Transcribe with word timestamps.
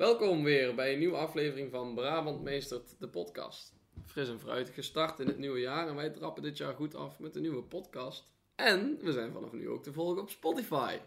Welkom 0.00 0.42
weer 0.42 0.74
bij 0.74 0.92
een 0.92 0.98
nieuwe 0.98 1.16
aflevering 1.16 1.70
van 1.70 1.94
Brabant 1.94 2.42
Meestert, 2.42 2.94
de 2.98 3.08
podcast. 3.08 3.74
Fris 4.06 4.28
en 4.28 4.40
fruitig 4.40 4.74
gestart 4.74 5.18
in 5.18 5.26
het 5.26 5.38
nieuwe 5.38 5.60
jaar 5.60 5.88
en 5.88 5.94
wij 5.94 6.10
trappen 6.10 6.42
dit 6.42 6.56
jaar 6.56 6.74
goed 6.74 6.94
af 6.94 7.18
met 7.18 7.34
een 7.34 7.42
nieuwe 7.42 7.62
podcast. 7.62 8.32
En 8.54 8.98
we 9.02 9.12
zijn 9.12 9.32
vanaf 9.32 9.52
nu 9.52 9.68
ook 9.68 9.82
te 9.82 9.92
volgen 9.92 10.22
op 10.22 10.30
Spotify. 10.30 10.98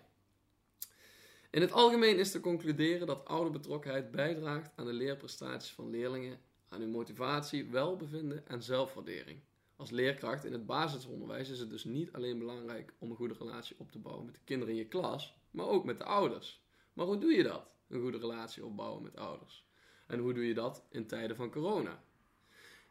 In 1.51 1.61
het 1.61 1.71
algemeen 1.71 2.19
is 2.19 2.31
te 2.31 2.39
concluderen 2.39 3.07
dat 3.07 3.25
ouderbetrokkenheid 3.25 4.11
bijdraagt 4.11 4.71
aan 4.75 4.85
de 4.85 4.93
leerprestaties 4.93 5.71
van 5.71 5.89
leerlingen, 5.89 6.39
aan 6.69 6.79
hun 6.79 6.91
motivatie, 6.91 7.69
welbevinden 7.69 8.47
en 8.47 8.63
zelfwaardering. 8.63 9.39
Als 9.75 9.89
leerkracht 9.89 10.45
in 10.45 10.53
het 10.53 10.65
basisonderwijs 10.65 11.49
is 11.49 11.59
het 11.59 11.69
dus 11.69 11.83
niet 11.83 12.11
alleen 12.11 12.39
belangrijk 12.39 12.93
om 12.99 13.09
een 13.09 13.15
goede 13.15 13.35
relatie 13.39 13.75
op 13.79 13.91
te 13.91 13.99
bouwen 13.99 14.25
met 14.25 14.33
de 14.33 14.41
kinderen 14.43 14.73
in 14.73 14.79
je 14.79 14.87
klas, 14.87 15.37
maar 15.51 15.67
ook 15.67 15.85
met 15.85 15.97
de 15.97 16.05
ouders. 16.05 16.61
Maar 16.93 17.05
hoe 17.05 17.17
doe 17.17 17.31
je 17.31 17.43
dat? 17.43 17.72
Een 17.93 18.01
goede 18.01 18.17
relatie 18.17 18.65
opbouwen 18.65 19.03
met 19.03 19.15
ouders. 19.15 19.65
En 20.07 20.19
hoe 20.19 20.33
doe 20.33 20.47
je 20.47 20.53
dat 20.53 20.83
in 20.89 21.07
tijden 21.07 21.35
van 21.35 21.51
corona? 21.51 22.03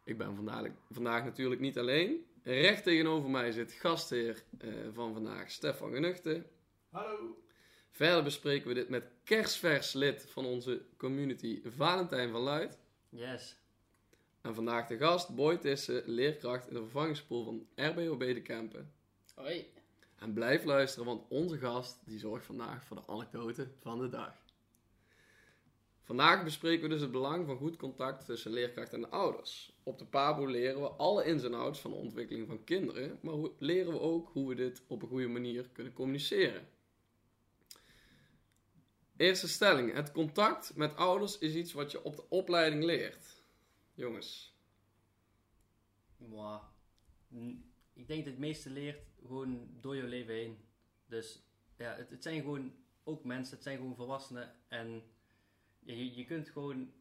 Ik 0.05 0.19
ben 0.19 0.34
vandaag, 0.34 0.69
vandaag 0.91 1.25
natuurlijk 1.25 1.61
niet 1.61 1.78
alleen. 1.78 2.27
Recht 2.42 2.83
tegenover 2.83 3.30
mij 3.30 3.52
zit 3.52 3.73
gastheer 3.73 4.42
eh, 4.59 4.70
van 4.92 5.12
vandaag, 5.12 5.51
Stefan 5.51 5.92
Genuchte. 5.92 6.47
Hallo. 6.91 7.42
Verder 7.91 8.23
bespreken 8.23 8.69
we 8.69 8.75
dit 8.75 8.88
met 8.88 9.11
kerstvers 9.25 9.92
lid 9.92 10.27
van 10.30 10.45
onze 10.45 10.84
community, 10.97 11.61
Valentijn 11.64 12.30
van 12.30 12.41
Luid. 12.41 12.78
Yes. 13.09 13.56
En 14.41 14.55
vandaag 14.55 14.87
de 14.87 14.97
gast, 14.97 15.34
Boy 15.34 15.56
Tissen, 15.56 16.03
leerkracht 16.06 16.69
in 16.69 16.75
de 16.75 16.80
vervangingspool 16.80 17.45
van 17.45 17.66
RBOB 17.75 18.20
de 18.20 18.42
Kempen. 18.42 18.92
Hoi. 19.34 19.73
En 20.19 20.33
blijf 20.33 20.64
luisteren, 20.64 21.06
want 21.06 21.25
onze 21.28 21.59
gast 21.59 22.00
die 22.05 22.19
zorgt 22.19 22.47
vandaag 22.47 22.84
voor 22.84 22.97
de 22.97 23.06
anekdote 23.06 23.69
van 23.80 23.98
de 23.98 24.09
dag. 24.09 24.41
Vandaag 26.03 26.45
bespreken 26.45 26.83
we 26.83 26.89
dus 26.89 27.00
het 27.00 27.11
belang 27.11 27.47
van 27.47 27.56
goed 27.56 27.77
contact 27.77 28.25
tussen 28.25 28.50
leerkracht 28.50 28.92
en 28.92 29.11
ouders. 29.11 29.72
Op 29.83 29.98
de 29.98 30.06
PABO 30.06 30.47
leren 30.47 30.81
we 30.81 30.89
alle 30.89 31.25
ins 31.25 31.42
en 31.42 31.55
outs 31.55 31.81
van 31.81 31.91
de 31.91 31.97
ontwikkeling 31.97 32.47
van 32.47 32.64
kinderen, 32.64 33.19
maar 33.22 33.34
leren 33.59 33.92
we 33.92 34.00
ook 34.00 34.31
hoe 34.33 34.48
we 34.48 34.55
dit 34.55 34.83
op 34.86 35.03
een 35.03 35.09
goede 35.09 35.28
manier 35.28 35.69
kunnen 35.69 35.92
communiceren. 35.92 36.69
Eerste 39.17 39.48
stelling: 39.48 39.92
het 39.92 40.12
contact 40.12 40.77
met 40.77 40.97
ouders 40.97 41.39
is 41.39 41.55
iets 41.55 41.72
wat 41.72 41.91
je 41.91 42.03
op 42.03 42.16
de 42.16 42.28
opleiding 42.28 42.84
leert. 42.84 43.42
Jongens, 43.94 44.56
Ik 47.92 48.06
denk 48.06 48.25
dat 48.25 48.33
het 48.33 48.39
meeste 48.39 48.70
leert 48.70 49.03
gewoon 49.22 49.69
door 49.81 49.97
je 49.97 50.03
leven 50.03 50.34
heen. 50.34 50.59
Dus 51.06 51.42
ja, 51.77 51.94
het, 51.94 52.11
het 52.11 52.22
zijn 52.22 52.41
gewoon 52.41 52.72
ook 53.05 53.25
mensen, 53.25 53.55
het 53.55 53.62
zijn 53.62 53.77
gewoon 53.77 53.97
volwassenen. 53.97 54.55
En 54.69 55.03
je, 55.84 56.14
je, 56.14 56.25
kunt 56.25 56.48
gewoon, 56.48 56.92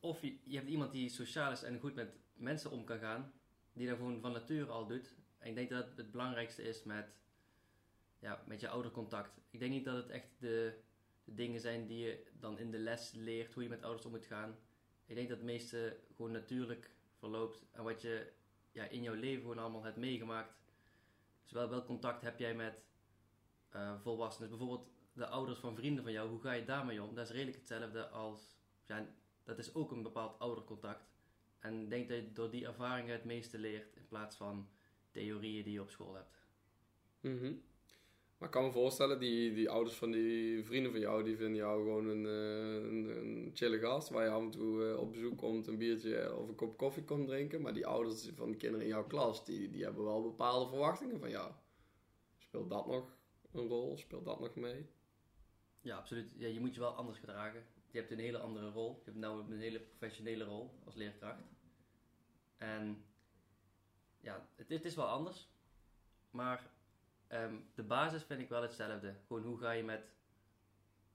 of 0.00 0.22
je, 0.22 0.38
je 0.44 0.56
hebt 0.56 0.68
iemand 0.68 0.92
die 0.92 1.08
sociaal 1.08 1.52
is 1.52 1.62
en 1.62 1.78
goed 1.78 1.94
met 1.94 2.14
mensen 2.34 2.70
om 2.70 2.84
kan 2.84 2.98
gaan, 2.98 3.32
die 3.72 3.88
dat 3.88 3.96
gewoon 3.96 4.20
van 4.20 4.32
nature 4.32 4.70
al 4.70 4.86
doet. 4.86 5.14
En 5.38 5.48
ik 5.48 5.54
denk 5.54 5.70
dat 5.70 5.86
het 5.96 6.10
belangrijkste 6.10 6.62
is 6.62 6.82
met, 6.82 7.06
ja, 8.18 8.42
met 8.46 8.60
je 8.60 8.68
oudercontact. 8.68 9.40
Ik 9.50 9.58
denk 9.58 9.72
niet 9.72 9.84
dat 9.84 9.96
het 9.96 10.08
echt 10.08 10.28
de, 10.38 10.78
de 11.24 11.34
dingen 11.34 11.60
zijn 11.60 11.86
die 11.86 11.98
je 11.98 12.26
dan 12.40 12.58
in 12.58 12.70
de 12.70 12.78
les 12.78 13.12
leert, 13.12 13.54
hoe 13.54 13.62
je 13.62 13.68
met 13.68 13.82
ouders 13.82 14.04
om 14.04 14.10
moet 14.10 14.26
gaan. 14.26 14.56
Ik 15.06 15.14
denk 15.14 15.28
dat 15.28 15.36
het 15.36 15.46
meeste 15.46 15.98
gewoon 16.16 16.32
natuurlijk 16.32 16.90
verloopt. 17.18 17.64
En 17.70 17.84
wat 17.84 18.02
je 18.02 18.32
ja, 18.72 18.84
in 18.84 19.02
jouw 19.02 19.14
leven 19.14 19.40
gewoon 19.40 19.58
allemaal 19.58 19.84
hebt 19.84 19.96
meegemaakt. 19.96 20.54
Dus 21.42 21.52
wel, 21.52 21.68
welk 21.68 21.86
contact 21.86 22.22
heb 22.22 22.38
jij 22.38 22.54
met 22.54 22.82
eh, 23.68 24.00
volwassenen? 24.00 24.48
Dus 24.48 24.58
bijvoorbeeld 24.58 24.90
de 25.12 25.26
ouders 25.26 25.58
van 25.58 25.74
vrienden 25.74 26.02
van 26.02 26.12
jou, 26.12 26.28
hoe 26.28 26.40
ga 26.40 26.52
je 26.52 26.64
daarmee 26.64 27.02
om? 27.02 27.14
Dat 27.14 27.24
is 27.24 27.32
redelijk 27.32 27.56
hetzelfde 27.56 28.08
als, 28.08 28.56
ja, 28.86 29.06
dat 29.44 29.58
is 29.58 29.74
ook 29.74 29.90
een 29.90 30.02
bepaald 30.02 30.38
oudercontact. 30.38 31.10
En 31.58 31.82
ik 31.82 31.90
denk 31.90 32.08
dat 32.08 32.16
je 32.16 32.32
door 32.32 32.50
die 32.50 32.66
ervaringen 32.66 33.12
het 33.12 33.24
meeste 33.24 33.58
leert 33.58 33.96
in 33.96 34.06
plaats 34.08 34.36
van 34.36 34.68
theorieën 35.10 35.64
die 35.64 35.72
je 35.72 35.80
op 35.80 35.90
school 35.90 36.14
hebt. 36.14 36.46
Mhm. 37.20 37.54
Maar 38.38 38.50
ik 38.50 38.56
kan 38.56 38.64
me 38.64 38.72
voorstellen, 38.72 39.18
die, 39.20 39.54
die 39.54 39.70
ouders 39.70 39.96
van 39.96 40.10
die 40.10 40.64
vrienden 40.64 40.90
van 40.90 41.00
jou, 41.00 41.24
die 41.24 41.36
vinden 41.36 41.56
jou 41.56 41.82
gewoon 41.82 42.06
een, 42.06 42.26
eh, 42.26 42.90
een, 42.90 43.16
een 43.16 43.50
chille 43.54 43.78
gast. 43.78 44.08
Waar 44.08 44.24
je 44.24 44.30
af 44.30 44.42
en 44.42 44.50
toe 44.50 44.88
eh, 44.88 44.98
op 44.98 45.12
bezoek 45.12 45.38
komt, 45.38 45.66
een 45.66 45.78
biertje 45.78 46.36
of 46.36 46.48
een 46.48 46.54
kop 46.54 46.76
koffie 46.76 47.04
komt 47.04 47.26
drinken. 47.26 47.60
Maar 47.60 47.74
die 47.74 47.86
ouders 47.86 48.30
van 48.34 48.50
de 48.50 48.56
kinderen 48.56 48.86
in 48.86 48.92
jouw 48.92 49.06
klas, 49.06 49.44
die, 49.44 49.70
die 49.70 49.84
hebben 49.84 50.04
wel 50.04 50.22
bepaalde 50.22 50.68
verwachtingen 50.68 51.20
van 51.20 51.30
jou. 51.30 51.52
Speelt 52.38 52.70
dat 52.70 52.86
nog 52.86 53.16
een 53.52 53.68
rol? 53.68 53.96
Speelt 53.96 54.24
dat 54.24 54.40
nog 54.40 54.54
mee? 54.54 54.86
Ja, 55.82 55.96
absoluut. 55.96 56.32
Ja, 56.36 56.48
je 56.48 56.60
moet 56.60 56.74
je 56.74 56.80
wel 56.80 56.94
anders 56.94 57.18
gedragen. 57.18 57.64
Je 57.90 57.98
hebt 57.98 58.10
een 58.10 58.18
hele 58.18 58.38
andere 58.38 58.70
rol. 58.70 58.94
Je 58.98 59.04
hebt 59.04 59.16
nou 59.16 59.52
een 59.52 59.60
hele 59.60 59.80
professionele 59.80 60.44
rol 60.44 60.80
als 60.84 60.94
leerkracht. 60.94 61.42
En 62.56 63.04
ja, 64.20 64.46
het, 64.56 64.68
het 64.68 64.84
is 64.84 64.94
wel 64.94 65.08
anders. 65.08 65.48
Maar 66.30 66.70
ehm, 67.26 67.56
de 67.74 67.82
basis 67.82 68.22
vind 68.22 68.40
ik 68.40 68.48
wel 68.48 68.62
hetzelfde. 68.62 69.14
Gewoon 69.26 69.42
hoe 69.42 69.58
ga 69.58 69.70
je 69.70 69.84
met 69.84 70.12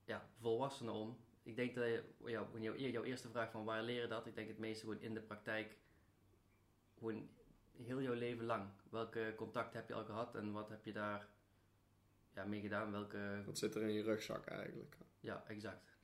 ja, 0.05 0.29
volwassenen 0.39 0.93
om? 0.93 1.17
Ik 1.43 1.55
denk 1.55 1.75
dat 1.75 1.85
je, 1.85 2.03
jouw, 2.25 2.75
jouw 2.75 3.03
eerste 3.03 3.29
vraag 3.29 3.51
van 3.51 3.65
waar 3.65 3.83
leren 3.83 4.09
dat? 4.09 4.25
Ik 4.25 4.35
denk 4.35 4.47
het 4.47 4.57
meeste 4.57 4.85
gewoon 4.85 5.01
in 5.01 5.13
de 5.13 5.21
praktijk. 5.21 5.77
Gewoon 6.97 7.29
heel 7.71 8.01
jouw 8.01 8.13
leven 8.13 8.45
lang. 8.45 8.69
Welke 8.89 9.33
contact 9.35 9.73
heb 9.73 9.87
je 9.87 9.93
al 9.93 10.05
gehad 10.05 10.35
en 10.35 10.51
wat 10.51 10.69
heb 10.69 10.85
je 10.85 10.93
daar 10.93 11.27
ja, 12.37 12.45
mee 12.45 12.61
gedaan? 12.61 12.91
Welke... 12.91 13.41
Wat 13.45 13.57
zit 13.57 13.75
er 13.75 13.81
in 13.81 13.93
je 13.93 14.03
rugzak 14.03 14.45
eigenlijk? 14.45 14.97
Ja, 15.19 15.43
exact. 15.47 15.97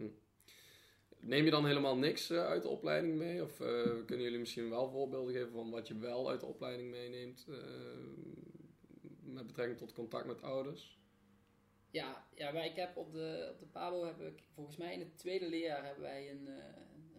Neem 1.19 1.45
je 1.45 1.51
dan 1.51 1.65
helemaal 1.65 1.97
niks 1.97 2.29
eh, 2.29 2.45
uit 2.45 2.61
de 2.61 2.67
opleiding 2.67 3.15
mee? 3.15 3.43
Of 3.43 3.59
eh, 3.59 3.83
kunnen 4.05 4.25
jullie 4.25 4.39
misschien 4.39 4.69
wel 4.69 4.89
voorbeelden 4.89 5.33
geven 5.33 5.51
van 5.51 5.69
wat 5.69 5.87
je 5.87 5.97
wel 5.97 6.29
uit 6.29 6.39
de 6.39 6.45
opleiding 6.45 6.89
meeneemt? 6.89 7.45
eh, 7.49 7.55
met 9.21 9.47
betrekking 9.47 9.77
tot 9.77 9.93
contact 9.93 10.25
met 10.25 10.41
ouders? 10.41 10.99
Ja, 11.89 12.25
ja 12.35 12.51
maar 12.51 12.65
ik 12.65 12.75
heb 12.75 12.97
op 12.97 13.11
de, 13.11 13.49
op 13.53 13.59
de 13.59 13.65
PABO 13.65 14.05
heb 14.05 14.21
ik, 14.21 14.43
volgens 14.53 14.77
mij 14.77 14.93
in 14.93 14.99
het 14.99 15.17
tweede 15.17 15.49
leerjaar 15.49 15.85
hebben 15.85 16.03
wij 16.03 16.31
een, 16.31 16.47
eh, 16.47 16.63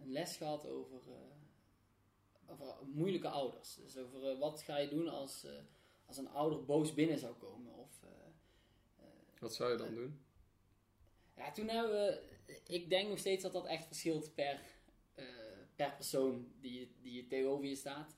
een 0.01 0.11
les 0.11 0.37
gehad 0.37 0.67
over, 0.67 1.01
eh, 1.11 2.51
over 2.51 2.75
moeilijke 2.93 3.29
ouders. 3.29 3.75
Dus 3.75 3.97
over 3.97 4.37
wat 4.37 4.61
ga 4.61 4.77
je 4.77 4.89
doen 4.89 5.07
als, 5.07 5.43
eh, 5.43 5.51
als 6.05 6.17
een 6.17 6.29
ouder 6.29 6.65
boos 6.65 6.93
binnen 6.93 7.17
zou 7.17 7.33
komen. 7.33 7.73
Of, 7.73 8.03
eh, 8.03 8.09
Wat 9.45 9.55
zou 9.55 9.71
je 9.71 9.77
dan 9.77 9.95
doen? 9.95 10.19
ja, 11.35 11.51
toen 11.51 11.67
hebben 11.67 11.91
we, 11.91 12.21
ik 12.67 12.89
denk 12.89 13.09
nog 13.09 13.19
steeds 13.19 13.43
dat 13.43 13.53
dat 13.53 13.65
echt 13.65 13.85
verschilt 13.85 14.35
per, 14.35 14.61
eh, 15.15 15.25
per 15.75 15.93
persoon 15.95 16.51
die, 16.59 16.95
die 17.01 17.27
tegenover 17.27 17.65
je 17.65 17.75
staat. 17.75 18.17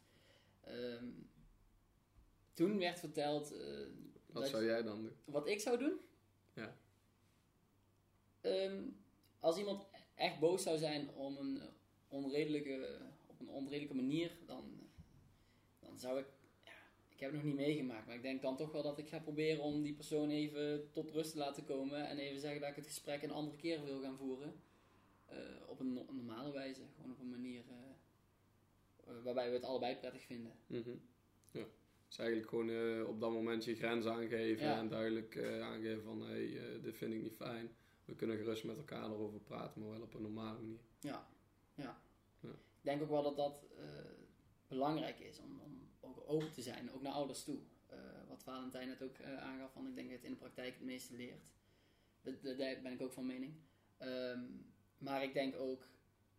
Ehm, 0.61 1.05
toen 2.53 2.77
werd 2.77 2.99
verteld 2.99 3.51
eh, 3.51 3.87
Wat 4.25 4.43
dat 4.43 4.47
zou 4.47 4.65
jij 4.65 4.83
dan 4.83 5.01
doen? 5.01 5.15
Wat 5.25 5.47
ik 5.47 5.59
zou 5.59 5.77
doen? 5.77 5.99
Ja. 6.53 6.77
Ehm, 8.41 8.83
als 9.39 9.57
iemand 9.57 9.87
echt 10.15 10.39
boos 10.39 10.63
zou 10.63 10.77
zijn 10.77 11.13
om 11.13 11.37
een 11.37 11.61
onredelijke, 12.07 13.01
op 13.25 13.39
een 13.39 13.49
onredelijke 13.49 13.95
manier, 13.95 14.37
dan, 14.45 14.89
dan 15.79 15.99
zou 15.99 16.19
ik. 16.19 16.27
Ik 17.17 17.23
heb 17.23 17.31
het 17.31 17.43
nog 17.43 17.51
niet 17.51 17.65
meegemaakt, 17.67 18.05
maar 18.05 18.15
ik 18.15 18.21
denk 18.21 18.41
dan 18.41 18.57
toch 18.57 18.71
wel 18.71 18.83
dat 18.83 18.97
ik 18.97 19.07
ga 19.09 19.19
proberen 19.19 19.63
om 19.63 19.81
die 19.83 19.93
persoon 19.93 20.29
even 20.29 20.89
tot 20.91 21.11
rust 21.11 21.31
te 21.31 21.37
laten 21.37 21.65
komen 21.65 22.07
en 22.07 22.17
even 22.17 22.39
zeggen 22.39 22.61
dat 22.61 22.69
ik 22.69 22.75
het 22.75 22.85
gesprek 22.85 23.21
een 23.23 23.31
andere 23.31 23.57
keer 23.57 23.83
wil 23.83 24.01
gaan 24.01 24.17
voeren. 24.17 24.53
Eh, 25.25 25.37
op 25.67 25.79
een, 25.79 25.93
no- 25.93 26.05
normale 26.11 26.51
wijze, 26.51 26.81
gewoon 26.95 27.11
op 27.11 27.19
een 27.19 27.29
manier 27.29 27.63
eh, 27.69 27.75
eh, 29.07 29.23
waarbij 29.23 29.47
we 29.49 29.55
het 29.55 29.63
allebei 29.63 29.95
prettig 29.95 30.21
vinden. 30.21 30.51
Mhm. 30.67 30.89
Ja. 31.51 31.65
Dus 32.07 32.17
eigenlijk 32.17 32.49
gewoon 32.49 33.05
op 33.05 33.19
dat 33.19 33.31
moment 33.31 33.65
je 33.65 33.75
grens 33.75 34.05
aangeven 34.05 34.65
Ja. 34.67 34.77
en 34.77 34.87
duidelijk 34.87 35.37
aangeven 35.61 36.03
van 36.03 36.21
hé, 36.21 36.53
hey, 36.55 36.81
dit 36.81 36.97
vind 36.97 37.13
ik 37.13 37.21
niet 37.21 37.35
fijn. 37.35 37.75
We 38.05 38.15
kunnen 38.15 38.37
gerust 38.37 38.63
met 38.63 38.77
elkaar 38.77 39.05
erover 39.11 39.39
praten, 39.39 39.81
maar 39.81 39.89
wel 39.89 40.01
op 40.01 40.13
een 40.13 40.21
normale 40.21 40.59
manier. 40.59 40.79
Ja, 40.99 41.27
ja. 41.75 42.01
Ja. 42.39 42.49
Ik 42.49 42.83
denk 42.83 43.01
ook 43.01 43.09
wel 43.09 43.23
dat 43.23 43.35
dat 43.35 43.65
belangrijk 44.67 45.19
is 45.19 45.39
om, 45.39 45.59
om 45.63 45.76
open 46.27 46.51
te 46.51 46.61
zijn, 46.61 46.91
ook 46.91 47.01
naar 47.01 47.13
ouders 47.13 47.43
toe. 47.43 47.59
Eh, 47.87 47.97
wat 48.27 48.43
Valentijn 48.43 48.87
net 48.87 49.01
ook 49.03 49.17
eh, 49.17 49.37
aangaf, 49.37 49.71
van 49.71 49.87
ik 49.87 49.95
denk 49.95 50.07
dat 50.07 50.17
het 50.17 50.25
in 50.25 50.31
de 50.31 50.37
praktijk 50.37 50.73
het 50.73 50.83
meeste 50.83 51.15
leert. 51.15 51.45
Daar 52.21 52.81
ben 52.81 52.91
ik 52.91 53.01
ook 53.01 53.13
van 53.13 53.25
mening. 53.25 53.53
Ehm, 53.97 54.43
maar 54.97 55.23
ik 55.23 55.33
denk 55.33 55.55
ook, 55.55 55.87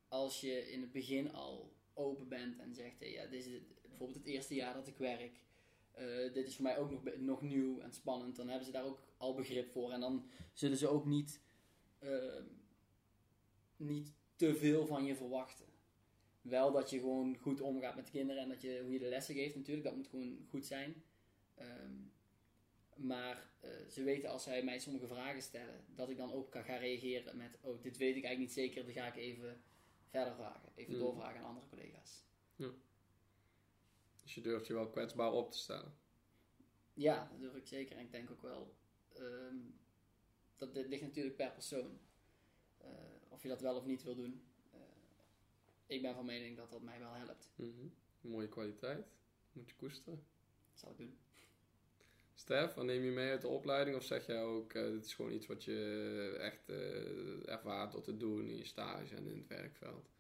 als 0.09 0.41
je 0.41 0.71
in 0.73 0.81
het 0.81 0.93
begin 0.93 1.33
al 1.33 1.73
open 1.95 2.29
bent 2.29 2.59
en 2.59 2.75
zegt, 2.75 2.97
ja, 3.01 3.27
dit 3.27 3.47
is 3.47 3.61
bijvoorbeeld 3.89 4.19
het 4.19 4.27
eerste 4.27 4.55
jaar 4.55 4.75
dat 4.75 4.87
ik 4.87 4.97
werk. 4.99 5.47
eh, 5.93 6.33
dit 6.33 6.47
is 6.47 6.55
voor 6.55 6.65
mij 6.65 6.79
ook 6.79 6.91
nog, 6.91 7.03
nog 7.17 7.43
nieuw 7.43 7.81
en 7.81 7.93
spannend. 7.93 8.37
Dan 8.37 8.49
hebben 8.49 8.67
ze 8.67 8.73
daar 8.73 8.85
ook 8.85 9.03
al 9.17 9.35
begrip 9.35 9.71
voor. 9.71 9.93
En 9.93 10.01
dan 10.01 10.31
zullen 10.53 10.77
ze 10.77 10.89
ook 10.89 11.05
niet, 11.05 11.41
ehm, 11.99 12.45
niet 13.77 14.13
te 14.37 14.55
veel 14.55 14.87
van 14.87 15.05
je 15.05 15.17
verwachten. 15.17 15.67
Wel 16.49 16.73
dat 16.73 16.91
je 16.91 16.99
gewoon 16.99 17.37
goed 17.37 17.61
omgaat 17.61 17.97
met 17.97 18.05
de 18.05 18.11
kinderen 18.13 18.43
en 18.43 18.49
dat 18.49 18.61
je, 18.61 18.81
hoe 18.83 18.93
je 18.93 18.99
de 18.99 19.09
lessen 19.09 19.35
geeft 19.35 19.55
natuurlijk, 19.57 19.87
dat 19.87 19.97
moet 19.97 20.09
gewoon 20.09 20.47
goed 20.49 20.67
zijn. 20.67 21.03
Ehm, 21.55 21.93
Maar 22.97 23.51
eh, 23.61 23.71
ze 23.89 24.03
weten 24.03 24.31
als 24.31 24.43
zij 24.43 24.63
mij 24.63 24.79
sommige 24.79 25.07
vragen 25.07 25.43
stellen, 25.43 25.85
dat 25.95 26.11
ik 26.11 26.17
dan 26.17 26.33
ook 26.33 26.51
kan 26.51 26.65
gaan 26.65 26.79
reageren 26.79 27.37
met: 27.37 27.59
Oh, 27.63 27.83
dit 27.83 27.97
weet 27.97 28.17
ik 28.17 28.25
eigenlijk 28.25 28.39
niet 28.39 28.53
zeker, 28.53 28.85
dan 28.85 28.93
ga 28.93 29.07
ik 29.07 29.17
even 29.17 29.63
verder 30.09 30.35
vragen. 30.35 30.73
Even 30.75 30.93
Mm. 30.95 30.99
doorvragen 30.99 31.41
aan 31.41 31.47
andere 31.47 31.67
collega's. 31.67 32.25
Dus 34.23 34.35
je 34.35 34.41
durft 34.41 34.67
je 34.67 34.73
wel 34.75 34.91
kwetsbaar 34.91 35.33
op 35.33 35.53
te 35.53 35.59
stellen. 35.59 35.95
Ja, 36.95 37.29
dat 37.31 37.41
durf 37.41 37.55
ik 37.55 37.67
zeker. 37.67 37.97
En 37.97 38.05
ik 38.05 38.13
denk 38.13 38.31
ook 38.31 38.43
wel, 38.43 38.75
ehm, 39.15 39.57
dat 40.57 40.75
dit 40.75 40.87
ligt 40.89 41.03
natuurlijk 41.03 41.37
per 41.37 41.53
persoon. 41.53 41.99
Eh, 42.79 42.89
of 43.29 43.43
je 43.43 43.49
dat 43.49 43.61
wel 43.61 43.77
of 43.77 43.87
niet 43.87 44.03
wil 44.03 44.15
doen. 44.15 44.43
Eh, 45.89 45.97
ik 45.97 46.03
ben 46.03 46.15
van 46.15 46.25
mening 46.25 46.57
dat 46.57 46.71
dat 46.71 46.83
mij 46.83 46.99
wel 46.99 47.13
helpt. 47.13 47.51
Mhm. 47.55 47.89
Mooie 48.21 48.49
kwaliteit. 48.49 49.07
Moet 49.53 49.69
je 49.69 49.77
koesteren. 49.77 50.25
Dat 50.71 50.81
zal 50.81 50.91
ik 50.91 50.97
doen. 50.97 51.19
Stef, 52.35 52.75
wat 52.75 52.85
neem 52.85 53.05
je 53.05 53.11
mee 53.11 53.31
uit 53.31 53.41
de 53.41 53.49
opleiding? 53.49 53.97
Of 53.97 54.05
zeg 54.05 54.27
jij 54.27 54.43
ook, 54.43 54.73
eh, 54.73 54.83
dit 54.83 55.05
is 55.05 55.15
gewoon 55.15 55.33
iets 55.33 55.47
wat 55.47 55.65
je 55.65 56.37
echt 56.41 56.69
eh, 56.69 57.49
ervaart 57.49 57.93
door 57.93 58.03
te 58.03 58.17
doen 58.17 58.49
in 58.49 58.57
je 58.57 58.65
stage 58.65 59.17
en 59.17 59.27
in 59.27 59.37
het 59.37 59.47
werkveld? 59.47 60.11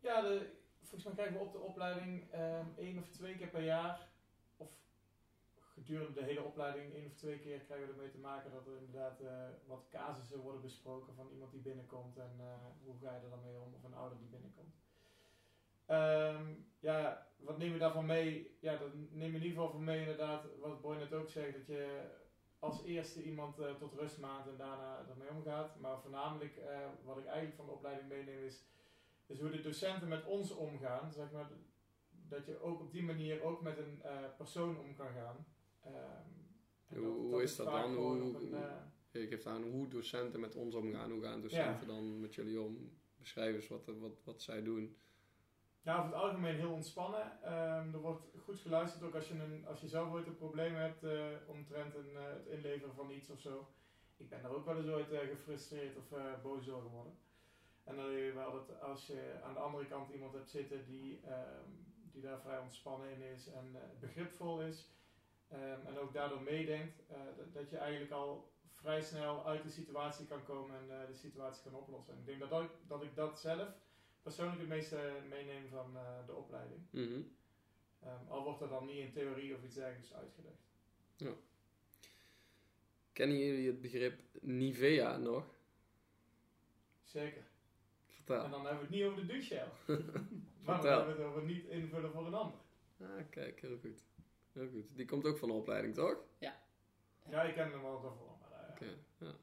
Ja, 0.00 0.20
de, 0.20 0.50
volgens 0.82 1.04
mij 1.04 1.12
krijgen 1.12 1.34
we 1.34 1.40
op 1.40 1.52
de 1.52 1.58
opleiding 1.58 2.30
ehm 2.30 2.66
één 2.76 2.98
of 2.98 3.08
twee 3.08 3.36
keer 3.36 3.48
per 3.48 3.64
jaar, 3.64 4.08
gedurende 5.74 6.12
de 6.12 6.24
hele 6.24 6.42
opleiding 6.42 6.94
één 6.94 7.06
of 7.06 7.14
twee 7.14 7.38
keer 7.38 7.58
krijgen 7.58 7.86
we 7.86 7.92
ermee 7.92 8.10
te 8.10 8.18
maken 8.18 8.50
dat 8.50 8.66
er 8.66 8.76
inderdaad 8.76 9.20
eh, 9.20 9.48
wat 9.66 9.88
casussen 9.90 10.40
worden 10.40 10.60
besproken 10.60 11.14
van 11.14 11.30
iemand 11.30 11.50
die 11.52 11.60
binnenkomt 11.60 12.16
en 12.16 12.34
eh, 12.38 12.46
hoe 12.84 12.98
ga 13.02 13.14
je 13.14 13.20
er 13.20 13.30
dan 13.30 13.42
mee 13.42 13.60
om, 13.60 13.74
of 13.74 13.84
een 13.84 13.94
ouder 13.94 14.18
die 14.18 14.28
binnenkomt. 14.28 14.74
Ehm, 15.86 16.54
ja, 16.78 17.26
wat 17.36 17.58
neem 17.58 17.72
je 17.72 17.78
daarvan 17.78 18.06
mee? 18.06 18.56
Ja, 18.60 18.76
dan 18.76 18.90
neem 19.10 19.30
je 19.30 19.36
in 19.36 19.42
ieder 19.42 19.50
geval 19.50 19.70
van 19.70 19.84
mee 19.84 20.00
inderdaad, 20.00 20.46
wat 20.60 20.80
Boy 20.80 20.96
net 20.96 21.12
ook 21.12 21.28
zegt, 21.28 21.52
dat 21.52 21.66
je 21.66 22.10
als 22.58 22.82
eerste 22.82 23.22
iemand 23.22 23.58
eh, 23.58 23.74
tot 23.74 23.94
rust 23.94 24.18
maakt 24.18 24.48
en 24.48 24.56
daarna 24.56 25.06
ermee 25.08 25.30
omgaat. 25.30 25.80
Maar 25.80 26.00
voornamelijk 26.00 26.60
wat 27.04 27.18
ik 27.18 27.24
eigenlijk 27.24 27.56
van 27.56 27.66
de 27.66 27.72
opleiding 27.72 28.08
meeneem 28.08 28.44
is 28.44 28.64
dus 29.26 29.40
hoe 29.40 29.50
de 29.50 29.60
docenten 29.60 30.08
met 30.08 30.24
ons 30.24 30.50
omgaan, 30.50 31.12
zeg 31.12 31.30
maar, 31.30 31.48
dat 32.10 32.46
je 32.46 32.60
ook 32.60 32.80
op 32.80 32.92
die 32.92 33.02
manier 33.02 33.42
ook 33.42 33.62
met 33.62 33.78
een 33.78 34.02
persoon 34.36 34.78
om 34.78 34.94
kan 34.94 35.12
gaan. 35.12 35.46
Ehm, 35.84 36.98
Hoe- 37.04 37.42
is 37.42 37.56
dat 37.56 37.66
dan? 37.66 37.94
Hoe- 37.94 38.14
een, 38.16 38.20
hoe- 38.20 38.56
eh, 38.56 38.72
Je 39.10 39.26
geeft 39.26 39.46
aan 39.46 39.62
hoe 39.62 39.88
docenten 39.88 40.40
met 40.40 40.54
ons 40.54 40.74
omgaan. 40.74 41.10
Hoe 41.10 41.22
gaan 41.22 41.40
docenten 41.40 41.86
dan 41.86 42.20
met 42.20 42.34
jullie 42.34 42.60
om? 42.60 42.90
Beschrijf 43.18 43.54
eens 43.54 43.68
wat, 43.68 43.86
wat, 43.98 44.22
wat 44.24 44.42
zij 44.42 44.62
doen. 44.62 44.96
Ja, 45.82 45.94
over 45.98 46.10
het 46.12 46.20
algemeen 46.22 46.54
heel 46.56 46.72
ontspannen. 46.72 47.42
Ehm, 47.42 47.92
er 47.94 48.00
wordt 48.00 48.22
goed 48.44 48.58
geluisterd, 48.58 49.02
ook 49.04 49.14
als 49.14 49.28
je, 49.28 49.34
een, 49.34 49.66
als 49.66 49.80
je 49.80 49.88
zelf 49.88 50.12
ooit 50.12 50.26
een 50.26 50.36
probleem 50.36 50.74
hebt 50.74 51.02
eh, 51.04 51.26
omtrent 51.46 51.94
een, 51.94 52.16
eh, 52.16 52.22
het 52.32 52.46
inleveren 52.46 52.94
van 52.94 53.10
iets 53.10 53.30
of 53.30 53.40
zo. 53.40 53.68
Ik 54.16 54.28
ben 54.28 54.42
daar 54.42 54.50
ook 54.50 54.64
wel 54.64 54.76
eens 54.76 54.86
ooit 54.88 55.10
eh, 55.10 55.28
gefrustreerd 55.28 55.96
of 55.96 56.12
eh, 56.12 56.24
boos 56.42 56.64
door 56.64 56.82
geworden. 56.82 57.12
En 57.84 57.96
dan 57.96 58.08
weet 58.08 58.24
je 58.26 58.32
wel 58.32 58.52
dat 58.52 58.80
als 58.80 59.06
je 59.06 59.40
aan 59.44 59.54
de 59.54 59.60
andere 59.60 59.86
kant 59.86 60.10
iemand 60.10 60.32
hebt 60.32 60.50
zitten 60.50 60.84
die, 60.86 61.20
ehm, 61.24 61.68
die 62.12 62.22
daar 62.22 62.40
vrij 62.40 62.58
ontspannen 62.58 63.10
in 63.10 63.22
is 63.22 63.46
en 63.46 63.70
eh, 63.74 63.80
begripvol 64.00 64.62
is. 64.62 64.92
Ehm, 65.48 65.86
en 65.86 65.98
ook 65.98 66.12
daardoor 66.12 66.42
meedenkt, 66.42 67.06
eh, 67.08 67.16
dat, 67.36 67.52
dat 67.54 67.70
je 67.70 67.76
eigenlijk 67.76 68.12
al 68.12 68.52
vrij 68.74 69.02
snel 69.02 69.46
uit 69.46 69.62
de 69.62 69.70
situatie 69.70 70.26
kan 70.26 70.44
komen 70.44 70.76
en 70.76 71.00
eh, 71.00 71.06
de 71.06 71.14
situatie 71.14 71.62
kan 71.62 71.74
oplossen. 71.74 72.14
En 72.14 72.20
ik 72.20 72.26
denk 72.26 72.40
dat, 72.40 72.50
dat, 72.50 72.70
dat 72.86 73.02
ik 73.02 73.14
dat 73.14 73.40
zelf 73.40 73.68
persoonlijk 74.22 74.58
het 74.60 74.68
meeste 74.68 75.12
meeneem 75.28 75.68
van 75.68 75.96
eh, 75.96 76.26
de 76.26 76.34
opleiding. 76.34 76.80
Mhm. 76.90 77.20
Ehm, 78.00 78.28
al 78.28 78.42
wordt 78.44 78.60
er 78.60 78.68
dan 78.68 78.86
niet 78.86 78.96
in 78.96 79.12
theorie 79.12 79.54
of 79.54 79.64
iets 79.64 79.74
dergelijks 79.74 80.14
uitgelegd. 80.14 80.62
Kennen 83.12 83.38
jullie 83.38 83.66
het 83.66 83.80
begrip 83.80 84.20
Nivea 84.40 85.16
nog? 85.16 85.44
Zeker. 87.02 87.42
Vertel. 88.06 88.44
En 88.44 88.50
dan 88.50 88.66
hebben 88.66 88.78
we 88.78 88.86
het 88.86 88.94
niet 88.94 89.04
over 89.04 89.20
de 89.20 89.26
douchegel. 89.26 89.72
maar 89.86 89.96
dan 90.64 90.80
Vertel. 90.80 90.96
hebben 90.98 91.16
we 91.16 91.22
het 91.22 91.30
over 91.30 91.42
niet 91.42 91.64
invullen 91.64 92.12
voor 92.12 92.26
een 92.26 92.34
ander. 92.34 92.58
Ah, 93.00 93.30
kijk, 93.30 93.60
heel 93.60 93.78
goed. 93.78 94.02
Heel 94.54 94.68
goed. 94.68 94.96
Die 94.96 95.06
komt 95.06 95.26
ook 95.26 95.38
van 95.38 95.48
de 95.48 95.54
opleiding, 95.54 95.94
toch? 95.94 96.16
Ja, 97.30 97.42
ik 97.42 97.54
ken 97.54 97.70
hem 97.70 97.82
wel 97.82 98.00
daarvoor. 98.02 98.36
Maar, 98.40 98.60
eh, 98.64 98.70
Oké, 98.70 98.86
ja. 99.18 99.34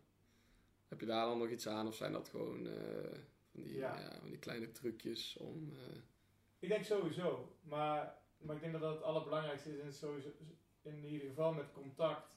Heb 0.87 0.99
je 0.99 1.05
daar 1.05 1.25
dan 1.25 1.37
nog 1.37 1.49
iets 1.49 1.67
aan? 1.67 1.87
Of 1.87 1.95
zijn 1.95 2.11
dat 2.11 2.29
gewoon 2.29 2.67
eh, 2.67 3.17
van, 3.51 3.61
die, 3.63 3.77
Ja. 3.77 3.99
ja. 3.99 4.19
van 4.19 4.29
die 4.29 4.39
kleine 4.39 4.71
trucjes 4.71 5.37
om... 5.37 5.71
eh, 5.73 5.97
Ik 6.59 6.69
denk 6.69 6.83
sowieso. 6.83 7.55
Maar, 7.61 8.17
maar 8.37 8.55
ik 8.55 8.61
denk 8.61 8.73
dat 8.73 8.81
dat 8.81 8.93
het 8.93 9.03
allerbelangrijkste 9.03 9.69
is 9.77 9.83
in, 9.83 9.93
sowieso, 9.93 10.29
in 10.81 11.05
ieder 11.05 11.27
geval 11.27 11.53
met 11.53 11.71
contact 11.71 12.27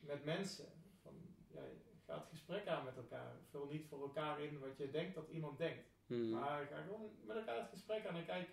met 0.00 0.24
mensen. 0.24 0.66
Van, 1.02 1.12
ja, 1.52 1.60
ga 2.06 2.18
het 2.18 2.28
gesprek 2.28 2.66
aan 2.66 2.84
met 2.84 2.96
elkaar. 2.96 3.32
Vul 3.50 3.66
niet 3.66 3.86
voor 3.88 4.00
elkaar 4.02 4.40
in 4.40 4.58
wat 4.58 4.76
je 4.76 4.90
denkt 4.90 5.14
dat 5.14 5.28
iemand 5.28 5.58
denkt. 5.58 5.84
hmm. 6.06 6.30
Maar 6.30 6.66
ga 6.66 6.82
gewoon 6.82 7.10
met 7.24 7.36
elkaar 7.36 7.60
het 7.60 7.68
gesprek 7.70 8.06
aan 8.06 8.16
en 8.16 8.24
kijk 8.26 8.48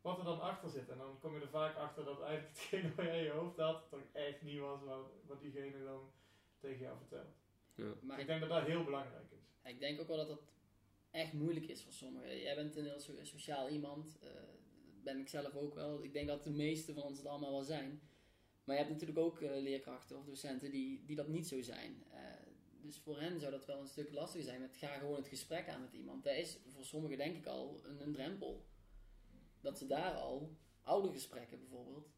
wat 0.00 0.18
er 0.18 0.24
dan 0.24 0.40
achter 0.40 0.70
zit. 0.70 0.88
En 0.88 0.98
dan 0.98 1.18
kom 1.20 1.34
je 1.34 1.40
er 1.40 1.48
vaak 1.48 1.76
achter 1.76 2.04
dat 2.04 2.20
eigenlijk 2.20 2.48
hetgene 2.58 2.94
wat 2.94 3.04
jij 3.04 3.18
in 3.18 3.24
je 3.24 3.30
hoofd 3.30 3.56
had, 3.56 3.86
toch 3.90 4.02
echt 4.12 4.42
niet 4.42 4.58
was 4.58 4.82
wat, 4.82 5.10
wat 5.26 5.40
diegene 5.40 5.84
dan 5.84 6.10
tegen 6.58 6.78
jou 6.80 6.96
vertelt. 6.98 7.34
ja. 7.74 7.92
Maar 8.02 8.16
ik 8.16 8.20
ik, 8.20 8.26
denk 8.26 8.40
dat 8.40 8.48
dat 8.48 8.62
heel 8.66 8.84
belangrijk 8.84 9.30
is. 9.30 9.70
ik 9.72 9.80
denk 9.80 10.00
ook 10.00 10.08
wel 10.08 10.16
dat 10.16 10.28
dat 10.28 10.42
echt 11.10 11.32
moeilijk 11.32 11.66
is 11.66 11.82
voor 11.82 11.92
sommigen. 11.92 12.38
Jij 12.38 12.54
bent 12.54 12.76
een 12.76 12.84
heel 12.84 13.00
so- 13.00 13.22
sociaal 13.24 13.68
iemand. 13.68 14.18
eh, 14.22 14.30
ben 15.02 15.18
ik 15.18 15.28
zelf 15.28 15.54
ook 15.54 15.74
wel. 15.74 16.02
Ik 16.04 16.12
denk 16.12 16.28
dat 16.28 16.44
de 16.44 16.50
meeste 16.50 16.92
van 16.94 17.02
ons 17.02 17.18
het 17.18 17.26
allemaal 17.26 17.50
wel 17.50 17.62
zijn. 17.62 18.00
Maar 18.64 18.76
je 18.76 18.82
hebt 18.82 18.92
natuurlijk 18.94 19.18
ook 19.18 19.40
eh, 19.40 19.50
leerkrachten 19.50 20.16
of 20.18 20.24
docenten 20.24 20.70
die, 20.70 21.04
die 21.06 21.16
dat 21.16 21.28
niet 21.28 21.48
zo 21.48 21.62
zijn. 21.62 22.04
Eh, 22.10 22.20
dus 22.82 22.98
voor 22.98 23.20
hen 23.20 23.40
zou 23.40 23.52
dat 23.52 23.66
wel 23.66 23.80
een 23.80 23.86
stuk 23.86 24.12
lastiger 24.12 24.44
zijn. 24.46 24.60
Met 24.60 24.76
ga 24.76 24.98
gewoon 24.98 25.16
het 25.16 25.28
gesprek 25.28 25.68
aan 25.68 25.80
met 25.80 25.92
iemand. 25.92 26.24
Dat 26.24 26.34
is 26.34 26.58
voor 26.68 26.84
sommigen 26.84 27.16
denk 27.18 27.36
ik 27.36 27.46
al 27.46 27.80
een, 27.84 28.00
een 28.02 28.12
drempel. 28.12 28.64
Dat 29.60 29.78
ze 29.78 29.86
daar 29.86 30.14
al, 30.14 30.56
oude 30.82 31.12
gesprekken 31.12 31.58
bijvoorbeeld, 31.58 32.08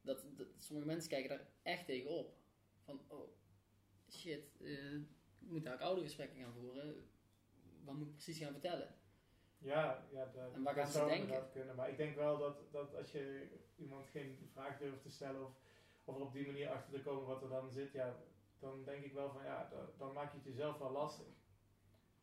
dat, 0.00 0.24
dat 0.36 0.46
sommige 0.56 0.86
mensen 0.88 1.10
kijken 1.10 1.28
daar 1.28 1.46
echt 1.62 1.86
tegen 1.86 2.10
op. 2.10 2.34
Van, 2.80 3.00
oh, 3.08 3.28
shit, 4.08 4.60
eh, 4.60 4.94
ik 5.38 5.48
moet 5.48 5.64
daar 5.64 5.74
ook 5.74 5.80
oude 5.80 6.02
gesprekken 6.02 6.38
gaan 6.42 6.52
voeren. 6.52 7.08
Wat 7.84 7.94
moet 7.94 8.06
ik 8.06 8.12
precies 8.14 8.38
gaan 8.38 8.52
vertellen? 8.52 8.94
Ja, 9.58 10.06
ja 10.10 10.26
dat, 10.34 10.52
En 10.54 10.62
waar 10.62 10.74
gaan 10.74 10.86
zou 10.90 11.12
inderdaad 11.12 11.50
kunnen. 11.50 11.76
Maar 11.76 11.88
ik 11.90 11.96
denk 11.96 12.16
wel 12.16 12.38
dat, 12.38 12.72
dat 12.72 12.94
als 12.94 13.12
je 13.12 13.48
iemand 13.76 14.08
geen 14.08 14.48
vraag 14.52 14.78
durft 14.78 15.02
te 15.02 15.10
stellen 15.10 15.46
of, 15.46 15.52
of 16.04 16.16
er 16.16 16.22
op 16.22 16.32
die 16.32 16.46
manier 16.46 16.68
achter 16.68 16.92
te 16.92 17.02
komen 17.02 17.26
wat 17.26 17.42
er 17.42 17.48
dan 17.48 17.70
zit, 17.70 17.92
ja, 17.92 18.16
dan 18.58 18.84
denk 18.84 19.04
ik 19.04 19.12
wel 19.12 19.30
van 19.30 19.44
ja, 19.44 19.68
da- 19.68 19.90
dan 19.98 20.12
maak 20.12 20.30
je 20.30 20.36
het 20.36 20.46
jezelf 20.46 20.78
wel 20.78 20.90
lastig. 20.90 21.26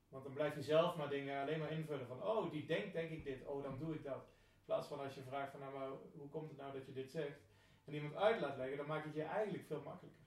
Want 0.09 0.23
dan 0.23 0.33
blijf 0.33 0.55
je 0.55 0.61
zelf 0.61 0.95
maar 0.95 1.09
dingen 1.09 1.41
alleen 1.41 1.59
maar 1.59 1.71
invullen 1.71 2.07
van 2.07 2.23
oh, 2.23 2.51
die 2.51 2.65
denkt 2.65 2.93
denk 2.93 3.11
ik 3.11 3.23
dit, 3.23 3.45
oh 3.45 3.63
dan 3.63 3.77
doe 3.79 3.95
ik 3.95 4.03
dat. 4.03 4.25
In 4.67 4.73
plaats 4.73 4.87
van 4.87 4.99
als 4.99 5.15
je 5.15 5.23
vraagt 5.23 5.51
van 5.51 5.59
nou, 5.59 5.73
maar 5.73 5.89
hoe 6.17 6.29
komt 6.29 6.49
het 6.49 6.57
nou 6.57 6.73
dat 6.73 6.85
je 6.85 6.93
dit 6.93 7.11
zegt? 7.11 7.39
En 7.85 7.93
iemand 7.93 8.15
uit 8.15 8.41
laat 8.41 8.57
leggen, 8.57 8.77
dan 8.77 8.87
maak 8.87 9.01
je 9.01 9.07
het 9.07 9.17
je 9.17 9.23
eigenlijk 9.23 9.65
veel 9.65 9.81
makkelijker. 9.81 10.23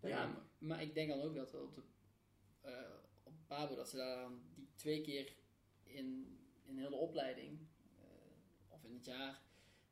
Denk 0.00 0.14
Ja, 0.14 0.26
maar, 0.26 0.42
maar 0.58 0.82
ik 0.82 0.94
denk 0.94 1.08
dan 1.08 1.20
ook 1.20 1.34
dat 1.34 1.50
we 1.50 1.58
op, 1.58 1.74
de, 1.74 1.82
eh, 2.60 2.72
op 3.22 3.32
Pabo, 3.46 3.74
dat 3.74 3.88
ze 3.88 3.96
daar 3.96 4.16
dan 4.16 4.40
die 4.54 4.68
twee 4.74 5.00
keer 5.00 5.36
in, 5.82 6.38
in 6.64 6.78
heel 6.78 6.90
de 6.90 6.96
opleiding, 6.96 7.58
eh, 7.98 8.04
of 8.68 8.84
in 8.84 8.94
het 8.94 9.04
jaar, 9.04 9.40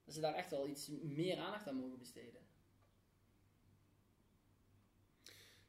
dat 0.05 0.15
ze 0.15 0.21
daar 0.21 0.35
echt 0.35 0.51
wel 0.51 0.69
iets 0.69 0.89
meer 0.89 1.39
aandacht 1.39 1.69
aan 1.69 1.77
mogen 1.77 1.99
besteden. 1.99 2.41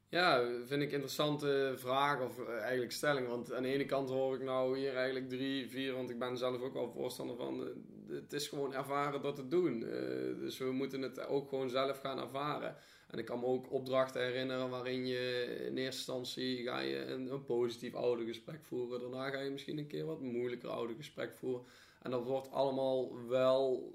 Ja, 0.09 0.47
vind 0.65 0.81
ik 0.81 0.91
interessante 0.91 1.73
vraag 1.75 2.21
of 2.21 2.39
eh, 2.39 2.57
eigenlijk 2.59 2.91
stelling. 2.91 3.27
Want 3.27 3.53
aan 3.53 3.63
de 3.63 3.73
ene 3.73 3.85
kant 3.85 4.09
hoor 4.09 4.35
ik 4.35 4.41
nou 4.43 4.77
hier 4.77 4.95
eigenlijk 4.95 5.29
drie, 5.29 5.69
vier, 5.69 5.93
want 5.93 6.09
ik 6.09 6.19
ben 6.19 6.37
zelf 6.37 6.61
ook 6.61 6.73
wel 6.73 6.91
voorstander 6.91 7.35
van. 7.35 7.67
eh, 7.67 7.73
het 8.09 8.33
is 8.33 8.47
gewoon 8.47 8.73
ervaren 8.73 9.21
door 9.21 9.33
te 9.33 9.47
doen. 9.47 9.83
Eh, 9.83 10.39
dus 10.39 10.57
we 10.57 10.71
moeten 10.71 11.01
het 11.01 11.27
ook 11.27 11.49
gewoon 11.49 11.69
zelf 11.69 11.99
gaan 11.99 12.19
ervaren. 12.19 12.75
En 13.07 13.19
ik 13.19 13.25
kan 13.25 13.39
me 13.39 13.45
ook 13.45 13.71
opdrachten 13.71 14.21
herinneren 14.21 14.69
waarin 14.69 15.07
je 15.07 15.43
in 15.67 15.77
eerste 15.77 15.81
instantie 15.97 16.63
ga 16.63 16.79
je 16.79 17.05
een, 17.05 17.31
een 17.31 17.43
positief 17.45 17.93
oude 17.93 18.25
gesprek 18.25 18.65
voeren. 18.65 18.99
Daarna 18.99 19.29
ga 19.29 19.39
je 19.39 19.49
misschien 19.49 19.77
een 19.77 19.87
keer 19.87 20.05
wat 20.05 20.21
moeilijker 20.21 20.69
oude 20.69 20.95
gesprek 20.95 21.37
voeren. 21.37 21.65
En 22.01 22.11
dat 22.11 22.23
wordt 22.23 22.51
allemaal 22.51 23.27
wel 23.27 23.93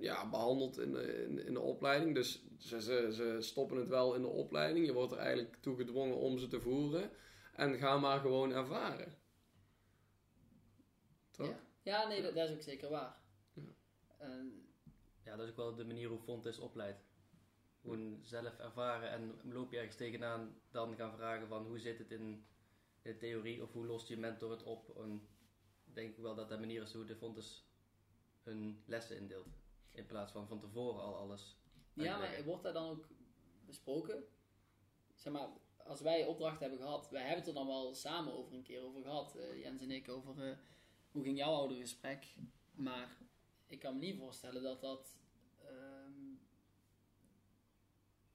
ja, 0.00 0.28
behandeld 0.28 0.78
in 0.78 0.92
de, 0.92 1.24
in, 1.24 1.46
in 1.46 1.54
de 1.54 1.60
opleiding. 1.60 2.14
Dus 2.14 2.44
ze, 2.58 2.82
ze, 2.82 3.10
ze 3.12 3.36
stoppen 3.40 3.76
het 3.76 3.88
wel 3.88 4.14
in 4.14 4.22
de 4.22 4.28
opleiding. 4.28 4.86
Je 4.86 4.92
wordt 4.92 5.12
er 5.12 5.18
eigenlijk 5.18 5.56
toe 5.60 5.76
gedwongen 5.76 6.16
om 6.16 6.38
ze 6.38 6.48
te 6.48 6.60
voeren. 6.60 7.10
En 7.52 7.78
ga 7.78 7.98
maar 7.98 8.20
gewoon 8.20 8.52
ervaren. 8.52 9.18
Toch? 11.30 11.46
Ja, 11.46 11.60
ja 11.82 12.08
nee, 12.08 12.22
dat, 12.22 12.34
dat 12.34 12.48
is 12.48 12.54
ook 12.54 12.62
zeker 12.62 12.90
waar. 12.90 13.16
Ja. 13.52 13.74
En 14.18 14.68
Ja, 15.24 15.36
dat 15.36 15.44
is 15.44 15.50
ook 15.50 15.56
wel 15.56 15.74
de 15.74 15.84
manier 15.84 16.08
hoe 16.08 16.20
Fontes 16.20 16.58
opleidt. 16.58 17.08
Gewoon 17.80 18.18
zelf 18.22 18.58
ervaren 18.58 19.10
en 19.10 19.52
loop 19.52 19.70
je 19.70 19.76
ergens 19.76 19.96
tegenaan, 19.96 20.60
dan 20.70 20.96
gaan 20.96 21.16
vragen 21.16 21.48
van 21.48 21.66
hoe 21.66 21.78
zit 21.78 21.98
het 21.98 22.10
in 22.10 22.46
de 23.02 23.16
theorie 23.16 23.62
of 23.62 23.72
hoe 23.72 23.86
lost 23.86 24.08
je 24.08 24.16
mentor 24.16 24.50
het 24.50 24.62
op. 24.62 24.98
En 24.98 25.28
ik 25.86 25.94
denk 25.94 26.16
wel 26.16 26.34
dat 26.34 26.48
dat 26.48 26.48
de 26.48 26.58
manier 26.58 26.82
is 26.82 26.92
hoe 26.92 27.04
de 27.04 27.16
Fontes 27.16 27.68
hun 28.42 28.82
lessen 28.86 29.16
indeelt. 29.16 29.48
In 29.92 30.06
plaats 30.06 30.32
van 30.32 30.46
van 30.46 30.60
tevoren 30.60 31.02
al 31.02 31.16
alles 31.16 31.56
ja, 31.92 32.18
maar 32.18 32.44
wordt 32.44 32.62
daar 32.62 32.72
dan 32.72 32.88
ook 32.88 33.08
besproken. 33.66 34.24
Zeg 35.14 35.32
maar, 35.32 35.48
als 35.76 36.00
wij 36.00 36.26
opdrachten 36.26 36.60
hebben 36.60 36.78
gehad, 36.86 37.10
wij 37.10 37.20
hebben 37.20 37.38
het 37.38 37.48
er 37.48 37.54
dan 37.54 37.66
wel 37.66 37.94
samen 37.94 38.32
over 38.32 38.54
een 38.54 38.62
keer 38.62 38.82
over 38.82 39.02
gehad, 39.02 39.36
eh, 39.36 39.60
Jens 39.60 39.82
en 39.82 39.90
ik, 39.90 40.08
over 40.08 40.48
eh, 40.48 40.56
hoe 41.10 41.22
ging 41.22 41.38
jouw 41.38 41.52
oudergesprek. 41.52 42.26
Maar 42.74 43.16
ik 43.66 43.78
kan 43.78 43.94
me 43.94 44.00
niet 44.00 44.18
voorstellen 44.18 44.62
dat 44.62 44.80
dat. 44.80 45.18
ehm, 45.64 46.34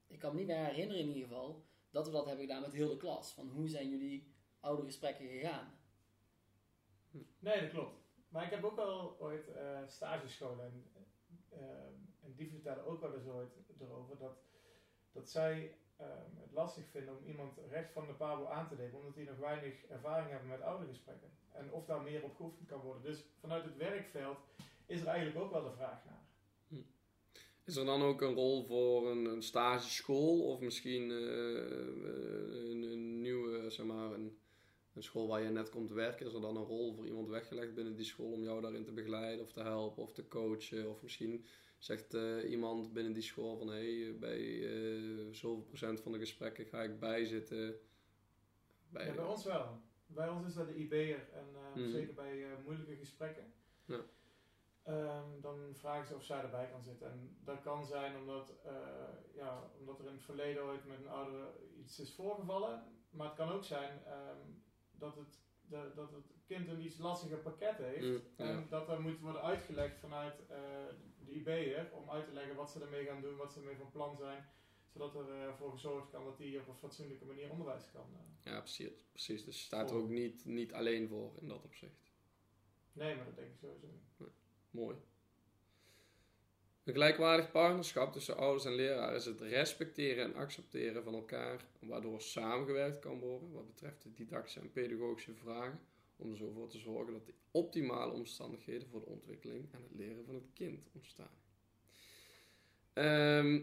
ik 0.07 0.19
kan 0.19 0.31
me 0.31 0.37
niet 0.37 0.47
meer 0.47 0.65
herinneren 0.65 1.01
in 1.01 1.07
ieder 1.07 1.23
geval 1.23 1.65
dat 1.89 2.05
we 2.05 2.11
dat 2.11 2.25
hebben 2.25 2.45
gedaan 2.45 2.61
met 2.61 2.73
heel 2.73 2.89
de 2.89 2.97
klas. 2.97 3.31
Van 3.31 3.49
hoe 3.49 3.67
zijn 3.67 3.89
jullie 3.89 4.33
oudergesprekken 4.59 5.27
gegaan? 5.27 5.79
Nee, 7.39 7.61
dat 7.61 7.69
klopt. 7.69 8.03
Maar 8.29 8.43
ik 8.43 8.49
heb 8.51 8.63
ook 8.63 8.77
al 8.77 9.19
ooit 9.19 9.47
eh 9.47 9.87
stagescholen 9.87 10.91
en, 11.55 11.67
eh, 11.67 12.25
en 12.25 12.33
die 12.35 12.49
vertellen 12.49 12.85
ook 12.85 13.01
wel 13.01 13.13
eens 13.13 13.27
ooit 13.27 13.53
erover 13.79 14.17
dat, 14.17 14.37
dat 15.11 15.29
zij 15.29 15.77
ehm, 15.97 16.35
het 16.41 16.51
lastig 16.51 16.83
vinden 16.91 17.17
om 17.17 17.25
iemand 17.25 17.57
recht 17.69 17.91
van 17.91 18.07
de 18.07 18.13
pabo 18.13 18.45
aan 18.45 18.67
te 18.67 18.75
nemen, 18.75 18.99
omdat 18.99 19.15
die 19.15 19.25
nog 19.25 19.37
weinig 19.37 19.85
ervaring 19.85 20.29
hebben 20.29 20.49
met 20.49 20.61
oudergesprekken. 20.61 21.29
En 21.51 21.71
of 21.71 21.85
daar 21.85 22.01
meer 22.01 22.23
op 22.23 22.35
geoefend 22.35 22.67
kan 22.67 22.79
worden. 22.79 23.03
Dus 23.03 23.25
vanuit 23.39 23.63
het 23.63 23.77
werkveld 23.77 24.37
is 24.85 25.01
er 25.01 25.07
eigenlijk 25.07 25.45
ook 25.45 25.51
wel 25.51 25.63
de 25.63 25.75
vraag 25.75 26.05
naar. 26.05 26.23
Is 27.65 27.75
er 27.75 27.85
dan 27.85 28.01
ook 28.01 28.21
een 28.21 28.33
rol 28.33 28.63
voor 28.63 29.11
een, 29.11 29.25
een 29.25 29.41
stageschool 29.41 30.45
of 30.45 30.59
misschien 30.59 31.11
eh, 31.11 31.17
een, 32.69 32.83
een 32.83 33.21
nieuwe, 33.21 33.69
zeg 33.69 33.85
maar, 33.85 34.11
een, 34.11 34.37
een 34.95 35.03
school 35.03 35.27
waar 35.27 35.41
je 35.41 35.49
net 35.49 35.69
komt 35.69 35.91
werken? 35.91 36.25
Is 36.25 36.33
er 36.33 36.41
dan 36.41 36.55
een 36.57 36.63
rol 36.63 36.93
voor 36.93 37.05
iemand 37.05 37.27
weggelegd 37.29 37.73
binnen 37.73 37.95
die 37.95 38.05
school 38.05 38.31
om 38.31 38.43
jou 38.43 38.61
daarin 38.61 38.83
te 38.83 38.91
begeleiden 38.91 39.43
of 39.45 39.51
te 39.51 39.61
helpen 39.61 40.03
of 40.03 40.11
te 40.13 40.27
coachen? 40.27 40.89
Of 40.89 41.01
misschien 41.01 41.45
zegt 41.77 42.13
eh, 42.13 42.49
iemand 42.49 42.93
binnen 42.93 43.13
die 43.13 43.23
school 43.23 43.57
van 43.57 43.67
hé, 43.67 44.03
hey, 44.03 44.17
bij 44.19 44.39
eh, 44.63 45.27
zoveel 45.31 45.63
procent 45.63 46.01
van 46.01 46.11
de 46.11 46.19
gesprekken 46.19 46.65
ga 46.65 46.81
ik 46.83 46.99
bijzitten. 46.99 47.75
Bij, 48.89 49.05
Ja, 49.05 49.13
bij 49.13 49.25
ons 49.25 49.43
wel. 49.43 49.81
Bij 50.07 50.29
ons 50.29 50.45
is 50.47 50.53
dat 50.53 50.67
de 50.67 50.75
IB'er 50.75 51.29
en 51.33 51.47
eh, 51.55 51.75
Mhm. 51.81 51.89
zeker 51.89 52.13
bij 52.13 52.45
moeilijke 52.63 52.95
gesprekken. 52.95 53.53
Ja. 53.85 53.99
Ehm, 54.83 55.41
dan 55.41 55.57
vragen 55.73 56.07
ze 56.07 56.15
of 56.15 56.23
zij 56.23 56.41
erbij 56.41 56.67
kan 56.71 56.83
zitten. 56.83 57.11
En 57.11 57.37
dat 57.43 57.61
kan 57.61 57.85
zijn 57.85 58.17
omdat, 58.17 58.53
ja, 59.33 59.71
omdat 59.79 59.99
er 59.99 60.05
in 60.05 60.13
het 60.13 60.23
verleden 60.23 60.63
ooit 60.63 60.85
met 60.85 60.99
een 60.99 61.07
ouder 61.09 61.47
iets 61.77 61.99
is 61.99 62.13
voorgevallen. 62.13 62.83
Maar 63.09 63.27
het 63.27 63.35
kan 63.35 63.49
ook 63.51 63.63
zijn 63.63 64.03
ehm, 64.05 64.37
dat, 64.99 65.15
het, 65.15 65.39
dat, 65.61 65.95
dat 65.95 66.11
het 66.11 66.25
kind 66.45 66.67
een 66.67 66.81
iets 66.85 66.97
lastiger 66.97 67.37
pakket 67.37 67.77
heeft. 67.77 68.01
Mm, 68.05 68.21
ja. 68.37 68.45
En 68.45 68.67
dat 68.69 68.89
er 68.89 69.01
moet 69.01 69.19
worden 69.19 69.41
uitgelegd 69.41 69.99
vanuit 69.99 70.39
eh, 70.49 70.57
de 71.25 71.31
IB'er 71.31 71.91
om 71.93 72.09
uit 72.09 72.25
te 72.25 72.33
leggen 72.33 72.55
wat 72.55 72.71
ze 72.71 72.81
ermee 72.81 73.05
gaan 73.05 73.21
doen, 73.21 73.35
wat 73.35 73.51
ze 73.53 73.59
ermee 73.59 73.75
van 73.77 73.91
plan 73.91 74.17
zijn. 74.17 74.45
Zodat 74.93 75.15
er 75.15 75.47
eh, 75.47 75.53
voor 75.55 75.71
gezorgd 75.71 76.09
kan 76.09 76.23
dat 76.25 76.37
die 76.37 76.59
op 76.59 76.67
een 76.67 76.75
fatsoenlijke 76.75 77.25
manier 77.25 77.49
onderwijs 77.51 77.91
kan. 77.91 78.05
eh. 78.13 78.51
Ja, 78.51 78.59
precies. 78.59 79.05
precies. 79.11 79.45
Dus 79.45 79.57
je 79.57 79.63
staat 79.65 79.89
er 79.89 79.95
ook 79.97 80.09
niet, 80.09 80.45
niet 80.45 80.73
alleen 80.73 81.07
voor 81.07 81.31
in 81.39 81.47
dat 81.47 81.63
opzicht. 81.63 82.11
Nee, 82.91 83.15
maar 83.15 83.25
dat 83.25 83.35
denk 83.35 83.47
ik 83.51 83.57
sowieso 83.59 83.87
niet. 83.87 84.29
Mooi. 84.69 84.95
Een 86.85 86.93
gelijkwaardig 86.93 87.51
partnerschap 87.51 88.13
tussen 88.13 88.37
ouders 88.37 88.65
en 88.65 88.75
leraar 88.75 89.15
is 89.15 89.25
het 89.25 89.41
respecteren 89.41 90.23
en 90.23 90.35
accepteren 90.35 91.03
van 91.03 91.13
elkaar, 91.13 91.65
waardoor 91.79 92.21
samengewerkt 92.21 92.99
kan 92.99 93.19
worden 93.19 93.51
wat 93.51 93.67
betreft 93.67 94.03
de 94.03 94.13
didactische 94.13 94.59
en 94.59 94.71
pedagogische 94.71 95.33
vragen, 95.33 95.79
om 96.15 96.31
er 96.31 96.37
zo 96.37 96.51
voor 96.51 96.69
te 96.69 96.77
zorgen 96.77 97.13
dat 97.13 97.25
de 97.25 97.33
optimale 97.51 98.11
omstandigheden 98.11 98.87
voor 98.87 98.99
de 98.99 99.05
ontwikkeling 99.05 99.67
en 99.71 99.81
het 99.81 99.95
leren 99.95 100.25
van 100.25 100.35
het 100.35 100.49
kind 100.53 100.87
ontstaan. 100.93 101.37
Ehm, 102.93 103.61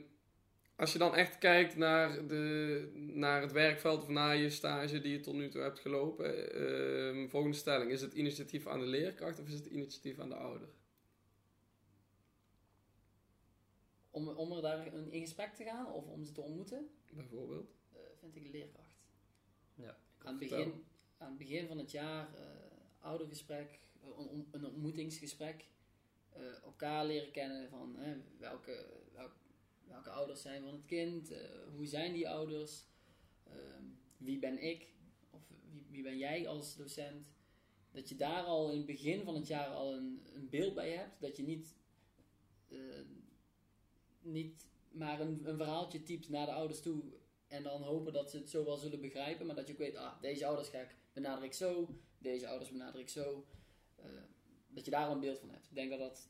als 0.76 0.92
je 0.92 0.98
dan 0.98 1.14
echt 1.14 1.38
kijkt 1.38 1.76
naar, 1.76 2.26
de, 2.26 2.90
naar 2.94 3.40
het 3.40 3.52
werkveld 3.52 4.02
of 4.02 4.08
naar 4.08 4.36
je 4.36 4.50
stage 4.50 5.00
die 5.00 5.12
je 5.12 5.20
tot 5.20 5.34
nu 5.34 5.48
toe 5.48 5.62
hebt 5.62 5.78
gelopen, 5.78 6.54
ehm, 6.54 7.28
volgende 7.28 7.56
stelling: 7.56 7.90
is 7.90 8.00
het 8.00 8.12
initiatief 8.12 8.66
aan 8.66 8.80
de 8.80 8.86
leerkracht 8.86 9.40
of 9.40 9.46
is 9.46 9.54
het 9.54 9.66
initiatief 9.66 10.18
aan 10.18 10.28
de 10.28 10.34
ouder? 10.34 10.68
Om, 14.12 14.28
om 14.28 14.52
er 14.52 14.62
daar 14.62 14.86
in 14.86 15.12
in 15.12 15.20
gesprek 15.20 15.54
te 15.54 15.64
gaan 15.64 15.92
of 15.92 16.06
om 16.06 16.24
ze 16.24 16.32
te 16.32 16.40
ontmoeten, 16.40 16.88
Bijvoorbeeld. 17.12 17.70
eh, 17.92 17.98
vind 18.20 18.36
ik 18.36 18.48
leerkracht. 18.52 19.00
Ja, 19.74 19.96
Aan 20.18 20.26
het 20.38 20.38
begin, 20.38 20.84
aan 21.18 21.28
het 21.28 21.38
begin 21.38 21.66
van 21.66 21.78
het 21.78 21.90
jaar, 21.90 22.34
eh 22.34 22.40
oudergesprek, 23.00 23.78
eh, 24.02 24.08
een, 24.50 24.64
ontmoetingsgesprek. 24.66 25.64
eh, 26.32 26.62
elkaar 26.62 27.06
leren 27.06 27.30
kennen 27.30 27.68
van 27.68 27.96
hè, 27.96 28.16
welke, 28.38 28.86
welk- 29.12 29.36
welke 29.84 30.10
ouders 30.10 30.42
zijn 30.42 30.62
van 30.62 30.72
het 30.72 30.84
kind, 30.84 31.30
eh, 31.30 31.48
hoe 31.74 31.86
zijn 31.86 32.12
die 32.12 32.28
ouders, 32.28 32.84
ehm, 33.46 33.84
wie 34.16 34.38
ben 34.38 34.62
ik 34.62 34.92
of 35.30 35.40
wie, 35.70 35.86
wie 35.90 36.02
ben 36.02 36.18
jij 36.18 36.48
als 36.48 36.76
docent. 36.76 37.30
Dat 37.90 38.08
je 38.08 38.16
daar 38.16 38.42
al 38.42 38.70
in 38.70 38.76
het 38.76 38.86
begin 38.86 39.24
van 39.24 39.34
het 39.34 39.46
jaar 39.46 39.68
al 39.68 39.94
een, 39.94 40.22
een 40.34 40.48
beeld 40.48 40.74
bij 40.74 40.90
hebt. 40.90 41.20
Dat 41.20 41.36
je 41.36 41.42
niet, 41.42 41.74
eh, 42.68 42.78
niet 44.22 44.66
maar 44.92 45.20
een, 45.20 45.48
een 45.48 45.56
verhaaltje 45.56 46.02
typt 46.02 46.28
naar 46.28 46.46
de 46.46 46.52
ouders 46.52 46.80
toe 46.80 47.02
en 47.48 47.62
dan 47.62 47.82
hopen 47.82 48.12
dat 48.12 48.30
ze 48.30 48.36
het 48.36 48.50
zo 48.50 48.64
wel 48.64 48.76
zullen 48.76 49.00
begrijpen, 49.00 49.46
maar 49.46 49.54
dat 49.54 49.66
je 49.66 49.72
ook 49.72 49.78
weet, 49.78 49.96
ah, 49.96 50.20
deze 50.20 50.46
ouders 50.46 50.68
ga 50.68 50.78
ik 50.78 50.96
benader 51.12 51.44
ik 51.44 51.52
zo, 51.52 51.88
deze 52.18 52.48
ouders 52.48 52.70
benader 52.70 53.00
ik 53.00 53.08
zo. 53.08 53.46
Eh, 53.96 54.04
dat 54.68 54.84
je 54.84 54.90
daar 54.90 55.06
al 55.06 55.12
een 55.12 55.20
beeld 55.20 55.38
van 55.38 55.50
hebt. 55.50 55.68
Ik 55.68 55.74
denk 55.74 55.90
dat 55.90 55.98
dat 55.98 56.28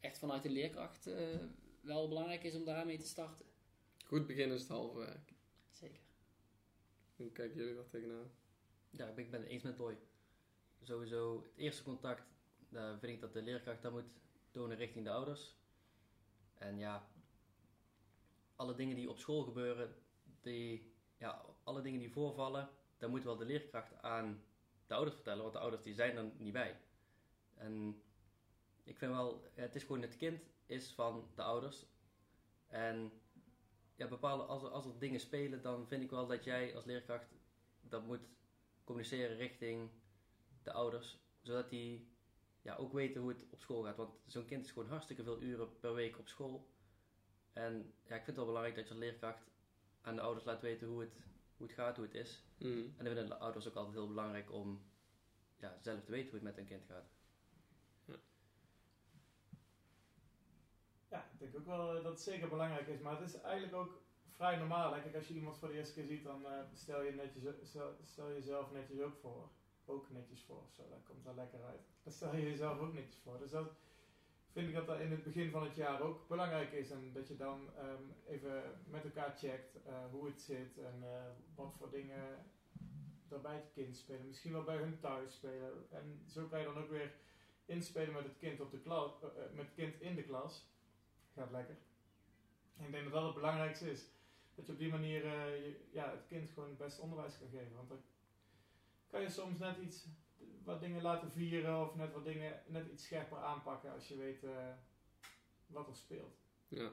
echt 0.00 0.18
vanuit 0.18 0.42
de 0.42 0.50
leerkracht 0.50 1.06
eh, 1.06 1.38
wel 1.80 2.08
belangrijk 2.08 2.44
is 2.44 2.54
om 2.54 2.64
daarmee 2.64 2.98
te 2.98 3.06
starten. 3.06 3.46
Goed 4.04 4.26
beginnen 4.26 4.56
is 4.56 4.62
het 4.62 4.70
halve 4.70 4.98
werk. 4.98 5.32
Zeker. 5.72 6.00
Hoe 7.16 7.32
kijken 7.32 7.56
jullie 7.56 7.74
daar 7.74 7.88
tegenaan? 7.88 8.30
Ja, 8.90 9.06
ik 9.06 9.30
ben 9.30 9.40
het 9.40 9.50
eens 9.50 9.62
met 9.62 9.76
Boy. 9.76 9.98
Sowieso, 10.82 11.42
het 11.42 11.56
eerste 11.56 11.82
contact, 11.82 12.22
daar 12.68 12.98
vind 12.98 13.12
ik 13.12 13.20
dat 13.20 13.32
de 13.32 13.42
leerkracht 13.42 13.82
dat 13.82 13.92
moet 13.92 14.16
tonen 14.50 14.76
richting 14.76 15.04
de 15.04 15.10
ouders. 15.10 15.56
En 16.54 16.78
ja, 16.78 17.08
alle 18.58 18.74
dingen 18.74 18.96
die 18.96 19.10
op 19.10 19.18
school 19.18 19.42
gebeuren, 19.42 19.94
die, 20.40 20.92
ja, 21.18 21.44
alle 21.62 21.82
dingen 21.82 22.00
die 22.00 22.12
voorvallen, 22.12 22.68
daar 22.96 23.10
moet 23.10 23.24
wel 23.24 23.36
de 23.36 23.44
leerkracht 23.44 24.02
aan 24.02 24.42
de 24.86 24.94
ouders 24.94 25.14
vertellen, 25.14 25.42
want 25.42 25.52
de 25.52 25.60
ouders 25.60 25.82
die 25.82 25.94
zijn 25.94 26.16
er 26.16 26.30
niet 26.36 26.52
bij. 26.52 26.80
En 27.54 28.02
ik 28.84 28.98
vind 28.98 29.12
wel, 29.12 29.44
het 29.54 29.74
is 29.74 29.82
gewoon 29.82 30.02
het 30.02 30.16
kind 30.16 30.40
is 30.66 30.92
van 30.92 31.30
de 31.34 31.42
ouders. 31.42 31.86
En 32.66 33.12
ja, 33.96 34.08
bepaalde, 34.08 34.42
als 34.42 34.62
er, 34.62 34.68
als 34.68 34.86
er 34.86 34.98
dingen 34.98 35.20
spelen, 35.20 35.62
dan 35.62 35.86
vind 35.86 36.02
ik 36.02 36.10
wel 36.10 36.26
dat 36.26 36.44
jij 36.44 36.74
als 36.74 36.84
leerkracht 36.84 37.34
dat 37.80 38.06
moet 38.06 38.28
communiceren 38.84 39.36
richting 39.36 39.90
de 40.62 40.72
ouders, 40.72 41.18
zodat 41.40 41.70
die 41.70 42.08
ja, 42.62 42.76
ook 42.76 42.92
weten 42.92 43.20
hoe 43.20 43.30
het 43.30 43.46
op 43.50 43.60
school 43.60 43.82
gaat. 43.82 43.96
Want 43.96 44.10
zo'n 44.26 44.44
kind 44.44 44.64
is 44.64 44.70
gewoon 44.70 44.88
hartstikke 44.88 45.22
veel 45.22 45.42
uren 45.42 45.78
per 45.78 45.94
week 45.94 46.18
op 46.18 46.28
school. 46.28 46.68
En 47.52 47.92
ja, 48.02 48.14
ik 48.16 48.24
vind 48.24 48.26
het 48.26 48.36
wel 48.36 48.46
belangrijk 48.46 48.76
dat 48.76 48.84
je 48.84 48.90
als 48.90 49.02
leerkracht 49.02 49.50
aan 50.00 50.14
de 50.14 50.20
ouders 50.20 50.44
laat 50.44 50.60
weten 50.60 50.88
hoe 50.88 51.00
het, 51.00 51.16
hoe 51.56 51.66
het 51.66 51.76
gaat, 51.76 51.96
hoe 51.96 52.04
het 52.04 52.14
is. 52.14 52.44
Mm. 52.58 52.94
En 52.96 53.04
dan 53.04 53.14
vinden 53.14 53.26
de 53.26 53.38
ouders 53.38 53.68
ook 53.68 53.74
altijd 53.74 53.94
heel 53.94 54.08
belangrijk 54.08 54.52
om 54.52 54.82
ja, 55.56 55.76
zelf 55.80 56.04
te 56.04 56.10
weten 56.10 56.30
hoe 56.30 56.38
het 56.38 56.42
met 56.42 56.56
hun 56.56 56.66
kind 56.66 56.84
gaat. 56.84 57.08
Ja, 61.08 61.28
ik 61.32 61.38
denk 61.38 61.56
ook 61.56 61.66
wel 61.66 61.96
eh, 61.96 62.02
dat 62.02 62.12
het 62.12 62.20
zeker 62.20 62.48
belangrijk 62.48 62.86
is. 62.86 63.00
Maar 63.00 63.20
het 63.20 63.28
is 63.28 63.40
eigenlijk 63.40 63.74
ook 63.74 64.02
vrij 64.30 64.56
normaal. 64.56 64.94
hè. 64.94 65.02
Kijk, 65.02 65.14
als 65.14 65.28
je 65.28 65.34
iemand 65.34 65.58
voor 65.58 65.68
de 65.68 65.74
eerste 65.74 65.94
keer 65.94 66.06
ziet, 66.06 66.24
dan 66.24 66.46
eh, 66.46 66.60
stel 66.74 67.02
je 67.02 67.12
netjes, 67.12 67.68
stel, 67.68 67.96
stel 68.04 68.32
jezelf 68.32 68.72
netjes 68.72 69.00
ook 69.00 69.16
voor. 69.16 69.48
Ook 69.84 70.10
netjes 70.10 70.42
voor. 70.42 70.62
Zo, 70.70 70.88
dat 70.88 71.04
komt 71.04 71.24
wel 71.24 71.34
lekker 71.34 71.64
uit. 71.64 71.80
Dan 72.02 72.12
stel 72.12 72.36
je 72.36 72.42
jezelf 72.42 72.78
ook 72.78 72.92
netjes 72.92 73.18
voor. 73.18 73.38
Dus 73.38 73.50
dat 73.50 73.72
vind 74.58 74.70
ik 74.70 74.76
dat 74.76 74.86
dat 74.86 75.00
in 75.00 75.10
het 75.10 75.24
begin 75.24 75.50
van 75.50 75.62
het 75.62 75.76
jaar 75.76 76.00
ook 76.00 76.28
belangrijk 76.28 76.72
is. 76.72 76.90
En 76.90 77.12
dat 77.12 77.28
je 77.28 77.36
dan 77.36 77.70
ehm, 77.76 78.02
even 78.26 78.62
met 78.86 79.04
elkaar 79.04 79.36
checkt 79.36 79.76
eh, 79.86 79.92
hoe 80.10 80.26
het 80.26 80.40
zit 80.40 80.78
en 80.78 81.02
eh, 81.02 81.22
wat 81.54 81.74
voor 81.78 81.90
dingen 81.90 82.46
er 83.28 83.40
bij 83.40 83.54
het 83.54 83.70
kind 83.74 83.96
spelen. 83.96 84.26
Misschien 84.26 84.52
wel 84.52 84.64
bij 84.64 84.76
hun 84.76 84.98
thuis 85.00 85.34
spelen. 85.34 85.86
En 85.90 86.22
zo 86.26 86.46
kan 86.46 86.58
je 86.58 86.64
dan 86.64 86.78
ook 86.78 86.90
weer 86.90 87.12
inspelen 87.66 88.12
met 88.12 88.24
het 88.24 88.38
kind, 88.38 88.60
op 88.60 88.70
de 88.70 88.80
klas, 88.80 89.22
eh, 89.22 89.28
met 89.54 89.64
het 89.64 89.74
kind 89.74 90.00
in 90.00 90.14
de 90.14 90.22
klas. 90.22 90.66
Gaat 91.34 91.50
lekker. 91.50 91.76
Ik 92.78 92.90
denk 92.90 93.04
dat 93.04 93.12
dat 93.12 93.24
het 93.24 93.34
belangrijkste 93.34 93.90
is. 93.90 94.06
Dat 94.54 94.66
je 94.66 94.72
op 94.72 94.78
die 94.78 94.90
manier 94.90 95.24
ja, 95.90 96.10
het 96.10 96.26
kind 96.26 96.50
gewoon 96.50 96.68
het 96.68 96.78
beste 96.78 97.02
onderwijs 97.02 97.38
kan 97.38 97.48
geven. 97.48 97.76
Want 97.76 97.88
dan 97.88 98.02
kan 99.06 99.20
je 99.20 99.28
soms 99.28 99.58
net 99.58 99.78
iets, 99.78 100.06
wat 100.68 100.80
dingen 100.80 101.02
laten 101.02 101.30
vieren 101.30 101.80
of 101.80 101.94
net 101.94 102.12
wat 102.12 102.24
dingen 102.24 102.62
net 102.66 102.86
iets 102.92 103.04
scherper 103.04 103.38
aanpakken 103.38 103.92
als 103.92 104.08
je 104.08 104.16
weet 104.16 104.44
eh, 104.44 104.50
wat 105.66 105.88
er 105.88 105.96
speelt. 105.96 106.36
Ja. 106.68 106.90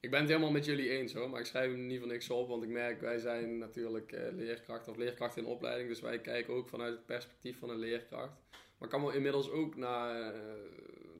Ik 0.00 0.10
ben 0.10 0.20
het 0.20 0.28
helemaal 0.28 0.50
met 0.50 0.64
jullie 0.64 0.90
eens 0.90 1.14
hoor, 1.14 1.30
maar 1.30 1.40
ik 1.40 1.46
schrijf 1.46 1.70
hem 1.70 1.86
niet 1.86 1.98
van 1.98 2.08
niks 2.08 2.30
op, 2.30 2.48
want 2.48 2.62
ik 2.62 2.68
merk, 2.68 3.00
wij 3.00 3.18
zijn 3.18 3.58
natuurlijk 3.58 4.12
eh, 4.12 4.32
leerkracht 4.32 4.88
of 4.88 4.96
leerkracht 4.96 5.36
in 5.36 5.46
opleiding, 5.46 5.88
dus 5.88 6.00
wij 6.00 6.20
kijken 6.20 6.54
ook 6.54 6.68
vanuit 6.68 6.94
het 6.94 7.06
perspectief 7.06 7.58
van 7.58 7.70
een 7.70 7.78
leerkracht. 7.78 8.42
Maar 8.50 8.88
ik 8.88 8.88
kan 8.88 9.00
me 9.00 9.14
inmiddels 9.14 9.50
ook 9.50 9.76
na 9.76 10.22
eh, 10.32 10.40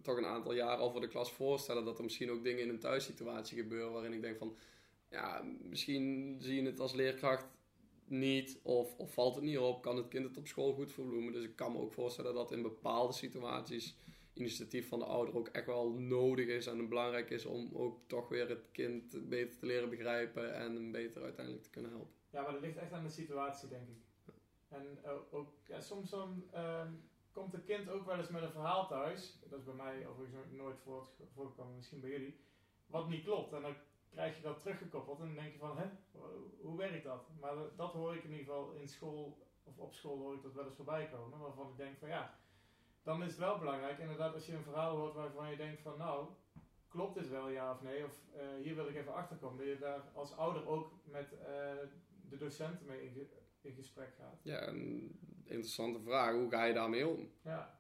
toch 0.02 0.16
een 0.16 0.26
aantal 0.26 0.54
jaar 0.54 0.76
al 0.76 0.90
voor 0.90 1.00
de 1.00 1.08
klas 1.08 1.32
voorstellen 1.32 1.84
dat 1.84 1.98
er 1.98 2.04
misschien 2.04 2.30
ook 2.30 2.44
dingen 2.44 2.62
in 2.62 2.68
een 2.68 2.78
thuissituatie 2.78 3.58
gebeuren 3.58 3.92
waarin 3.92 4.12
ik 4.12 4.20
denk 4.20 4.38
van, 4.38 4.56
ja, 5.10 5.44
misschien 5.62 6.36
zie 6.40 6.62
je 6.62 6.66
het 6.68 6.80
als 6.80 6.94
leerkracht 6.94 7.46
niet 8.06 8.60
of, 8.62 8.96
of 8.96 9.12
valt 9.12 9.34
het 9.34 9.44
niet 9.44 9.58
op, 9.58 9.82
kan 9.82 9.96
het 9.96 10.08
kind 10.08 10.24
het 10.24 10.36
op 10.36 10.46
school 10.46 10.72
goed 10.72 10.92
verbloemen. 10.92 11.32
Dus 11.32 11.44
ik 11.44 11.56
kan 11.56 11.72
me 11.72 11.78
ook 11.78 11.92
voorstellen 11.92 12.34
dat 12.34 12.52
in 12.52 12.62
bepaalde 12.62 13.12
situaties 13.12 13.96
initiatief 14.34 14.88
van 14.88 14.98
de 14.98 15.04
ouder 15.04 15.36
ook 15.36 15.48
echt 15.48 15.66
wel 15.66 15.90
nodig 15.90 16.46
is 16.46 16.66
en 16.66 16.88
belangrijk 16.88 17.30
is 17.30 17.46
om 17.46 17.70
ook 17.72 17.98
toch 18.06 18.28
weer 18.28 18.48
het 18.48 18.70
kind 18.72 19.28
beter 19.28 19.58
te 19.58 19.66
leren 19.66 19.90
begrijpen 19.90 20.54
en 20.54 20.74
hem 20.74 20.92
beter 20.92 21.22
uiteindelijk 21.22 21.64
te 21.64 21.70
kunnen 21.70 21.90
helpen. 21.90 22.14
Ja, 22.30 22.42
maar 22.42 22.52
dat 22.52 22.60
ligt 22.60 22.76
echt 22.76 22.92
aan 22.92 23.04
de 23.04 23.10
situatie, 23.10 23.68
denk 23.68 23.88
ik. 23.88 24.02
En 24.68 24.98
eh, 25.02 25.12
ook, 25.30 25.52
ja, 25.66 25.80
soms 25.80 26.12
ehm, 26.52 26.92
komt 27.32 27.52
het 27.52 27.64
kind 27.64 27.88
ook 27.88 28.06
wel 28.06 28.18
eens 28.18 28.28
met 28.28 28.42
een 28.42 28.50
verhaal 28.50 28.88
thuis. 28.88 29.38
Dat 29.48 29.58
is 29.58 29.64
bij 29.64 29.74
mij 29.74 30.06
overigens 30.06 30.50
nooit 30.50 30.76
voorgekomen, 31.34 31.76
misschien 31.76 32.00
bij 32.00 32.10
jullie. 32.10 32.40
Wat 32.86 33.08
niet 33.08 33.24
klopt. 33.24 33.52
En 33.52 33.62
dan 33.62 33.74
krijg 34.14 34.36
je 34.36 34.42
dat 34.42 34.58
teruggekoppeld 34.58 35.18
en 35.20 35.26
dan 35.26 35.34
denk 35.34 35.52
je 35.52 35.58
van, 35.58 35.78
hè, 35.78 35.84
hoe- 36.60 36.76
werkt 36.76 37.04
dat? 37.04 37.28
Maar 37.40 37.54
dat- 37.76 37.92
hoor 37.92 38.14
ik 38.16 38.24
in 38.24 38.30
ieder 38.30 38.44
geval 38.46 38.72
in 38.72 38.88
school, 38.88 39.46
of 39.64 39.78
op 39.78 39.92
school 39.94 40.18
hoor 40.18 40.34
ik 40.34 40.42
dat 40.42 40.52
wel 40.52 40.64
eens 40.64 40.74
voorbij 40.74 41.08
komen. 41.08 41.38
Waarvan 41.38 41.70
ik 41.70 41.76
denk 41.76 41.98
van, 41.98 42.08
ja, 42.08 42.38
dan 43.02 43.22
is 43.22 43.28
het 43.30 43.38
wel 43.38 43.58
belangrijk. 43.58 43.98
Inderdaad, 43.98 44.34
als 44.34 44.46
je 44.46 44.52
een 44.52 44.62
verhaal 44.62 44.96
hoort 44.96 45.14
waarvan 45.14 45.50
je 45.50 45.56
denkt 45.56 45.80
van, 45.80 45.98
nou, 45.98 46.28
klopt 46.88 47.14
dit 47.14 47.28
wel 47.28 47.48
ja 47.48 47.72
of 47.72 47.82
nee? 47.82 48.04
Of 48.04 48.20
eh, 48.34 48.46
hier 48.62 48.74
wil 48.74 48.88
ik 48.88 48.94
even 48.96 49.14
achterkomen. 49.14 49.58
Dat 49.58 49.66
je 49.74 49.78
daar 49.80 50.00
als 50.14 50.32
ouder 50.36 50.66
ook 50.66 50.92
met 51.04 51.32
eh, 51.32 51.46
de 52.28 52.36
docenten 52.36 52.86
mee 52.86 53.02
in, 53.04 53.12
ge- 53.12 53.28
in 53.60 53.74
gesprek 53.74 54.14
gaat. 54.18 54.40
Ja, 54.42 54.66
een 54.68 55.18
interessante 55.44 56.00
vraag. 56.00 56.32
Hoe 56.34 56.50
ga 56.50 56.64
je 56.64 56.74
daarmee 56.74 57.08
om? 57.08 57.30
Ja, 57.42 57.78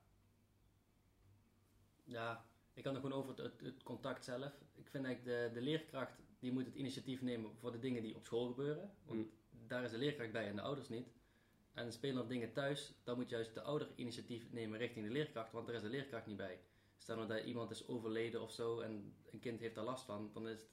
Ja, 2.04 2.44
ik 2.72 2.82
kan 2.82 2.94
het 2.94 3.02
gewoon 3.02 3.18
over 3.18 3.30
het, 3.30 3.38
het, 3.38 3.60
het 3.60 3.82
contact 3.82 4.24
zelf. 4.24 4.52
Ik 4.74 4.88
vind 4.90 5.04
eigenlijk 5.04 5.24
de, 5.24 5.54
de 5.54 5.60
leerkracht 5.64 6.22
die 6.44 6.52
moet 6.52 6.64
het 6.64 6.74
initiatief 6.74 7.22
nemen 7.22 7.50
voor 7.56 7.72
de 7.72 7.78
dingen 7.78 8.02
die 8.02 8.14
op 8.14 8.24
school 8.24 8.46
gebeuren. 8.46 8.90
Want 9.04 9.26
daar 9.66 9.84
is 9.84 9.90
de 9.90 9.98
leerkracht 9.98 10.32
bij 10.32 10.48
en 10.48 10.56
de 10.56 10.62
ouders 10.62 10.88
niet. 10.88 11.08
En 11.72 11.92
spelen 11.92 12.22
er 12.22 12.28
dingen 12.28 12.52
thuis, 12.52 12.92
dan 13.04 13.16
moet 13.16 13.28
juist 13.28 13.54
de 13.54 13.62
ouder 13.62 13.88
initiatief 13.94 14.52
nemen 14.52 14.78
richting 14.78 15.06
de 15.06 15.12
leerkracht, 15.12 15.52
want 15.52 15.66
daar 15.66 15.76
is 15.76 15.82
de 15.82 15.88
leerkracht 15.88 16.26
niet 16.26 16.36
bij. 16.36 16.60
Stel 16.98 17.16
nou 17.16 17.28
dat 17.28 17.44
iemand 17.44 17.70
is 17.70 17.88
overleden 17.88 18.42
of 18.42 18.52
zo 18.52 18.80
en 18.80 19.14
een 19.30 19.40
kind 19.40 19.60
heeft 19.60 19.74
daar 19.74 19.84
last 19.84 20.04
van, 20.04 20.30
dan 20.32 20.48
is 20.48 20.60
het 20.60 20.68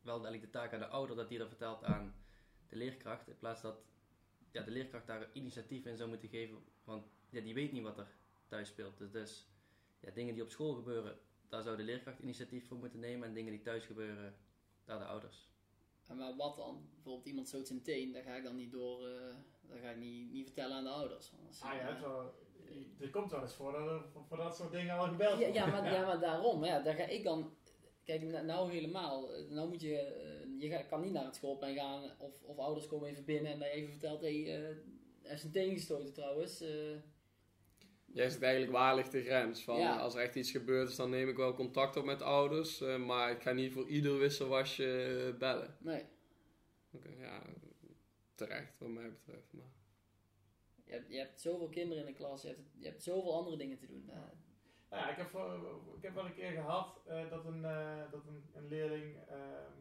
wel 0.00 0.14
eigenlijk 0.14 0.44
de 0.44 0.58
taak 0.58 0.72
aan 0.72 0.78
de 0.78 0.86
ouder 0.86 1.16
dat 1.16 1.28
die 1.28 1.38
dat 1.38 1.48
vertelt 1.48 1.84
aan 1.84 2.14
de 2.68 2.76
leerkracht. 2.76 3.28
In 3.28 3.38
plaats 3.38 3.62
dat 3.62 3.78
ja, 4.50 4.62
de 4.62 4.70
leerkracht 4.70 5.06
daar 5.06 5.30
initiatief 5.32 5.86
in 5.86 5.96
zou 5.96 6.08
moeten 6.08 6.28
geven, 6.28 6.58
want 6.84 7.06
ja, 7.30 7.40
die 7.40 7.54
weet 7.54 7.72
niet 7.72 7.82
wat 7.82 7.98
er 7.98 8.14
thuis 8.48 8.68
speelt. 8.68 8.98
Dus, 8.98 9.10
dus 9.10 9.48
ja, 10.00 10.10
dingen 10.10 10.34
die 10.34 10.42
op 10.42 10.50
school 10.50 10.74
gebeuren, 10.74 11.18
daar 11.48 11.62
zou 11.62 11.76
de 11.76 11.82
leerkracht 11.82 12.18
initiatief 12.18 12.68
voor 12.68 12.78
moeten 12.78 13.00
nemen. 13.00 13.28
En 13.28 13.34
dingen 13.34 13.52
die 13.52 13.62
thuis 13.62 13.84
gebeuren, 13.84 14.36
daar 14.88 14.98
de 14.98 15.04
ouders. 15.04 15.48
En 16.06 16.16
maar 16.16 16.36
wat 16.36 16.56
dan? 16.56 16.88
Bijvoorbeeld 16.94 17.26
iemand 17.26 17.48
stoot 17.48 17.66
zijn 17.66 17.82
teen, 17.82 18.12
daar 18.12 18.22
ga 18.22 18.34
ik 18.34 18.44
dan 18.44 18.56
niet 18.56 18.72
door, 18.72 19.06
eh 19.08 19.34
dat 19.68 19.78
ga 19.82 19.90
ik 19.90 19.96
niet, 19.96 20.30
niet 20.32 20.44
vertellen 20.46 20.76
aan 20.76 20.84
de 20.84 20.90
ouders. 20.90 21.32
Anders, 21.38 21.62
ah, 21.62 21.74
ja 21.74 21.78
het 21.92 22.00
wel, 22.00 22.34
er 23.00 23.10
komt 23.10 23.30
wel 23.30 23.42
eens 23.42 23.54
voor 23.54 23.72
dat 23.72 23.88
er 23.90 24.02
voor, 24.28 24.36
dat 24.36 24.56
soort 24.56 24.72
dingen 24.72 24.98
al 24.98 25.06
gebeld 25.08 25.32
ja, 25.32 25.38
wordt. 25.38 25.54
ja, 25.54 25.66
maar, 25.66 25.92
ja, 25.92 26.06
maar 26.06 26.20
daarom. 26.20 26.64
Ja, 26.64 26.80
daar 26.80 26.94
ga 26.94 27.04
ik 27.04 27.24
dan... 27.24 27.56
Kijk, 28.04 28.22
n- 28.22 28.46
nou 28.46 28.70
helemaal. 28.70 29.34
eh, 29.34 29.50
Nou 29.50 29.68
moet 29.68 29.80
je... 29.80 29.96
eh, 29.98 30.60
je 30.60 30.68
ga- 30.68 30.82
kan 30.82 31.00
niet 31.00 31.12
naar 31.12 31.24
het 31.24 31.34
schoolplein 31.34 31.74
gaan 31.76 32.10
of, 32.18 32.42
of 32.42 32.58
ouders 32.58 32.86
komen 32.86 33.08
even 33.08 33.24
binnen 33.24 33.52
en 33.52 33.58
je 33.58 33.64
even 33.70 33.90
vertelt... 33.90 34.20
Hé, 34.20 34.42
hey, 34.42 34.54
eh, 34.56 34.68
er 35.22 35.32
is 35.34 35.44
een 35.44 35.50
teen 35.50 35.72
gestoten 35.72 36.12
trouwens. 36.12 36.60
Jij 38.12 38.30
zegt 38.30 38.42
eigenlijk 38.42 38.72
waar 38.72 38.94
ligt 38.94 39.12
de 39.12 39.22
grens? 39.22 39.64
Van, 39.64 39.78
Ja. 39.78 39.96
Als 39.98 40.14
er 40.14 40.20
echt 40.22 40.34
iets 40.34 40.50
gebeurd 40.50 40.88
is, 40.88 40.96
dan 40.96 41.10
neem 41.10 41.28
ik 41.28 41.36
wel 41.36 41.54
contact 41.54 41.96
op 41.96 42.04
met 42.04 42.22
ouders. 42.22 42.80
eh, 42.80 42.96
maar 42.96 43.30
ik 43.30 43.42
ga 43.42 43.52
niet 43.52 43.72
voor 43.72 43.86
ieder 43.88 44.18
wisselwasje 44.18 45.02
eh, 45.32 45.38
bellen. 45.38 45.76
nee. 45.80 46.04
Oké, 46.90 47.08
ja, 47.18 47.42
terecht 48.34 48.78
wat 48.78 48.88
mij 48.88 49.10
betreft. 49.10 49.52
Maar. 49.52 49.66
Je 50.84 50.92
hebt, 50.92 51.08
je 51.10 51.18
hebt 51.18 51.40
zoveel 51.40 51.68
kinderen 51.68 52.06
in 52.06 52.12
de 52.12 52.18
klas. 52.18 52.42
Je 52.42 52.48
hebt, 52.48 52.60
je 52.78 52.86
hebt 52.86 53.02
zoveel 53.02 53.34
andere 53.34 53.56
dingen 53.56 53.78
te 53.78 53.86
doen. 53.86 54.10
Eh, 54.10 54.16
Nou 54.90 55.02
ja, 55.02 55.10
ik 55.10 55.16
heb, 55.16 55.26
ik 55.96 56.02
heb 56.02 56.14
wel 56.14 56.24
een 56.24 56.34
keer 56.34 56.50
gehad 56.50 57.00
eh, 57.06 57.30
dat, 57.30 57.44
een, 57.44 57.64
eh, 57.64 58.10
dat 58.10 58.26
een, 58.26 58.44
een 58.54 58.68
leerling 58.68 59.16
ehm, 59.28 59.72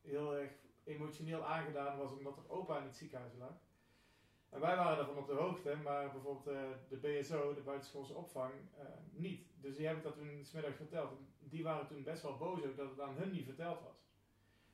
heel 0.00 0.36
erg 0.36 0.50
emotioneel 0.84 1.44
aangedaan 1.44 1.98
was 1.98 2.12
omdat 2.12 2.36
er 2.36 2.50
opa 2.50 2.78
in 2.78 2.84
het 2.84 2.96
ziekenhuis 2.96 3.32
lag. 3.38 3.54
En 4.50 4.60
wij 4.60 4.76
waren 4.76 4.96
daarvan 4.96 5.16
op 5.16 5.26
de 5.26 5.32
hoogte, 5.32 5.76
maar 5.76 6.10
bijvoorbeeld 6.10 6.46
eh, 6.46 6.62
de 6.88 6.96
BSO, 6.96 7.54
de 7.54 7.60
buitenschoolse 7.60 8.14
opvang, 8.14 8.52
eh, 8.78 8.84
niet. 9.12 9.46
Dus 9.60 9.76
die 9.76 9.86
heb 9.86 9.96
ik 9.96 10.02
dat 10.02 10.14
toen 10.14 10.44
smiddags 10.44 10.76
verteld. 10.76 11.10
Die 11.38 11.62
waren 11.62 11.86
toen 11.86 12.02
best 12.02 12.22
wel 12.22 12.36
boos 12.36 12.64
ook 12.64 12.76
dat 12.76 12.90
het 12.90 13.00
aan 13.00 13.16
hun 13.16 13.30
niet 13.30 13.44
verteld 13.44 13.80
was. 13.82 14.08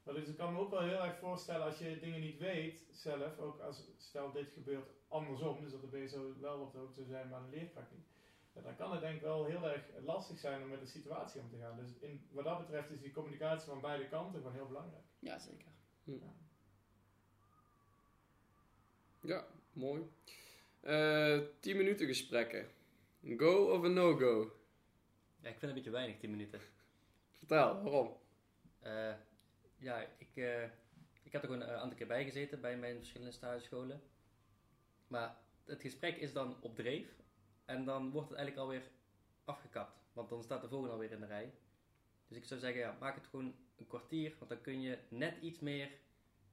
Maar 0.03 0.15
dus 0.15 0.29
ik 0.29 0.37
kan 0.37 0.53
me 0.53 0.59
ook 0.59 0.71
wel 0.71 0.83
heel 0.83 1.05
erg 1.05 1.19
voorstellen 1.19 1.67
als 1.67 1.79
je 1.79 1.99
dingen 1.99 2.21
niet 2.21 2.39
weet 2.39 2.87
zelf, 2.91 3.39
ook 3.39 3.61
als 3.61 3.91
stel 3.97 4.33
dit 4.33 4.51
gebeurt 4.51 4.91
andersom, 5.09 5.61
dus 5.61 5.73
dat 5.73 5.81
de 5.81 5.87
BSO 5.87 6.33
wel 6.41 6.61
op 6.61 6.73
de 6.73 6.79
hoogte 6.79 6.95
zou 6.95 7.07
zijn, 7.07 7.29
maar 7.29 7.43
de 7.43 7.57
leerkracht 7.57 7.91
niet. 7.93 8.07
Ja, 8.53 8.61
dan 8.61 8.77
kan 8.77 8.93
het 8.93 9.01
denk 9.01 9.17
ik 9.17 9.23
wel 9.23 9.45
heel 9.45 9.69
erg 9.69 9.83
lastig 10.05 10.39
zijn 10.39 10.63
om 10.63 10.69
met 10.69 10.81
de 10.81 10.87
situatie 10.87 11.41
om 11.41 11.49
te 11.49 11.59
gaan. 11.59 11.77
Dus 11.77 11.99
in, 11.99 12.29
wat 12.31 12.45
dat 12.45 12.59
betreft 12.59 12.91
is 12.91 13.01
die 13.01 13.13
communicatie 13.13 13.69
van 13.69 13.81
beide 13.81 14.09
kanten 14.09 14.41
gewoon 14.41 14.55
heel 14.55 14.67
belangrijk. 14.67 15.05
ja, 15.19 15.39
zeker. 15.39 15.69
Ja, 19.21 19.47
mooi. 19.77 20.03
Eh 20.81 21.41
10 21.61 21.77
minuten 21.77 22.07
gesprekken. 22.07 22.69
Go 23.37 23.73
of 23.73 23.83
een 23.83 23.93
no-go? 23.93 24.53
Ja, 25.41 25.49
ik 25.49 25.59
vind 25.59 25.61
het 25.61 25.63
een 25.63 25.75
beetje 25.75 25.91
weinig, 25.91 26.19
10 26.19 26.31
minuten. 26.31 26.61
Vertel, 27.33 27.83
waarom? 27.83 28.17
Eh, 28.81 29.15
ja, 29.77 30.01
ik, 30.19 30.37
eh, 30.37 30.63
ik 31.23 31.33
heb 31.33 31.43
er 31.43 31.49
gewoon 31.49 31.61
een 31.61 31.69
aantal 31.69 31.97
keer 31.97 32.07
bij 32.07 32.25
gezeten 32.25 32.61
bij 32.61 32.77
mijn 32.77 32.97
verschillende 32.97 33.33
stagescholen. 33.33 34.03
Maar 35.07 35.37
het 35.65 35.81
gesprek 35.81 36.17
is 36.17 36.33
dan 36.33 36.57
op 36.61 36.75
dreef. 36.75 37.17
En 37.65 37.85
dan 37.85 38.11
wordt 38.11 38.29
het 38.29 38.39
eigenlijk 38.39 38.67
alweer 38.67 38.91
afgekapt. 39.45 40.01
Want 40.13 40.29
dan 40.29 40.43
staat 40.43 40.63
de 40.63 40.69
volgende 40.69 40.93
alweer 40.93 41.13
in 41.13 41.21
de 41.21 41.27
rij. 41.27 41.53
Dus 42.29 42.37
ik 42.37 42.45
zou 42.45 42.61
zeggen, 42.61 42.81
ja, 42.81 42.97
maak 43.01 43.15
het 43.15 43.27
gewoon 43.27 43.55
een 43.77 43.87
kwartier. 43.87 44.35
Want 44.39 44.51
dan 44.51 44.61
kun 44.61 44.81
je 44.81 44.99
net 45.09 45.35
iets 45.41 45.61
meer 45.61 45.91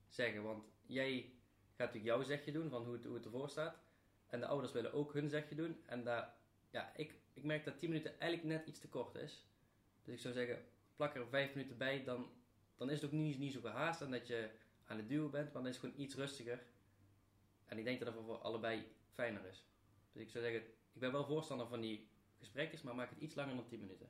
zeggen. 0.09 0.43
Want 0.43 0.65
jij 0.85 1.33
natuurlijk 1.77 2.05
jouw 2.05 2.23
zegje 2.23 2.51
doen 2.51 2.69
van 2.69 2.83
hoe 2.83 2.93
het, 2.93 3.03
hoe 3.05 3.15
het 3.15 3.25
ervoor 3.25 3.49
staat. 3.49 3.79
En 4.27 4.39
de 4.39 4.45
ouders 4.45 4.71
willen 4.71 4.93
ook 4.93 5.13
hun 5.13 5.29
zegje 5.29 5.55
doen. 5.55 5.81
En 5.85 6.03
daar, 6.03 6.33
ja, 6.69 6.93
ik, 6.95 7.15
ik 7.33 7.43
merk 7.43 7.65
dat 7.65 7.79
10 7.79 7.89
minuten 7.89 8.19
eigenlijk 8.19 8.43
net 8.43 8.67
iets 8.67 8.79
te 8.79 8.89
kort 8.89 9.15
is. 9.15 9.45
Dus 10.03 10.13
ik 10.13 10.19
zou 10.19 10.33
zeggen, 10.33 10.65
plak 10.95 11.15
er 11.15 11.27
5 11.27 11.53
minuten 11.53 11.77
bij. 11.77 12.03
Dan, 12.03 12.31
dan 12.75 12.89
is 12.89 13.01
het 13.01 13.05
ook 13.05 13.17
niet, 13.17 13.39
niet 13.39 13.53
zo 13.53 13.61
gehaast. 13.61 14.01
En 14.01 14.11
dat 14.11 14.27
je 14.27 14.49
aan 14.85 14.97
het 14.97 15.09
duwen 15.09 15.31
bent. 15.31 15.53
Maar 15.53 15.61
dan 15.61 15.71
is 15.71 15.77
het 15.77 15.85
gewoon 15.85 16.01
iets 16.01 16.15
rustiger. 16.15 16.63
En 17.65 17.77
ik 17.77 17.83
denk 17.83 17.99
dat 17.99 18.13
het 18.13 18.23
voor 18.25 18.37
allebei 18.37 18.87
fijner 19.13 19.45
is. 19.45 19.65
Dus 20.11 20.21
ik 20.21 20.29
zou 20.29 20.43
zeggen, 20.43 20.61
ik 20.93 20.99
ben 20.99 21.11
wel 21.11 21.25
voorstander 21.25 21.67
van 21.67 21.81
die 21.81 22.07
gesprekjes. 22.37 22.81
Maar 22.81 22.95
maak 22.95 23.09
het 23.09 23.19
iets 23.19 23.35
langer 23.35 23.55
dan 23.55 23.67
10 23.67 23.79
minuten. 23.79 24.09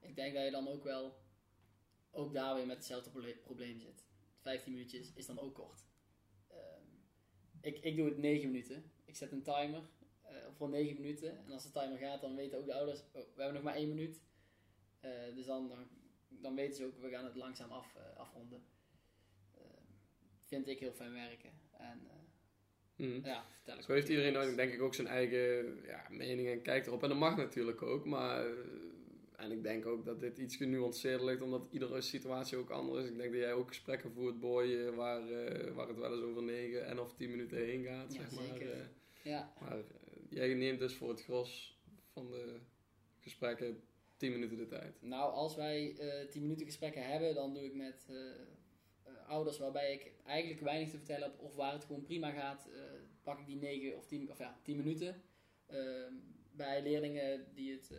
Ik 0.00 0.16
denk 0.16 0.34
dat 0.34 0.44
je 0.44 0.50
dan 0.50 0.68
ook 0.68 0.84
wel... 0.84 1.22
Ook 2.10 2.32
daar 2.32 2.54
weer 2.54 2.66
met 2.66 2.76
hetzelfde 2.76 3.10
proble- 3.10 3.36
probleem 3.42 3.80
zit. 3.80 4.04
15 4.44 4.72
minuutjes 4.72 5.12
is 5.14 5.26
dan 5.26 5.38
ook 5.38 5.54
kort. 5.54 5.84
Ehm, 6.48 6.82
ik, 7.60 7.78
ik 7.78 7.96
doe 7.96 8.08
het 8.08 8.18
9 8.18 8.50
minuten. 8.50 8.92
Ik 9.04 9.16
zet 9.16 9.32
een 9.32 9.42
timer 9.42 9.82
eh, 10.22 10.36
voor 10.56 10.68
9 10.68 10.94
minuten. 10.94 11.44
En 11.46 11.52
als 11.52 11.62
de 11.62 11.70
timer 11.70 11.98
gaat, 11.98 12.20
dan 12.20 12.36
weten 12.36 12.58
ook 12.58 12.66
de 12.66 12.74
ouders... 12.74 13.00
Oh, 13.00 13.12
we 13.12 13.42
hebben 13.42 13.54
nog 13.54 13.62
maar 13.62 13.74
1 13.74 13.88
minuut. 13.88 14.22
Eh, 15.00 15.34
dus 15.34 15.46
dan, 15.46 15.68
dan, 15.68 15.88
dan 16.28 16.54
weten 16.54 16.76
ze 16.76 16.84
ook, 16.84 16.98
we 17.00 17.10
gaan 17.10 17.24
het 17.24 17.36
langzaam 17.36 17.70
af, 17.70 17.94
eh, 17.96 18.16
afronden. 18.16 18.64
Ehm, 19.54 19.82
vind 20.44 20.68
ik 20.68 20.78
heel 20.78 20.92
fijn 20.92 21.12
werken. 21.12 21.50
En 21.70 22.08
Mhm. 22.96 23.26
ja, 23.26 23.44
vertel 23.54 23.76
ik 23.76 23.82
Zo 23.84 23.92
heeft 23.92 24.08
iedereen 24.08 24.32
dan 24.32 24.56
denk 24.56 24.72
ik 24.72 24.82
ook 24.82 24.94
zijn 24.94 25.06
eigen 25.06 25.82
ja, 25.82 26.06
mening 26.10 26.48
en 26.48 26.62
kijk 26.62 26.86
erop. 26.86 27.02
En 27.02 27.08
dat 27.08 27.18
mag 27.18 27.36
natuurlijk 27.36 27.82
ook, 27.82 28.04
maar... 28.04 28.46
en 29.36 29.50
ik 29.52 29.62
denk 29.62 29.86
ook 29.86 30.04
dat 30.04 30.20
dit 30.20 30.38
iets 30.38 30.56
genuanceerder 30.56 31.26
ligt, 31.26 31.42
omdat 31.42 31.66
iedere 31.70 32.00
situatie 32.00 32.56
ook 32.58 32.70
anders 32.70 33.04
is. 33.04 33.10
Ik 33.10 33.16
denk 33.16 33.30
dat 33.32 33.40
jij 33.40 33.52
ook 33.52 33.68
gesprekken 33.68 34.12
voert, 34.12 34.40
Boy, 34.40 34.74
eh, 34.74 34.94
waar, 34.94 35.28
eh, 35.30 35.70
waar 35.74 35.88
het 35.88 35.98
wel 35.98 36.12
eens 36.14 36.22
over 36.22 36.42
9 36.42 36.86
en 36.86 37.00
of 37.00 37.14
10 37.14 37.30
minuten 37.30 37.58
heen 37.58 37.84
gaat, 37.84 38.12
Ja, 38.14 38.20
zeg 38.20 38.30
maar. 38.30 38.44
zeker. 38.44 38.72
eh. 38.72 38.86
Ja, 39.22 39.52
maar 39.60 39.78
jij 40.28 40.54
neemt 40.54 40.78
dus 40.78 40.94
voor 40.94 41.08
het 41.08 41.22
gros 41.22 41.78
van 42.12 42.30
de 42.30 42.56
gesprekken 43.20 43.82
10 44.16 44.32
minuten 44.32 44.56
de 44.56 44.66
tijd. 44.66 45.02
Nou, 45.02 45.32
als 45.32 45.56
wij 45.56 45.96
eh 45.98 46.28
10 46.28 46.42
minuten 46.42 46.66
gesprekken 46.66 47.06
hebben, 47.06 47.34
dan 47.34 47.54
doe 47.54 47.64
ik 47.64 47.74
met 47.74 48.08
ouders 49.26 49.58
waarbij 49.58 49.92
ik 49.92 50.12
eigenlijk 50.26 50.60
weinig 50.60 50.90
te 50.90 50.96
vertellen 50.96 51.30
heb 51.30 51.40
of 51.40 51.54
waar 51.54 51.72
het 51.72 51.84
gewoon 51.84 52.02
prima 52.02 52.30
gaat, 52.30 52.68
pak 53.22 53.38
ik 53.40 53.46
die 53.46 53.56
9 53.56 53.96
of 53.96 54.06
10, 54.06 54.30
of 54.30 54.38
ja, 54.38 54.58
10 54.62 54.76
minuten. 54.76 55.22
Ehm, 55.66 56.12
bij 56.52 56.82
leerlingen 56.82 57.46
die 57.54 57.72
het, 57.72 57.90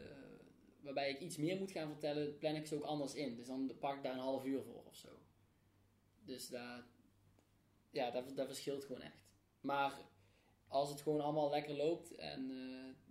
waarbij 0.85 1.09
ik 1.09 1.19
iets 1.19 1.37
meer 1.37 1.57
moet 1.57 1.71
gaan 1.71 1.89
vertellen, 1.89 2.37
plan 2.37 2.55
ik 2.55 2.67
ze 2.67 2.75
ook 2.75 2.83
anders 2.83 3.13
in. 3.13 3.35
Dus 3.35 3.47
dan 3.47 3.71
pak 3.79 3.95
ik 3.95 4.03
daar 4.03 4.13
een 4.13 4.19
half 4.19 4.45
uur 4.45 4.63
voor 4.63 4.83
of 4.85 4.95
zo. 4.95 5.19
Dus 6.23 6.49
daar, 6.49 6.85
ja, 7.89 8.11
dat, 8.11 8.35
dat 8.35 8.47
verschilt 8.47 8.85
gewoon 8.85 9.01
echt. 9.01 9.23
Maar 9.61 9.99
als 10.67 10.89
het 10.89 11.01
gewoon 11.01 11.21
allemaal 11.21 11.49
lekker 11.49 11.75
loopt 11.75 12.15
en 12.15 12.51
eh 12.51 13.03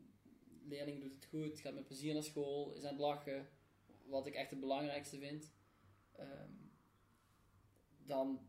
leerling 0.68 1.00
doet 1.00 1.14
het 1.14 1.24
goed, 1.24 1.60
gaat 1.60 1.74
met 1.74 1.86
plezier 1.86 2.14
naar 2.14 2.22
school, 2.22 2.72
is 2.72 2.82
aan 2.82 2.92
het 2.92 3.00
lachen, 3.00 3.48
wat 4.04 4.26
ik 4.26 4.34
echt 4.34 4.50
het 4.50 4.60
belangrijkste 4.60 5.18
vind, 5.18 5.52
ehm, 6.12 6.52
dan, 8.06 8.48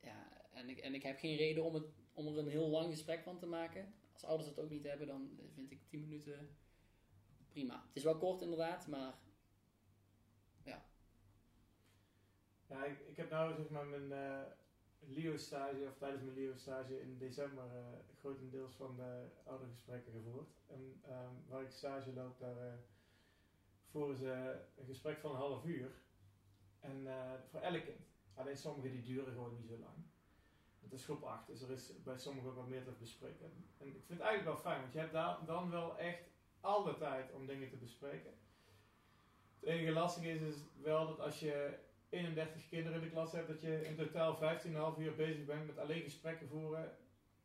ja, 0.00 0.46
en 0.52 0.68
ik, 0.68 0.78
en 0.78 0.94
ik 0.94 1.02
heb 1.02 1.18
geen 1.18 1.36
reden 1.36 1.64
om, 1.64 1.74
het, 1.74 1.86
om 2.12 2.26
er 2.26 2.38
een 2.38 2.48
heel 2.48 2.68
lang 2.68 2.90
gesprek 2.90 3.22
van 3.22 3.38
te 3.38 3.46
maken. 3.46 3.94
Als 4.12 4.24
ouders 4.24 4.48
dat 4.54 4.64
ook 4.64 4.70
niet 4.70 4.86
hebben, 4.86 5.06
dan 5.06 5.38
vind 5.54 5.70
ik 5.70 5.88
10 5.88 6.00
minuten 6.00 6.56
prima. 7.52 7.74
Het 7.86 7.96
is 7.96 8.02
wel 8.02 8.18
kort 8.18 8.40
inderdaad, 8.40 8.86
maar 8.86 9.14
Ja, 12.72 12.84
ik, 12.84 12.98
ik 13.00 13.16
heb 13.16 13.30
nou 13.30 13.54
zeg 13.54 13.68
maar 13.68 13.86
mijn 13.86 14.12
eh 14.12 14.60
Leo-stage, 15.06 15.86
of 15.88 15.98
tijdens 15.98 16.22
mijn 16.22 16.36
Leo-stage 16.36 17.00
in 17.00 17.18
december, 17.18 17.64
eh, 17.64 18.16
grotendeels 18.18 18.74
van 18.74 18.96
de 18.96 19.28
oudergesprekken 19.44 20.12
gevoerd. 20.12 20.50
En 20.66 21.00
ehm, 21.02 21.34
waar 21.48 21.62
ik 21.62 21.70
stage 21.70 22.12
loop, 22.12 22.38
daar 22.38 22.56
eh, 22.56 22.72
voeren 23.90 24.16
ze 24.16 24.60
een 24.76 24.86
gesprek 24.86 25.18
van 25.18 25.30
een 25.30 25.36
half 25.36 25.64
uur. 25.64 25.90
En 26.80 27.06
voor 27.50 27.60
elk 27.60 27.84
kind. 27.84 28.06
Alleen 28.34 28.56
sommige 28.56 28.90
die 28.90 29.02
duren 29.02 29.32
gewoon 29.32 29.54
niet 29.54 29.66
zo 29.66 29.78
lang. 29.78 29.96
Het 30.80 30.92
is 30.92 31.04
groep 31.04 31.22
8, 31.22 31.46
dus 31.46 31.62
er 31.62 31.70
is 31.70 32.02
bij 32.02 32.18
sommigen 32.18 32.54
wat 32.54 32.68
meer 32.68 32.84
te 32.84 32.90
bespreken. 32.90 33.52
En 33.78 33.86
ik 33.86 33.92
vind 33.92 34.08
het 34.08 34.20
eigenlijk 34.20 34.44
wel 34.44 34.72
fijn, 34.72 34.80
want 34.80 34.92
je 34.92 34.98
hebt 34.98 35.12
daar 35.12 35.44
dan 35.44 35.70
wel 35.70 35.98
echt 35.98 36.31
alle 36.62 36.96
tijd 36.96 37.32
om 37.32 37.46
dingen 37.46 37.68
te 37.68 37.76
bespreken. 37.76 38.32
Het 39.60 39.68
enige 39.68 39.92
lastige 39.92 40.30
is, 40.30 40.40
is 40.40 40.56
wel 40.82 41.06
dat 41.06 41.20
als 41.20 41.40
je 41.40 41.78
31 42.08 42.68
kinderen 42.68 42.98
in 42.98 43.04
de 43.04 43.10
klas 43.10 43.32
hebt, 43.32 43.48
dat 43.48 43.60
je 43.60 43.84
in 43.84 43.96
totaal 43.96 44.38
15,5 44.96 44.98
uur 44.98 45.14
bezig 45.14 45.44
bent 45.44 45.66
met 45.66 45.78
alleen 45.78 46.02
gesprekken 46.02 46.48
voeren 46.48 46.96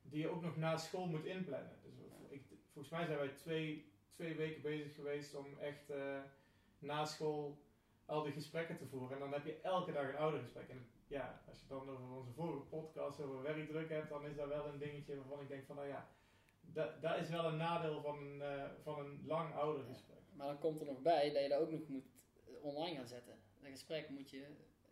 die 0.02 0.22
je 0.22 0.30
ook 0.30 0.42
nog 0.42 0.58
na 0.58 0.78
school 0.78 1.08
moet 1.08 1.26
inplannen. 1.26 1.80
Dus 1.84 1.94
ik, 2.30 2.42
volgens 2.74 2.94
mij 2.94 3.06
zijn 3.06 3.18
wij 3.18 3.28
twee, 3.28 3.92
twee 4.16 4.36
weken 4.36 4.62
bezig 4.62 4.96
geweest 4.96 5.36
om 5.36 5.46
echt 5.60 5.90
eh, 5.90 6.20
na 6.80 7.06
school 7.06 7.66
al 8.06 8.24
die 8.24 8.34
gesprekken 8.34 8.78
te 8.78 8.88
voeren. 8.88 9.12
En 9.12 9.20
dan 9.20 9.34
heb 9.34 9.46
je 9.46 9.62
elke 9.62 9.92
dag 9.92 10.08
een 10.08 10.18
oudergesprek. 10.18 10.70
En 10.70 10.88
ja, 11.08 11.42
als 11.48 11.60
je 11.60 11.68
dan 11.68 11.90
over 11.90 12.16
onze 12.16 12.32
vorige 12.32 12.66
podcast 12.66 13.22
over 13.22 13.42
werkdruk 13.42 13.90
hebt, 13.90 14.10
dan 14.10 14.26
is 14.26 14.36
dat 14.36 14.48
wel 14.48 14.68
een 14.68 14.80
dingetje 14.80 15.16
waarvan 15.16 15.42
ik 15.42 15.48
denk 15.48 15.66
van, 15.66 15.76
nou 15.76 15.88
ja, 15.88 16.10
dat, 16.74 17.02
dat 17.02 17.20
is 17.20 17.30
wel 17.30 17.46
een 17.46 17.58
nadeel 17.58 18.02
van 18.02 18.18
een, 18.18 18.42
eh, 18.42 18.64
van 18.84 19.00
een 19.00 19.22
lang 19.26 19.54
oudergesprek. 19.54 20.22
Maar 20.34 20.48
dan 20.48 20.60
komt 20.60 20.80
er 20.80 20.86
nog 20.86 21.02
bij 21.02 21.32
dat 21.32 21.42
je 21.44 21.50
dat 21.50 21.60
ook 21.60 21.72
nog 21.72 21.88
moet 21.88 22.06
eh, 22.46 22.54
online 22.64 22.96
gaan 22.96 23.08
zetten. 23.08 23.34
Dat 23.62 23.72
gesprek 23.72 24.10
moet 24.10 24.30
je, 24.30 24.44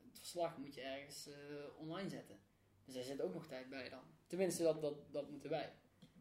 het 0.10 0.20
verslag 0.20 0.58
moet 0.58 0.76
je 0.76 0.82
ergens 0.82 1.28
eh, 1.28 1.36
online 1.78 2.10
zetten. 2.10 2.40
Dus 2.86 2.94
daar 2.94 3.04
zit 3.04 3.22
ook 3.22 3.34
nog 3.34 3.48
tijd 3.48 3.70
bij 3.70 3.90
dan. 3.90 4.04
Tenminste, 4.28 4.64
dat, 4.64 4.82
dat, 4.82 4.96
dat 5.12 5.30
moeten 5.30 5.50
wij. 5.50 5.74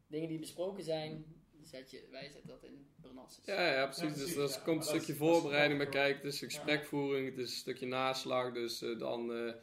Dingen 0.06 0.28
die 0.28 0.38
besproken 0.38 0.84
zijn, 0.84 1.24
zet 1.62 1.90
je, 1.90 2.08
wij 2.10 2.28
zetten 2.30 2.48
dat 2.48 2.62
in 2.62 2.86
Bernassus. 2.96 3.44
Ja, 3.44 3.72
ja, 3.72 3.84
precies. 3.86 4.18
Ja, 4.18 4.24
dus 4.24 4.54
er 4.54 4.58
ja. 4.58 4.64
komt 4.64 4.76
een 4.76 4.82
stukje 4.88 5.12
is- 5.12 5.18
voorbereiding 5.18 5.78
bij 5.78 5.88
kijken. 5.88 6.22
Het 6.24 6.34
is 6.34 6.40
een 6.40 6.50
gesprekvoering, 6.50 7.28
het 7.28 7.38
is 7.38 7.50
een 7.50 7.56
stukje 7.56 7.86
naslag. 7.86 8.52
Dus 8.52 8.78
dan, 8.78 9.32
eh, 9.34 9.54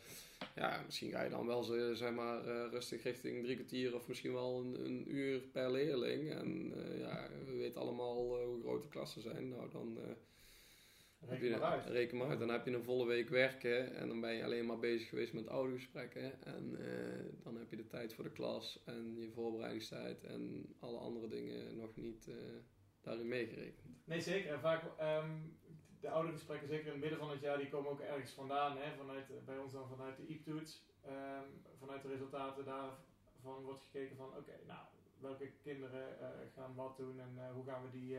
ja, 0.62 0.82
misschien 0.86 1.12
ga 1.12 1.24
je 1.24 1.30
dan 1.30 1.47
wel 1.47 1.63
zo, 1.63 1.93
zeg 1.93 2.12
maar, 2.13 2.47
eh, 2.47 2.71
rustig 2.71 3.04
richting 3.04 3.43
drie 3.43 3.56
kwartier 3.56 3.95
of 3.95 4.08
misschien 4.08 4.34
wel 4.34 4.60
een, 4.60 4.86
een 4.86 5.15
uur 5.15 5.39
per 5.39 5.71
leerling. 5.71 6.32
En 6.32 6.74
eh, 6.76 7.00
ja, 7.00 7.28
we 7.45 7.56
weten 7.58 7.82
allemaal 7.82 8.39
eh, 8.39 8.45
hoe 8.45 8.62
groot 8.62 8.82
de 8.84 8.89
klassen 8.89 9.21
zijn. 9.21 9.50
Nou, 9.50 9.69
dan 9.71 9.97
eh, 9.97 10.04
heb 11.19 11.30
Reken 11.30 11.47
je, 11.50 11.58
maar 11.58 11.62
uit. 11.71 11.86
reken 11.86 12.17
maar 12.17 12.28
uit. 12.28 12.39
Dan 12.39 12.50
heb 12.50 12.65
je 12.65 12.71
een 12.71 12.84
volle 12.84 13.06
week 13.08 13.30
werken 13.30 13.95
en 13.95 14.08
dan 14.08 14.21
ben 14.21 14.34
je 14.34 14.43
alleen 14.43 14.65
maar 14.65 14.80
bezig 14.80 15.10
geweest 15.10 15.34
met 15.34 15.47
audiogesprekken. 15.47 16.43
En 16.43 16.78
eh, 16.80 17.43
dan 17.43 17.58
heb 17.58 17.69
je 17.69 17.76
de 17.76 17.88
tijd 17.88 18.13
voor 18.13 18.24
de 18.24 18.32
klas 18.32 18.80
en 18.86 19.15
je 19.19 19.30
voorbereidingstijd 19.32 20.24
en 20.24 20.65
alle 20.80 20.97
andere 20.97 21.28
dingen 21.28 21.78
nog 21.78 21.95
niet 21.95 22.28
eh, 22.28 22.36
daarin 23.02 23.28
meegerekend. 23.28 24.06
Nee, 24.06 24.21
zeker. 24.21 24.52
En 24.54 24.60
vaak, 24.60 24.84
ehm, 24.97 25.32
de 26.02 26.10
oude 26.10 26.32
gesprekken, 26.32 26.68
zeker 26.68 26.86
in 26.86 26.92
het 26.92 27.02
midden 27.02 27.20
van 27.20 27.30
het 27.30 27.42
jaar, 27.42 27.58
die 27.58 27.70
komen 27.70 27.92
ook 27.92 28.00
ergens 28.00 28.32
vandaan. 28.32 28.78
Hè? 28.78 28.96
Vanuit, 28.98 29.30
eh, 29.30 29.36
bij 29.46 29.58
ons 29.58 29.72
dan 29.72 29.88
vanuit 29.88 30.18
de 30.18 30.28
IEP-toets. 30.28 30.82
Ehm, 31.02 31.46
vanuit 31.80 32.02
de 32.02 32.08
resultaten 32.08 32.66
daarvan 32.66 33.64
wordt 33.64 33.84
gekeken 33.84 34.16
van, 34.16 34.28
oké, 34.38 34.60
nou, 34.68 34.80
welke 35.20 35.52
kinderen 35.62 36.20
eh, 36.20 36.28
gaan 36.56 36.76
wat 36.76 36.98
doen 36.98 37.20
en 37.20 37.34
eh, 37.38 37.54
hoe 37.54 37.66
gaan 37.66 37.84
we 37.84 37.90
die 37.92 38.18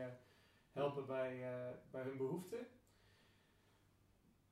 helpen 0.71 1.05
bij, 1.05 1.45
bij 1.91 2.01
hun 2.01 2.17
behoeften. 2.17 2.67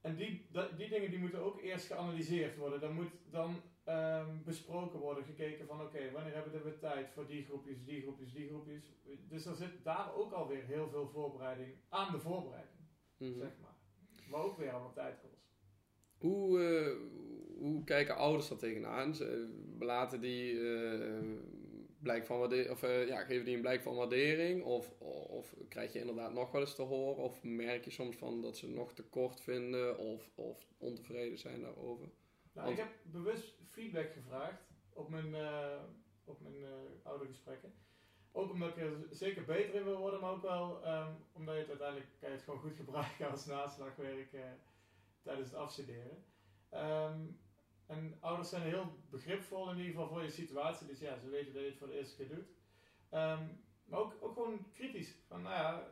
En 0.02 0.16
die, 0.16 0.48
die 0.78 0.90
dingen 0.90 1.10
die 1.10 1.20
moeten 1.20 1.40
ook 1.40 1.62
eerst 1.62 1.86
geanalyseerd 1.86 2.58
worden. 2.58 2.80
Dan 2.80 2.94
moet 2.94 3.12
dan 3.30 3.62
ehm, 3.84 4.44
besproken 4.44 5.00
worden, 5.00 5.24
gekeken 5.24 5.68
van 5.68 5.82
oké, 5.82 6.12
wanneer 6.12 6.34
hebben 6.34 6.64
we 6.64 6.78
tijd 6.78 7.12
voor 7.12 7.28
die 7.28 7.46
groepjes, 7.46 7.86
die 7.86 8.02
groepjes, 8.02 8.34
die 8.34 8.48
groepjes. 8.48 8.92
Dus 9.28 9.46
er 9.46 9.56
zit 9.56 9.84
daar 9.84 10.14
ook 10.14 10.32
alweer 10.32 10.64
heel 10.64 10.90
veel 10.90 11.10
voorbereiding 11.10 11.76
aan 11.90 12.12
de 12.12 12.20
voorbereiding, 12.20 12.81
Mhm. 13.30 13.40
zeg 13.40 13.52
maar. 13.62 13.76
Wat 14.30 14.44
ook 14.44 14.58
weer 14.58 14.72
allemaal 14.72 14.94
tijd 14.94 15.20
kost. 15.20 15.42
Hoe, 16.18 16.64
eh, 16.64 16.98
hoe 17.58 17.84
kijken 17.84 18.16
ouders 18.16 18.48
daar 18.48 18.58
tegenaan? 18.58 19.16
Laten 19.80 20.22
die 20.22 20.74
eh, 20.76 21.20
blijk 22.00 22.26
van 22.26 22.40
waardering, 22.40 22.70
of 22.70 22.84
eh, 22.84 23.08
ja, 23.08 23.24
geven 23.24 23.46
die 23.46 23.56
een 23.56 23.62
blijk 23.62 23.82
van 23.82 23.96
waardering? 23.96 24.64
Of, 24.64 25.00
of 25.30 25.56
krijg 25.70 25.94
je 25.94 26.00
inderdaad 26.00 26.34
nog 26.34 26.52
wel 26.52 26.62
eens 26.62 26.76
te 26.76 26.82
horen? 26.82 27.24
Of 27.24 27.44
merk 27.44 27.86
je 27.86 27.92
soms 27.92 28.16
van 28.16 28.42
dat 28.42 28.58
ze 28.58 28.70
nog 28.70 28.94
tekort 28.94 29.42
vinden 29.42 29.98
of, 29.98 30.32
of 30.36 30.68
ontevreden 30.78 31.38
zijn 31.38 31.62
daarover? 31.62 32.10
Nou, 32.54 32.72
ik 32.72 32.78
heb 32.78 32.92
bewust 33.04 33.56
feedback 33.70 34.12
gevraagd 34.12 34.64
op 34.94 35.10
mijn, 35.10 35.36
op 36.24 36.42
mijn 36.42 36.64
eh 36.64 36.70
oude 37.04 37.26
gesprekken. 37.26 37.74
Ook 38.34 38.52
omdat 38.52 38.70
ik 38.70 38.78
er 38.78 38.92
zeker 39.10 39.46
beter 39.46 39.76
in 39.76 39.84
wil 39.84 39.98
worden, 39.98 40.20
maar 40.20 40.32
ook 40.32 40.42
wel 40.42 40.84
ehm, 40.84 41.12
omdat 41.32 41.54
je 41.54 41.60
het 41.60 41.70
uiteindelijk 41.70 42.10
kan 42.20 42.30
je 42.30 42.36
het 42.36 42.44
gewoon 42.44 42.60
goed 42.60 42.76
gebruiken 42.76 43.32
als 43.32 43.46
naslagwerk 43.46 44.34
eh, 44.34 44.42
tijdens 45.22 45.50
het 45.50 45.58
afstuderen. 45.58 46.24
Ehm, 46.70 47.20
en 47.86 48.18
ouders 48.20 48.50
zijn 48.50 48.62
heel 48.62 48.86
begripvol 49.10 49.70
in 49.70 49.78
ieder 49.78 49.92
geval 49.92 50.08
voor 50.08 50.24
je 50.24 50.30
situatie, 50.30 50.88
dus 50.88 51.00
ja, 51.00 51.18
ze 51.18 51.30
weten 51.30 51.54
dat 51.54 51.62
je 51.62 51.70
het 51.70 51.78
voor 51.78 51.88
de 51.88 51.98
eerste 51.98 52.16
keer 52.16 52.36
doet. 52.36 52.50
Ehm, 53.10 53.44
maar 53.84 54.00
ook, 54.00 54.14
ook 54.20 54.34
gewoon 54.34 54.72
kritisch. 54.74 55.16
Van, 55.28 55.42
nou 55.42 55.56
ja, 55.56 55.88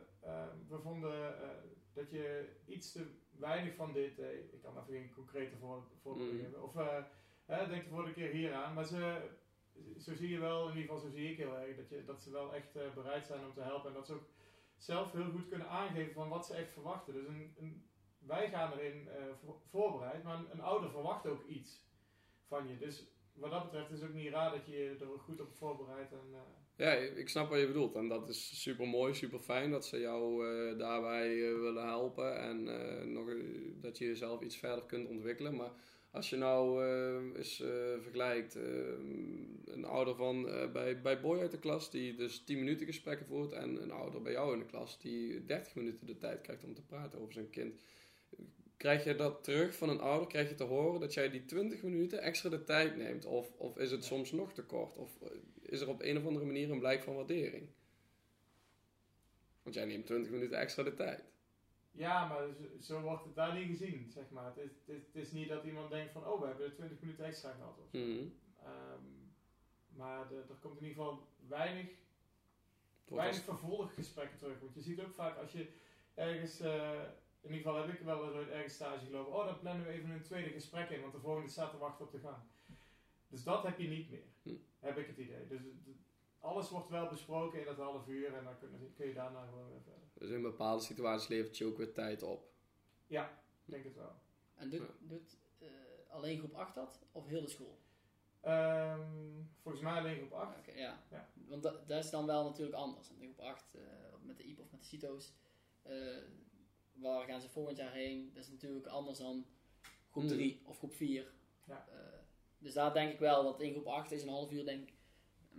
we 0.68 0.78
vonden 0.78 1.42
eh, 1.42 1.48
dat 1.92 2.10
je 2.10 2.48
iets 2.66 2.92
te 2.92 3.06
weinig 3.30 3.74
van 3.74 3.92
dit, 3.92 4.18
eh, 4.18 4.38
ik 4.38 4.62
kan 4.62 4.72
even 4.72 4.92
geen 4.92 5.12
concrete 5.14 5.56
voor, 5.56 5.82
voorbeelden 6.02 6.34
Mm. 6.34 6.40
geven. 6.40 6.62
Of 6.62 6.74
denk 7.68 7.84
de 7.84 7.90
vorige 7.90 8.12
keer 8.12 8.30
hier 8.30 8.54
aan. 8.54 8.74
Maar 8.74 8.84
ze, 8.84 9.28
zo 9.98 10.14
zie 10.14 10.28
je 10.28 10.38
wel, 10.38 10.62
in 10.68 10.76
ieder 10.76 10.82
geval 10.82 10.98
zo 11.08 11.14
zie 11.16 11.30
ik 11.30 11.36
heel 11.36 11.58
erg, 11.58 11.76
dat, 11.76 11.88
je, 11.88 12.04
dat 12.04 12.20
ze 12.22 12.30
wel 12.30 12.54
echt 12.54 12.76
eh, 12.76 12.82
bereid 12.94 13.26
zijn 13.26 13.44
om 13.46 13.52
te 13.54 13.60
helpen. 13.60 13.88
En 13.88 13.94
dat 13.94 14.06
ze 14.06 14.12
ook 14.14 14.28
zelf 14.76 15.12
heel 15.12 15.30
goed 15.30 15.48
kunnen 15.48 15.68
aangeven 15.68 16.12
van 16.12 16.28
wat 16.28 16.46
ze 16.46 16.54
echt 16.54 16.72
verwachten. 16.72 17.14
Dus 17.14 17.26
een, 17.26 17.54
een, 17.58 17.84
wij 18.18 18.48
gaan 18.48 18.72
erin 18.72 19.08
eh, 19.08 19.22
voor- 19.44 19.60
voorbereid, 19.70 20.22
maar 20.24 20.40
een, 20.50 20.60
ouder 20.60 20.90
verwacht 20.90 21.26
ook 21.26 21.46
iets 21.46 21.84
van 22.46 22.68
je. 22.68 22.78
Dus 22.78 23.06
wat 23.32 23.50
dat 23.50 23.62
betreft 23.62 23.90
is 23.90 24.00
het 24.00 24.08
ook 24.08 24.14
niet 24.16 24.32
raar 24.32 24.50
dat 24.50 24.66
je 24.66 24.72
je 24.72 24.96
er 25.00 25.18
goed 25.18 25.40
op 25.40 25.54
voorbereidt. 25.54 26.12
En, 26.12 26.28
eh, 26.32 26.40
Ja, 26.76 26.92
ik 26.92 27.28
snap 27.28 27.48
wat 27.48 27.60
je 27.60 27.66
bedoelt. 27.66 27.94
En 27.94 28.08
dat 28.08 28.28
is 28.28 28.62
super 28.62 28.86
mooi, 28.88 29.14
super 29.14 29.38
fijn 29.38 29.70
dat 29.70 29.86
ze 29.86 29.98
jou 30.00 30.46
daarbij 30.76 31.28
willen 31.36 31.86
helpen. 31.86 32.38
En 32.40 32.62
nog, 33.12 33.28
dat 33.80 33.98
je 33.98 34.04
jezelf 34.06 34.40
iets 34.40 34.56
verder 34.56 34.84
kunt 34.84 35.08
ontwikkelen. 35.08 35.56
Maar 35.56 35.70
als 36.10 36.30
je 36.30 36.36
nou 36.36 36.84
eh, 36.84 37.38
eens 37.38 37.60
eh, 37.60 37.68
vergelijkt, 38.00 38.56
eh, 38.56 38.62
een 39.64 39.84
ouder 39.84 40.14
van 40.14 40.48
eh, 40.48 40.72
bij, 40.72 41.00
bij 41.00 41.20
Boy 41.20 41.38
uit 41.38 41.50
de 41.50 41.58
klas 41.58 41.90
die 41.90 42.14
dus 42.14 42.44
10 42.44 42.58
minuten 42.58 42.86
gesprekken 42.86 43.26
voert. 43.26 43.52
En 43.52 43.82
een 43.82 43.90
ouder 43.90 44.22
bij 44.22 44.32
jou 44.32 44.52
in 44.52 44.58
de 44.58 44.66
klas 44.66 45.00
die 45.00 45.44
30 45.44 45.74
minuten 45.74 46.06
de 46.06 46.18
tijd 46.18 46.40
krijgt 46.40 46.64
om 46.64 46.74
te 46.74 46.86
praten 46.86 47.20
over 47.20 47.32
zijn 47.32 47.50
kind. 47.50 47.80
Krijg 48.76 49.04
je 49.04 49.14
dat 49.14 49.44
terug 49.44 49.76
van 49.76 49.88
een 49.88 50.00
ouder? 50.00 50.28
Krijg 50.28 50.48
je 50.48 50.54
te 50.54 50.64
horen 50.64 51.00
dat 51.00 51.14
jij 51.14 51.30
die 51.30 51.44
20 51.44 51.82
minuten 51.82 52.22
extra 52.22 52.48
de 52.50 52.64
tijd 52.64 52.96
neemt? 52.96 53.24
Of, 53.24 53.52
of 53.56 53.78
is 53.78 53.90
het 53.90 54.04
soms 54.04 54.32
nog 54.32 54.52
te 54.52 54.62
kort? 54.62 54.96
Of 54.96 55.22
eh, 55.22 55.28
is 55.62 55.80
er 55.80 55.88
op 55.88 56.02
een 56.02 56.16
of 56.16 56.26
andere 56.26 56.44
manier 56.44 56.70
een 56.70 56.78
blijk 56.78 57.02
van 57.02 57.14
waardering? 57.14 57.68
Want 59.62 59.74
jij 59.74 59.84
neemt 59.84 60.06
20 60.06 60.30
minuten 60.30 60.58
extra 60.58 60.82
de 60.82 60.94
tijd. 60.94 61.29
Ja, 62.00 62.26
maar 62.28 62.42
zo, 62.80 63.00
wordt 63.00 63.24
het 63.24 63.34
daar 63.34 63.54
niet 63.54 63.66
gezien, 63.66 64.10
zeg 64.10 64.30
maar. 64.30 64.44
Het 64.44 64.56
is, 64.56 64.70
het, 64.86 64.88
is, 64.96 65.02
het 65.06 65.16
is 65.16 65.30
niet 65.32 65.48
dat 65.48 65.64
iemand 65.64 65.90
denkt 65.90 66.12
van, 66.12 66.26
oh, 66.26 66.40
we 66.40 66.46
hebben 66.46 66.64
er 66.66 66.74
20 66.74 67.00
minuten 67.00 67.24
extra 67.24 67.52
gehad. 67.52 67.78
Of. 67.78 67.92
Mhm. 67.92 68.26
Ehm, 68.62 69.04
maar 69.88 70.28
de- 70.28 70.44
er 70.48 70.54
komt 70.60 70.80
in 70.80 70.86
ieder 70.86 71.02
geval 71.04 71.26
weinig, 71.48 71.88
weinig 73.04 73.42
vervolggesprekken 73.44 74.38
terug. 74.38 74.60
Want 74.60 74.74
je 74.74 74.80
ziet 74.80 75.00
ook 75.00 75.14
vaak 75.14 75.36
als 75.36 75.52
je 75.52 75.68
ergens, 76.14 76.60
eh, 76.60 77.02
in 77.40 77.52
ieder 77.52 77.56
geval 77.72 77.76
heb 77.86 77.88
ik 77.94 78.00
wel 78.00 78.38
eens 78.40 78.48
ergens 78.48 78.74
stage 78.74 79.04
gelopen, 79.06 79.32
oh, 79.32 79.44
dan 79.46 79.58
plannen 79.58 79.86
we 79.86 79.92
even 79.92 80.10
een 80.10 80.22
tweede 80.22 80.50
gesprek 80.50 80.90
in, 80.90 81.00
want 81.00 81.12
de 81.12 81.20
volgende 81.20 81.48
staat 81.50 81.70
te 81.70 81.78
wachten 81.78 82.04
op 82.04 82.12
de 82.12 82.18
gang. 82.18 82.36
Dus 83.28 83.42
dat 83.42 83.62
heb 83.62 83.78
je 83.78 83.88
niet 83.88 84.10
meer, 84.10 84.24
Hm. 84.42 84.54
heb 84.78 84.98
ik 84.98 85.06
het 85.06 85.16
idee. 85.18 85.46
Dus 85.46 85.60
alles 86.40 86.70
wordt 86.70 86.88
wel 86.88 87.08
besproken 87.08 87.58
in 87.60 87.64
dat 87.64 87.76
half 87.76 88.08
uur 88.08 88.34
en 88.34 88.44
dan 88.44 88.58
kun, 88.58 88.92
kun 88.96 89.06
je 89.06 89.14
daarna 89.14 89.44
gewoon 89.46 89.68
weer 89.68 89.82
verder. 89.82 90.08
Dus 90.14 90.30
in 90.30 90.42
bepaalde 90.42 90.82
situaties 90.82 91.28
levert 91.28 91.58
je 91.58 91.64
ook 91.64 91.76
weer 91.76 91.92
tijd 91.92 92.22
op. 92.22 92.48
Ik 93.06 93.76
denk 93.76 93.84
het 93.84 93.94
wel. 93.96 94.12
En 94.54 94.70
doet, 94.70 94.80
Ja. 94.80 94.86
doet 95.00 95.36
eh, 95.58 95.68
alleen 96.08 96.38
groep 96.38 96.54
8 96.54 96.74
dat? 96.74 97.00
Of 97.12 97.26
heel 97.26 97.40
de 97.40 97.48
school? 97.48 97.78
Ehm, 98.40 99.08
volgens 99.62 99.82
mij 99.84 99.98
alleen 99.98 100.16
groep 100.16 100.32
8. 100.32 100.58
Oké, 100.58 100.72
ja. 100.72 101.02
Ja. 101.10 101.28
Want 101.34 101.62
dat, 101.62 101.88
dat 101.88 102.04
is 102.04 102.10
dan 102.10 102.26
wel 102.26 102.44
natuurlijk 102.44 102.76
anders. 102.76 103.10
In 103.10 103.16
groep 103.20 103.40
8, 103.40 103.74
eh, 103.74 103.80
met 104.22 104.36
de 104.36 104.42
IEP 104.42 104.58
of 104.60 104.70
met 104.70 104.80
de 104.80 104.86
CITO's, 104.86 105.32
eh, 105.82 106.18
waar 106.92 107.26
gaan 107.26 107.40
ze 107.40 107.48
volgend 107.48 107.76
jaar 107.76 107.92
heen? 107.92 108.30
Dat 108.34 108.42
is 108.44 108.50
natuurlijk 108.50 108.86
anders 108.86 109.18
dan 109.18 109.46
groep 110.10 110.22
Hmm. 110.24 110.32
3 110.32 110.60
of 110.64 110.78
groep 110.78 110.92
4. 110.94 111.32
Ja. 111.64 111.86
Eh, 111.88 112.18
dus 112.58 112.72
daar 112.74 112.92
denk 112.92 113.12
ik 113.12 113.18
wel 113.18 113.42
dat 113.42 113.60
in 113.60 113.72
groep 113.72 113.86
8 113.86 114.12
is 114.12 114.22
een 114.22 114.28
half 114.28 114.50
uur, 114.52 114.64
denk 114.64 114.88
ik, 114.88 114.94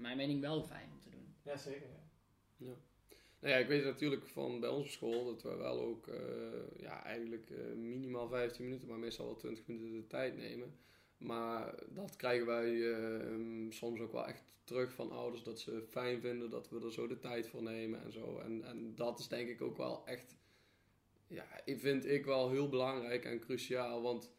mijn 0.01 0.17
mening 0.17 0.41
wel 0.41 0.63
fijn 0.63 0.89
om 0.91 0.99
te 0.99 1.09
doen. 1.09 1.35
Ja, 1.43 1.57
zeker. 1.57 1.89
Ja. 2.57 2.75
Nou 3.39 3.53
ja, 3.53 3.59
ik 3.59 3.67
weet 3.67 3.83
natuurlijk 3.83 4.27
van 4.27 4.59
bij 4.59 4.69
onze 4.69 4.91
school 4.91 5.25
dat 5.25 5.41
we 5.41 5.55
wel 5.55 5.81
ook 5.81 6.07
eh, 6.07 6.81
ja, 6.81 7.03
eigenlijk 7.03 7.49
eh, 7.49 7.75
minimaal 7.75 8.27
15 8.27 8.63
minuten, 8.63 8.87
maar 8.87 8.99
meestal 8.99 9.25
wel 9.25 9.35
20 9.35 9.67
minuten 9.67 9.91
de 9.93 10.07
tijd 10.07 10.37
nemen. 10.37 10.75
Maar 11.17 11.75
dat 11.89 12.15
krijgen 12.15 12.45
wij 12.45 12.93
eh, 12.93 13.69
soms 13.69 13.99
ook 13.99 14.11
wel 14.11 14.27
echt 14.27 14.43
terug 14.63 14.93
van 14.93 15.11
ouders 15.11 15.43
dat 15.43 15.59
ze 15.59 15.83
fijn 15.89 16.21
vinden 16.21 16.49
dat 16.49 16.69
we 16.69 16.79
er 16.79 16.91
zo 16.91 17.07
de 17.07 17.19
tijd 17.19 17.47
voor 17.47 17.63
nemen 17.63 18.03
en 18.03 18.11
zo. 18.11 18.39
En, 18.39 18.63
en 18.63 18.95
dat 18.95 19.19
is 19.19 19.27
denk 19.27 19.49
ik 19.49 19.61
ook 19.61 19.77
wel 19.77 20.05
echt, 20.05 20.35
ja, 21.27 21.61
ik 21.65 21.79
vind 21.79 22.05
ik 22.05 22.25
wel 22.25 22.49
heel 22.49 22.69
belangrijk 22.69 23.25
en 23.25 23.39
cruciaal. 23.39 24.01
Want 24.01 24.31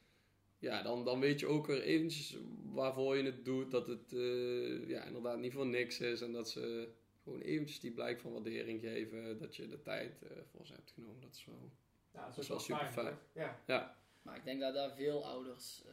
ja, 0.63 0.83
dan, 0.83 1.05
dan 1.05 1.21
weet 1.21 1.41
je 1.41 1.47
ook 1.47 1.67
weer 1.67 1.83
eventjes 1.83 2.37
waarvoor 2.73 3.17
je 3.17 3.23
het 3.23 3.45
doet. 3.45 3.71
Dat 3.71 3.87
het 3.87 4.13
eh, 4.13 4.89
ja, 4.89 5.05
inderdaad 5.05 5.39
niet 5.39 5.53
voor 5.53 5.67
niks 5.67 6.01
is 6.01 6.21
en 6.21 6.33
dat 6.33 6.51
ze 6.51 6.93
gewoon 7.23 7.41
eventjes 7.41 7.81
die 7.81 7.93
blijk 7.93 8.21
van 8.21 8.33
waardering 8.33 8.81
geven. 8.81 9.39
Dat 9.39 9.57
je 9.57 9.69
de 9.69 9.83
tijd 9.83 10.23
eh, 10.23 10.31
voor 10.51 10.67
ze 10.67 10.73
hebt 10.73 10.91
genomen. 10.91 11.21
Dat 11.21 11.35
is 11.35 11.45
wel... 11.45 11.71
Ja, 12.13 12.27
Dat 12.27 12.39
is 12.39 12.49
wel 12.49 12.59
super 12.59 12.87
fijn. 12.87 13.19
Ja. 13.67 13.97
Maar 14.23 14.37
ik 14.37 14.45
denk 14.45 14.61
dat 14.61 14.75
daar 14.75 14.95
veel 14.95 15.27
ouders, 15.27 15.83
eh, 15.87 15.93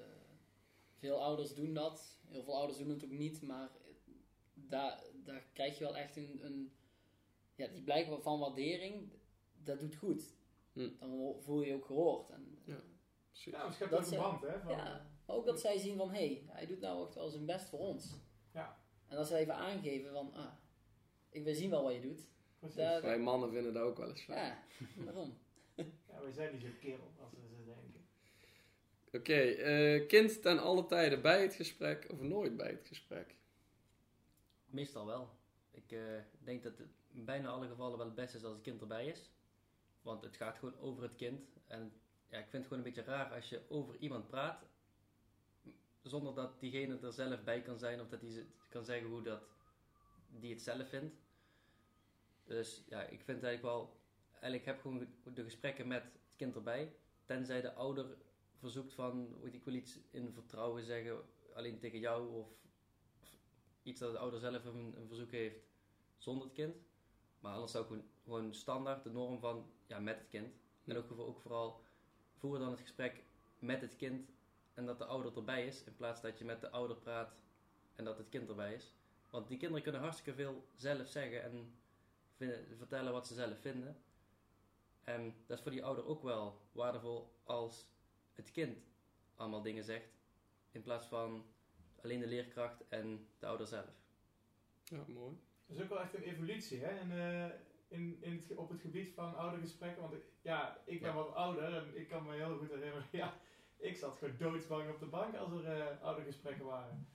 veel 0.97 1.23
ouders 1.23 1.53
doen 1.53 1.73
dat. 1.73 2.19
Heel 2.27 2.43
veel 2.43 2.57
ouders 2.57 2.77
doen 2.77 2.89
het 2.89 3.03
ook 3.03 3.11
niet, 3.11 3.41
maar 3.41 3.69
daar, 4.53 5.03
daar 5.23 5.45
krijg 5.53 5.77
je 5.77 5.83
wel 5.83 5.97
echt 5.97 6.15
een, 6.15 6.45
een 6.45 6.71
ja, 7.55 7.67
die 7.67 7.81
blijk 7.81 8.21
van 8.21 8.39
waardering, 8.39 9.09
dat 9.63 9.79
doet 9.79 9.95
goed. 9.95 10.33
Hm. 10.73 10.89
Dan 10.99 11.35
voel 11.39 11.61
je 11.61 11.67
je 11.67 11.73
ook 11.75 11.85
gehoord. 11.85 12.29
En, 12.29 12.57
Ja. 12.65 12.83
Ja, 13.31 13.41
precies. 13.41 13.51
maar 13.63 13.73
schept 13.73 13.89
Dat 13.91 13.99
ook 13.99 14.05
een 14.05 14.11
ze- 14.11 14.17
band, 14.17 14.41
hè? 14.41 14.59
Van, 14.59 14.71
Ja, 14.71 15.05
maar 15.25 15.35
ook 15.35 15.45
dat 15.45 15.59
zij 15.59 15.77
zien 15.77 15.97
van, 15.97 16.09
hé, 16.09 16.15
hey, 16.27 16.43
hij 16.47 16.65
doet 16.65 16.79
nou 16.79 17.05
echt 17.05 17.15
wel 17.15 17.29
zijn 17.29 17.45
best 17.45 17.69
voor 17.69 17.79
ons. 17.79 18.15
Ja. 18.53 18.77
En 19.07 19.15
dat 19.15 19.27
ze 19.27 19.35
even 19.35 19.55
aangeven 19.55 20.11
van, 20.11 20.33
ah, 20.33 20.53
ik 21.29 21.43
wil 21.43 21.53
zien 21.55 21.69
wel 21.69 21.83
wat 21.83 21.93
je 21.93 22.01
doet. 22.01 22.27
Precies. 22.59 22.77
daar- 22.77 23.01
Wij 23.01 23.19
mannen 23.19 23.51
vinden 23.51 23.73
dat 23.73 23.83
ook 23.83 23.97
wel 23.97 24.09
eens 24.09 24.21
fijn. 24.21 24.45
Ja, 24.45 25.03
daarom. 25.03 25.37
Ja, 25.75 26.21
wij 26.21 26.31
zijn 26.31 26.53
niet 26.53 26.61
zo 26.61 26.67
kerel 26.81 27.11
als 27.21 27.31
we 27.31 27.37
ze 27.57 27.63
denken. 27.65 28.07
Oké, 29.11 29.33
eh, 29.63 30.07
kind 30.07 30.41
ten 30.41 30.59
alle 30.59 30.85
tijden 30.85 31.21
bij 31.21 31.41
het 31.41 31.53
gesprek 31.53 32.07
of 32.11 32.21
nooit 32.21 32.57
bij 32.57 32.69
het 32.69 32.87
gesprek? 32.87 33.35
Meestal 34.65 35.05
wel. 35.05 35.29
Ik 35.71 35.91
eh, 35.91 35.99
denk 36.39 36.63
dat 36.63 36.77
het 36.77 36.87
in 37.11 37.25
bijna 37.25 37.47
alle 37.49 37.67
gevallen 37.67 37.97
wel 37.97 38.05
het 38.05 38.15
beste 38.15 38.37
is 38.37 38.43
als 38.43 38.53
het 38.53 38.61
kind 38.61 38.81
erbij 38.81 39.05
is. 39.07 39.29
Want 40.01 40.23
het 40.23 40.35
gaat 40.35 40.57
gewoon 40.57 40.77
over 40.79 41.03
het 41.03 41.15
kind. 41.15 41.41
En 41.67 41.93
ja, 42.29 42.37
ik 42.37 42.49
vind 42.49 42.51
het 42.51 42.63
gewoon 42.63 42.77
een 42.77 42.93
beetje 42.93 43.11
raar 43.11 43.33
als 43.33 43.49
je 43.49 43.61
over 43.69 43.95
iemand 43.97 44.27
praat. 44.27 44.65
Zonder 46.01 46.35
dat 46.35 46.59
diegene 46.59 46.99
er 46.99 47.13
zelf 47.13 47.43
bij 47.43 47.61
kan 47.61 47.79
zijn. 47.79 48.01
Of 48.01 48.09
dat 48.09 48.21
hij 48.21 48.47
kan 48.69 48.85
zeggen 48.85 49.07
hoe 49.07 49.21
dat 49.21 49.43
die 50.29 50.53
het 50.53 50.61
zelf 50.61 50.89
vindt. 50.89 51.15
Dus 52.43 52.83
ja, 52.87 53.01
ik 53.01 53.21
vind 53.21 53.43
eigenlijk 53.43 53.61
wel... 53.61 53.97
Eigenlijk 54.31 54.65
heb 54.65 54.81
gewoon 54.81 55.07
de 55.33 55.43
gesprekken 55.43 55.87
met 55.87 56.03
het 56.03 56.11
kind 56.35 56.55
erbij. 56.55 56.95
Tenzij 57.25 57.61
de 57.61 57.73
ouder 57.73 58.17
verzoekt 58.57 58.93
van... 58.93 59.37
Ik 59.43 59.63
wil 59.63 59.73
iets 59.73 59.99
in 60.11 60.33
vertrouwen 60.33 60.83
zeggen. 60.83 61.21
Alleen 61.53 61.79
tegen 61.79 61.99
jou 61.99 62.33
of 62.33 62.47
iets 63.83 63.99
dat 63.99 64.11
de 64.11 64.17
ouder 64.17 64.39
zelf 64.39 64.65
een, 64.65 64.95
verzoek 65.07 65.31
heeft 65.31 65.59
zonder 66.17 66.43
het 66.43 66.55
kind. 66.55 66.75
Maar 67.39 67.53
anders 67.53 67.71
zou 67.71 67.95
ik 67.95 68.03
gewoon, 68.23 68.53
standaard 68.53 69.03
de 69.03 69.09
norm 69.09 69.39
van 69.39 69.71
ja, 69.87 69.99
met 69.99 70.17
het 70.17 70.27
kind. 70.29 70.53
En 70.85 70.97
ook, 70.97 71.19
ook 71.19 71.39
vooral 71.39 71.81
voer 72.39 72.59
dan 72.59 72.71
het 72.71 72.79
gesprek 72.79 73.23
met 73.59 73.81
het 73.81 73.95
kind 73.95 74.29
en 74.73 74.85
dat 74.85 74.97
de 74.97 75.05
ouder 75.05 75.35
erbij 75.37 75.65
is. 75.67 75.83
In 75.83 75.95
plaats 75.95 76.21
dat 76.21 76.37
je 76.37 76.45
met 76.45 76.61
de 76.61 76.69
ouder 76.69 76.97
praat 76.97 77.35
en 77.95 78.03
dat 78.03 78.17
het 78.17 78.29
kind 78.29 78.49
erbij 78.49 78.73
is. 78.73 78.93
Want 79.29 79.47
die 79.47 79.57
kinderen 79.57 79.83
kunnen 79.83 80.01
hartstikke 80.01 80.33
veel 80.33 80.67
zelf 80.75 81.07
zeggen 81.07 81.43
en 81.43 81.73
vinden- 82.35 82.77
vertellen 82.77 83.11
wat 83.11 83.27
ze 83.27 83.33
zelf 83.33 83.59
vinden. 83.59 84.01
En 85.03 85.35
dat 85.45 85.57
is 85.57 85.63
voor 85.63 85.71
die 85.71 85.83
ouder 85.85 86.05
ook 86.05 86.23
wel 86.23 86.61
waardevol 86.71 87.33
als 87.43 87.85
het 88.35 88.51
kind 88.51 88.77
allemaal 89.35 89.61
dingen 89.61 89.83
zegt. 89.83 90.09
In 90.71 90.81
plaats 90.81 91.05
van 91.07 91.45
alleen 92.01 92.19
de 92.19 92.27
leerkracht 92.27 92.87
en 92.89 93.27
de 93.39 93.45
ouder 93.45 93.67
zelf. 93.67 94.01
Ja, 94.83 95.03
mooi. 95.07 95.37
Dat 95.65 95.77
is 95.77 95.83
ook 95.83 95.89
wel 95.89 95.99
echt 96.01 96.13
een 96.13 96.23
evolutie, 96.23 96.79
hè? 96.83 96.89
Eh, 96.99 97.55
in, 97.89 98.17
in 98.21 98.31
het, 98.35 98.55
op 98.57 98.69
het 98.69 98.79
gebied 98.81 99.13
van 99.13 99.35
oudergesprekken. 99.35 100.01
Want 100.01 100.13
ik- 100.13 100.25
ja, 100.41 100.77
ik 100.85 101.01
ben 101.01 101.09
Ja. 101.09 101.15
wat 101.15 101.33
ouder 101.33 101.73
en 101.75 101.97
ik 101.97 102.07
kan 102.07 102.25
me 102.25 102.35
heel 102.35 102.57
goed 102.57 102.69
herinneren. 102.69 103.05
Ja, 103.21 103.33
ik 103.77 103.97
zat 103.97 104.17
gewoon 104.17 104.35
doodsbang 104.37 104.89
op 104.89 104.99
de 104.99 105.05
bank 105.05 105.35
als 105.35 105.51
er 105.51 105.65
eh, 105.81 106.01
oudergesprekken 106.03 106.65
waren. 106.65 107.07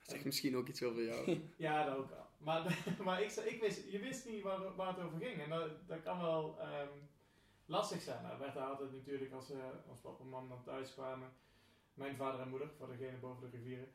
Zeg 0.00 0.24
misschien 0.24 0.56
ook 0.56 0.68
iets 0.68 0.82
over 0.82 1.02
jou. 1.04 1.40
Ja, 1.56 1.84
dat 1.84 1.96
ook. 1.96 2.10
Maar, 2.38 2.78
maar 3.04 3.22
ik, 3.22 3.30
ik 3.32 3.60
wist, 3.60 3.90
je 3.90 3.98
wist 3.98 4.28
niet 4.28 4.42
waar, 4.42 4.74
waar 4.76 4.88
het 4.96 5.04
over 5.04 5.18
ging. 5.20 5.42
En 5.42 5.50
dat, 5.50 5.88
dat 5.88 6.02
kan 6.02 6.20
wel 6.20 6.60
ehm, 6.60 6.88
lastig 7.66 8.00
zijn. 8.00 8.22
Nou, 8.22 8.38
werd 8.38 8.54
er 8.56 8.62
altijd 8.62 8.92
natuurlijk 8.92 9.32
als, 9.32 9.50
eh 9.50 9.58
als 9.88 10.00
papa 10.00 10.22
en 10.22 10.28
mam 10.28 10.48
dan 10.48 10.62
thuis 10.62 10.92
kwamen. 10.94 11.28
Mijn 11.94 12.16
vader 12.16 12.40
en 12.40 12.48
moeder, 12.48 12.70
voor 12.78 12.86
degene 12.88 13.16
boven 13.16 13.50
de 13.50 13.56
rivieren. 13.56 13.88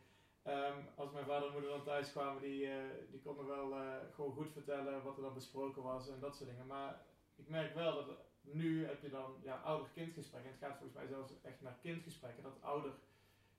Ehm, 0.45 0.77
als 0.95 1.11
mijn 1.11 1.25
vader 1.25 1.47
en 1.47 1.53
moeder 1.53 1.69
dan 1.69 1.83
thuis 1.83 2.11
kwamen, 2.11 2.41
die, 2.41 2.67
eh, 2.67 2.83
die 3.11 3.21
konden 3.21 3.45
wel 3.45 3.73
eh, 3.73 3.95
gewoon 4.13 4.31
goed 4.33 4.51
vertellen 4.51 5.03
wat 5.03 5.15
er 5.17 5.23
dan 5.23 5.33
besproken 5.33 5.83
was 5.83 6.09
en 6.09 6.19
dat 6.19 6.35
soort 6.35 6.49
dingen. 6.49 6.67
Maar 6.67 7.01
ik 7.35 7.49
merk 7.49 7.73
wel 7.75 8.05
dat 8.05 8.17
nu 8.41 8.85
heb 8.85 9.01
je 9.01 9.09
dan 9.09 9.35
ja, 9.43 9.55
ouder-kindgesprekken. 9.61 10.51
En 10.51 10.57
het 10.57 10.65
gaat 10.65 10.77
volgens 10.77 10.97
mij 10.99 11.07
zelfs 11.07 11.31
echt 11.41 11.61
naar 11.61 11.77
kindgesprekken. 11.81 12.43
Dat 12.43 12.61
ouder 12.61 12.91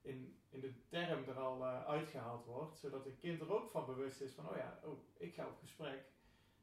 in, 0.02 0.38
in 0.48 0.60
de 0.60 0.72
term 0.88 1.24
er 1.28 1.38
al 1.38 1.62
eh, 1.64 1.84
uitgehaald 1.84 2.44
wordt. 2.44 2.78
Zodat 2.78 3.06
een 3.06 3.18
kind 3.18 3.40
er 3.40 3.52
ook 3.52 3.70
van 3.70 3.86
bewust 3.86 4.20
is 4.20 4.32
van, 4.32 4.48
oh 4.50 4.56
ja, 4.56 4.80
oh, 4.84 4.98
ik 5.16 5.34
ga 5.34 5.46
op 5.46 5.58
gesprek. 5.60 6.04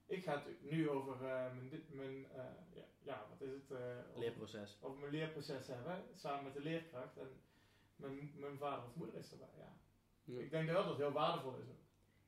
Ik 0.06 0.24
ga 0.24 0.34
het 0.44 0.62
nu 0.72 0.90
over 0.90 1.18
mijn, 1.18 1.70
mijn 1.90 2.28
ja, 2.74 2.84
ja, 3.02 3.26
wat 3.30 3.42
is 3.42 3.54
het? 3.54 3.72
over- 3.72 4.20
Leerproces. 4.20 4.78
over 4.82 5.00
mijn 5.00 5.12
leerproces 5.12 5.68
hebben, 5.68 6.04
samen 6.16 6.44
met 6.44 6.54
de 6.54 6.62
leerkracht. 6.62 7.18
En 7.18 7.42
mijn, 7.96 8.32
mijn 8.36 8.58
vader 8.58 8.86
of 8.86 8.96
moeder 8.96 9.16
is 9.16 9.32
erbij, 9.32 9.48
ja. 9.58 9.72
Ja. 10.24 10.40
Ik 10.40 10.52
denk 10.52 10.66
dat 10.68 10.76
wel 10.76 10.84
dat 10.84 10.92
het 10.94 11.02
heel 11.02 11.12
waardevol 11.12 11.56
is. 11.58 11.66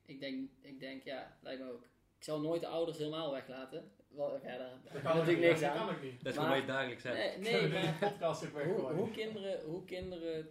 Ik 0.05 0.19
denk, 0.19 0.49
ik 0.62 0.79
denk, 0.79 1.03
ja, 1.03 1.38
lijkt 1.41 1.62
me 1.62 1.71
ook. 1.71 1.84
Ik 2.17 2.23
zal 2.23 2.41
nooit 2.41 2.62
de 2.62 2.67
ouders 2.67 2.97
helemaal 2.97 3.31
weglaten. 3.31 3.91
Wel, 4.08 4.34
ja, 4.43 4.58
daar, 4.58 4.58
daar 4.58 4.79
Dat 4.84 4.93
ik 4.95 5.01
kan 5.01 5.12
ook 5.12 5.17
natuurlijk 5.17 5.38
niet, 5.39 5.47
niks 5.47 5.60
dat 5.60 5.69
aan. 5.69 5.77
kan 5.88 5.95
ook 5.95 6.01
niet. 6.01 6.23
Dat 6.23 6.31
is 6.34 6.39
Maar- 6.39 6.45
gewoon 6.47 6.62
je 6.62 6.67
dagelijks 6.67 7.03
hebt. 7.03 7.39
Nee, 7.41 7.62
nee 7.62 7.71
maar 7.73 7.97
podcast 7.99 8.45
hoe, 8.45 8.91
hoe, 8.93 9.12
kinderen, 9.12 9.62
hoe 9.63 9.86
kinderen 9.86 10.47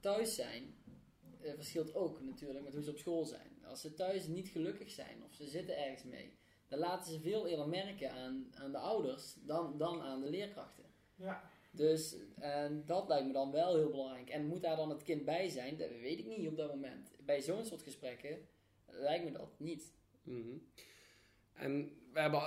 thuis 0.00 0.34
zijn, 0.34 0.74
eh, 1.40 1.52
verschilt 1.54 1.94
ook 1.94 2.20
natuurlijk 2.20 2.64
met 2.64 2.74
hoe 2.74 2.82
ze 2.82 2.90
op 2.90 2.98
school 2.98 3.24
zijn. 3.24 3.64
Als 3.64 3.80
ze 3.80 3.94
thuis 3.94 4.26
niet 4.26 4.48
gelukkig 4.48 4.90
zijn 4.90 5.24
of 5.24 5.34
ze 5.34 5.46
zitten 5.46 5.78
ergens 5.84 6.04
mee, 6.04 6.38
dan 6.68 6.78
laten 6.78 7.12
ze 7.12 7.20
veel 7.20 7.46
eerder 7.46 7.68
merken 7.68 8.12
aan, 8.12 8.46
aan 8.54 8.72
de 8.72 8.78
ouders 8.78 9.34
dan, 9.40 9.78
dan 9.78 10.00
aan 10.02 10.20
de 10.20 10.30
leerkrachten. 10.30 10.84
Ja, 11.14 11.50
Dus 11.76 12.16
en 12.38 12.82
dat 12.86 13.08
lijkt 13.08 13.26
me 13.26 13.32
dan 13.32 13.52
wel 13.52 13.76
heel 13.76 13.90
belangrijk. 13.90 14.28
En 14.28 14.46
moet 14.46 14.62
daar 14.62 14.76
dan 14.76 14.90
het 14.90 15.02
kind 15.02 15.24
bij 15.24 15.48
zijn? 15.48 15.76
Dat 15.76 15.88
weet 15.88 16.18
ik 16.18 16.26
niet 16.26 16.48
op 16.48 16.56
dat 16.56 16.74
moment. 16.74 17.10
Bij 17.24 17.40
zo'n 17.40 17.64
soort 17.64 17.82
gesprekken 17.82 18.38
lijkt 18.86 19.24
me 19.24 19.32
dat 19.32 19.50
niet. 19.58 19.94
Mhm. 20.22 20.56
En 21.52 21.98
we 22.12 22.20
hebben 22.20 22.42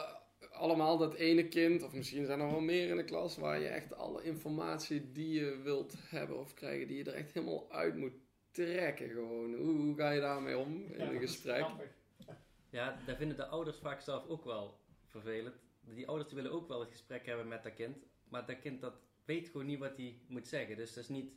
allemaal 0.51 0.97
dat 0.97 1.13
ene 1.13 1.47
kind, 1.47 1.83
of 1.83 1.93
misschien 1.93 2.25
zijn 2.25 2.39
er 2.39 2.51
wel 2.51 2.59
meer 2.59 2.89
in 2.89 2.97
de 2.97 3.03
klas, 3.03 3.37
waar 3.37 3.59
je 3.59 3.67
echt 3.67 3.93
alle 3.93 4.23
informatie 4.23 5.11
die 5.11 5.39
je 5.39 5.57
wilt 5.63 5.93
hebben 5.97 6.39
of 6.39 6.53
krijgen, 6.53 6.87
die 6.87 6.97
je 6.97 7.03
er 7.03 7.13
echt 7.13 7.33
helemaal 7.33 7.71
uit 7.71 7.95
moet 7.95 8.13
trekken 8.51 9.09
gewoon. 9.09 9.53
Hoe, 9.53 9.75
hoe 9.75 9.95
ga 9.95 10.11
je 10.11 10.21
daarmee 10.21 10.57
om 10.57 10.85
in 10.91 11.01
een 11.01 11.19
gesprek? 11.19 11.63
grappig. 11.63 11.97
Ja, 12.69 12.99
daar 13.05 13.15
vinden 13.15 13.37
de 13.37 13.45
ouders 13.45 13.77
vaak 13.77 14.01
zelf 14.01 14.27
ook 14.27 14.45
wel 14.45 14.79
vervelend. 15.05 15.55
Die 15.81 16.07
ouders 16.07 16.29
die 16.29 16.41
willen 16.41 16.57
ook 16.57 16.67
wel 16.67 16.79
het 16.79 16.91
gesprek 16.91 17.25
hebben 17.25 17.47
met 17.47 17.63
dat 17.63 17.73
kind. 17.73 17.97
Maar 18.29 18.45
dat 18.45 18.59
kind 18.59 18.81
dat 18.81 18.93
weet 19.29 19.49
gewoon 19.49 19.65
niet 19.65 19.79
wat 19.79 19.97
hij 19.97 20.21
moet 20.27 20.47
zeggen. 20.47 20.75
Dus 20.75 20.93
dat 20.93 21.03
is 21.03 21.09
niet 21.09 21.33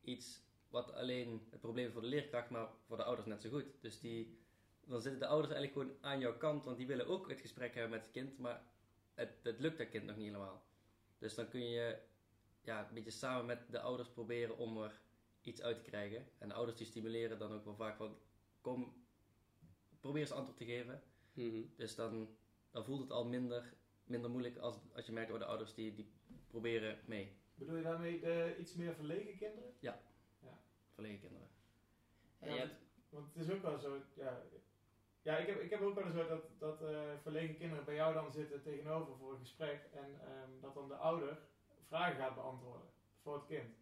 iets 0.00 0.42
wat 0.68 0.92
alleen 0.92 1.46
het 1.50 1.60
probleem 1.60 1.92
voor 1.92 2.00
de 2.00 2.06
leerkracht, 2.06 2.50
maar 2.50 2.68
voor 2.86 2.96
de 2.96 3.04
ouders 3.04 3.28
net 3.28 3.42
zo 3.42 3.50
goed. 3.50 3.64
Dus 3.80 4.00
die, 4.00 4.38
dan 4.84 5.00
zitten 5.00 5.20
de 5.20 5.26
ouders 5.26 5.52
eigenlijk 5.54 5.88
gewoon 5.88 6.12
aan 6.12 6.20
jouw 6.20 6.36
kant, 6.36 6.64
want 6.64 6.76
die 6.76 6.86
willen 6.86 7.06
ook 7.06 7.28
het 7.28 7.40
gesprek 7.40 7.74
hebben 7.74 7.90
met 7.90 8.02
het 8.02 8.10
kind, 8.10 8.38
maar 8.38 8.62
het, 9.14 9.30
het 9.42 9.58
lukt 9.60 9.78
dat 9.78 9.88
kind 9.88 10.04
nog 10.04 10.16
niet 10.16 10.26
helemaal. 10.26 10.64
Dus 11.18 11.34
dan 11.34 11.48
kun 11.48 11.68
je 11.68 11.98
ja, 12.62 12.88
een 12.88 12.94
beetje 12.94 13.10
samen 13.10 13.46
met 13.46 13.70
de 13.70 13.80
ouders 13.80 14.08
proberen 14.08 14.56
om 14.58 14.82
er 14.82 15.00
iets 15.40 15.62
uit 15.62 15.76
te 15.76 15.90
krijgen. 15.90 16.28
En 16.38 16.48
de 16.48 16.54
ouders 16.54 16.78
die 16.78 16.86
stimuleren 16.86 17.38
dan 17.38 17.52
ook 17.52 17.64
wel 17.64 17.76
vaak 17.76 17.96
van, 17.96 18.18
kom, 18.60 19.04
probeer 20.00 20.20
eens 20.20 20.32
antwoord 20.32 20.56
te 20.56 20.64
geven. 20.64 21.02
Mhm. 21.32 21.62
Dus 21.76 21.94
dan, 21.94 22.36
dan 22.70 22.84
voelt 22.84 23.00
het 23.00 23.10
al 23.10 23.24
minder, 23.24 23.74
minder 24.04 24.30
moeilijk 24.30 24.56
als, 24.56 24.76
als 24.94 25.06
je 25.06 25.12
merkt, 25.12 25.32
oh, 25.32 25.38
de 25.38 25.44
ouders 25.44 25.74
die, 25.74 25.94
die 25.94 26.10
proberen 26.50 26.98
mee. 27.04 27.32
Bedoel 27.54 27.76
je 27.76 27.82
daarmee 27.82 28.20
de 28.20 28.56
iets 28.58 28.74
meer 28.74 28.94
verlegen 28.94 29.36
kinderen? 29.36 29.72
Verlegen 30.94 31.20
kinderen. 31.20 31.48
En 32.38 32.54
Ja, 32.54 32.68
want- 33.08 33.34
het 33.34 33.46
is 33.48 33.52
ook 33.54 33.62
wel 33.62 33.78
zo, 33.78 34.02
ja. 34.14 34.42
Ja, 35.22 35.36
ik 35.36 35.46
heb, 35.46 35.60
ik 35.60 35.70
heb 35.70 35.80
ook 35.80 35.94
wel 35.94 36.04
eens 36.04 36.14
zo 36.14 36.28
dat, 36.28 36.42
dat 36.58 36.82
eh, 36.82 37.00
verlegen 37.22 37.56
kinderen 37.56 37.84
bij 37.84 37.94
jou 37.94 38.14
dan 38.14 38.32
zitten 38.32 38.62
tegenover 38.62 39.16
voor 39.16 39.32
een 39.32 39.38
gesprek. 39.40 39.88
En 39.92 40.20
ehm, 40.20 40.60
dat 40.60 40.74
dan 40.74 40.88
de 40.88 40.94
ouder 40.94 41.38
vragen 41.86 42.16
gaat 42.16 42.34
beantwoorden 42.34 42.88
voor 43.22 43.34
het 43.34 43.46
kind. 43.46 43.74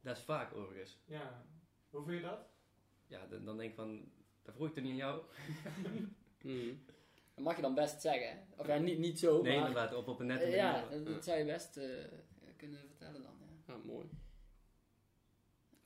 Dat 0.00 0.16
is 0.16 0.22
vaak 0.22 0.54
overigens. 0.54 0.98
Ja, 1.04 1.46
Hoe 1.90 2.04
vind 2.04 2.16
je 2.20 2.26
dat? 2.26 2.48
Ja, 3.06 3.26
dan, 3.26 3.44
dan 3.44 3.56
denk 3.56 3.70
ik 3.70 3.76
van, 3.76 4.10
dat 4.42 4.54
vroeg 4.54 4.68
ik 4.68 4.74
toch 4.74 4.82
niet 4.84 4.92
aan 4.92 4.96
jou? 4.98 5.22
Mhm. 6.42 6.74
Dat 7.36 7.44
mag 7.44 7.56
je 7.56 7.62
dan 7.62 7.74
best 7.74 8.00
zeggen. 8.00 8.28
hè? 8.28 8.60
Of 8.60 8.66
ja, 8.66 8.76
niet, 8.76 8.98
niet 8.98 9.18
zo, 9.18 9.42
nee, 9.42 9.58
maar... 9.58 9.68
inderdaad, 9.68 9.94
op, 9.94 10.08
op 10.08 10.20
een 10.20 10.26
nette 10.26 10.44
manier. 10.44 10.58
ja, 10.58 10.88
dat, 10.88 11.06
dat 11.06 11.24
zou 11.24 11.38
je 11.38 11.44
best 11.44 11.76
eh, 11.76 11.88
kunnen 12.56 12.80
vertellen 12.86 13.22
dan, 13.22 13.32
ja. 13.40 13.74
Ja, 13.74 13.80
mooi. 13.84 14.06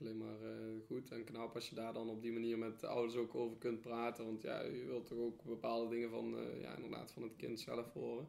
Alleen 0.00 0.18
maar 0.18 0.42
eh, 0.42 0.86
goed 0.86 1.10
en 1.10 1.24
knap 1.24 1.54
als 1.54 1.68
je 1.68 1.74
daar 1.74 1.92
dan 1.92 2.08
op 2.08 2.22
die 2.22 2.32
manier 2.32 2.58
met 2.58 2.80
de 2.80 2.86
ouders 2.86 3.16
ook 3.16 3.34
over 3.34 3.56
kunt 3.58 3.80
praten. 3.80 4.24
Want 4.24 4.42
ja, 4.42 4.62
je 4.62 4.84
wilt 4.84 5.06
toch 5.06 5.18
ook 5.18 5.42
bepaalde 5.44 5.88
dingen 5.94 6.10
van, 6.10 6.38
eh, 6.38 6.60
ja, 6.60 6.74
inderdaad, 6.74 7.12
van 7.12 7.22
het 7.22 7.36
kind 7.36 7.60
zelf 7.60 7.92
horen. 7.92 8.28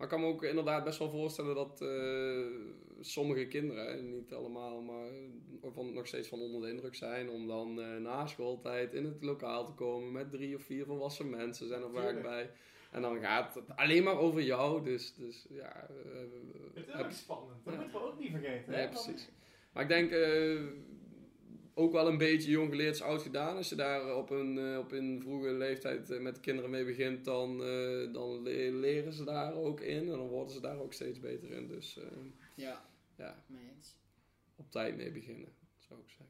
Maar 0.00 0.08
ik 0.08 0.14
kan 0.14 0.24
me 0.24 0.32
ook 0.32 0.42
inderdaad 0.44 0.84
best 0.84 0.98
wel 0.98 1.10
voorstellen 1.10 1.54
dat 1.54 1.80
eh, 1.80 2.46
sommige 3.00 3.46
kinderen, 3.46 4.10
niet 4.10 4.32
allemaal, 4.32 4.80
maar 4.80 5.08
van, 5.72 5.92
nog 5.92 6.06
steeds 6.06 6.28
van 6.28 6.40
onder 6.40 6.60
de 6.60 6.68
indruk 6.68 6.94
zijn 6.94 7.30
om 7.30 7.46
dan 7.46 7.80
eh, 7.80 7.96
na 7.96 8.26
schooltijd 8.26 8.94
in 8.94 9.04
het 9.04 9.22
lokaal 9.22 9.66
te 9.66 9.72
komen 9.72 10.12
met 10.12 10.30
drie 10.30 10.56
of 10.56 10.62
vier 10.62 10.84
volwassen 10.86 11.30
mensen, 11.30 11.68
zijn 11.68 11.82
er 11.82 11.90
vaak 11.90 12.22
bij. 12.22 12.50
En 12.90 13.02
dan 13.02 13.20
gaat 13.20 13.54
het 13.54 13.76
alleen 13.76 14.02
maar 14.04 14.18
over 14.18 14.42
jou, 14.42 14.84
dus, 14.84 15.14
dus 15.14 15.46
ja. 15.50 15.88
eh, 15.88 16.20
Het 16.74 16.86
is 16.86 16.92
heb- 16.92 17.04
ook 17.04 17.10
spannend. 17.10 17.64
Dat 17.64 17.74
Ja. 17.74 17.80
moeten 17.80 18.00
we 18.00 18.06
ook 18.06 18.18
niet 18.18 18.30
vergeten. 18.30 18.70
Nee, 18.72 18.80
hè? 18.80 18.88
Precies. 18.88 19.28
Maar 19.72 19.82
ik 19.82 19.88
denk 19.88 20.10
ook 21.80 21.92
wel 21.92 22.06
een 22.08 22.18
beetje 22.18 22.50
jong 22.50 22.68
geleerd 22.70 22.94
is 22.94 23.02
oud 23.02 23.22
gedaan. 23.22 23.56
Als 23.56 23.68
je 23.68 23.74
daar 23.74 24.16
op 24.16 24.30
een, 24.30 24.58
eh, 24.58 24.78
op 24.78 24.92
een 24.92 25.20
vroege 25.22 25.50
leeftijd 25.52 26.10
eh, 26.10 26.20
met 26.20 26.40
kinderen 26.40 26.70
mee 26.70 26.84
begint, 26.84 27.24
dan, 27.24 27.64
eh, 27.64 28.12
dan 28.12 28.42
le- 28.42 28.70
leren 28.70 29.12
ze 29.12 29.24
daar 29.24 29.54
ook 29.54 29.80
in. 29.80 29.98
En 29.98 30.06
dan 30.06 30.28
worden 30.28 30.54
ze 30.54 30.60
daar 30.60 30.78
ook 30.78 30.92
steeds 30.92 31.20
beter 31.20 31.50
in. 31.50 31.66
Dus 31.68 31.98
eh, 31.98 32.04
Ja, 32.54 32.84
ja, 33.16 33.44
op 34.56 34.70
tijd 34.70 34.96
mee 34.96 35.10
beginnen, 35.12 35.48
zou 35.78 36.00
ik 36.00 36.08
zeggen. 36.08 36.28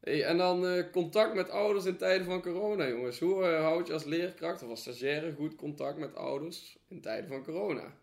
Hey, 0.00 0.24
en 0.24 0.36
dan 0.36 0.66
eh, 0.66 0.90
contact 0.90 1.34
met 1.34 1.50
ouders 1.50 1.84
in 1.84 1.96
tijden 1.96 2.26
van 2.26 2.42
corona, 2.42 2.88
jongens. 2.88 3.18
Hoe 3.20 3.44
eh, 3.44 3.60
houd 3.60 3.86
je 3.86 3.92
als 3.92 4.04
leerkracht 4.04 4.62
of 4.62 4.68
als 4.68 4.80
stagiaire 4.80 5.32
goed 5.32 5.54
contact 5.56 5.98
met 5.98 6.14
ouders 6.14 6.78
in 6.88 7.00
tijden 7.00 7.28
van 7.28 7.44
corona? 7.44 7.96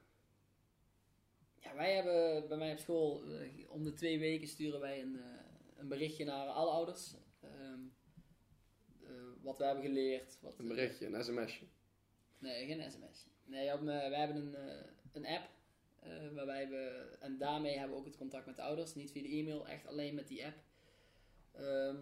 Ja, 1.61 1.75
wij 1.75 1.95
hebben 1.95 2.47
bij 2.47 2.57
mij 2.57 2.71
op 2.71 2.77
school, 2.79 3.23
eh, 3.23 3.69
om 3.71 3.83
de 3.83 3.93
twee 3.93 4.19
weken 4.19 4.47
sturen 4.47 4.79
wij 4.79 5.01
een, 5.01 5.19
eh, 5.19 5.25
een 5.77 5.87
berichtje 5.87 6.25
naar 6.25 6.47
alle 6.47 6.71
ouders. 6.71 7.13
Ehm, 7.41 7.79
eh, 9.03 9.09
wat 9.41 9.57
we 9.57 9.63
hebben 9.63 9.83
geleerd. 9.83 10.37
Wat, 10.41 10.59
Een 10.59 10.67
berichtje, 10.67 11.05
een 11.05 11.23
sms'je. 11.23 11.65
Nee, 12.37 12.65
geen 12.65 12.91
sms. 12.91 13.27
Nee, 13.45 13.73
op, 13.73 13.79
me- 13.81 14.09
wij 14.09 14.19
hebben 14.19 14.37
een, 14.37 14.85
een 15.11 15.25
app. 15.25 15.49
waarbij 16.33 16.69
we, 16.69 17.15
en 17.19 17.37
daarmee 17.37 17.77
hebben 17.77 17.95
we 17.95 17.99
ook 18.01 18.07
het 18.07 18.17
contact 18.17 18.45
met 18.45 18.55
de 18.55 18.61
ouders. 18.61 18.95
Niet 18.95 19.11
via 19.11 19.21
de 19.21 19.27
e-mail, 19.29 19.67
echt 19.67 19.87
alleen 19.87 20.15
met 20.15 20.27
die 20.27 20.45
app. 20.45 20.57
Ehm, 21.51 21.97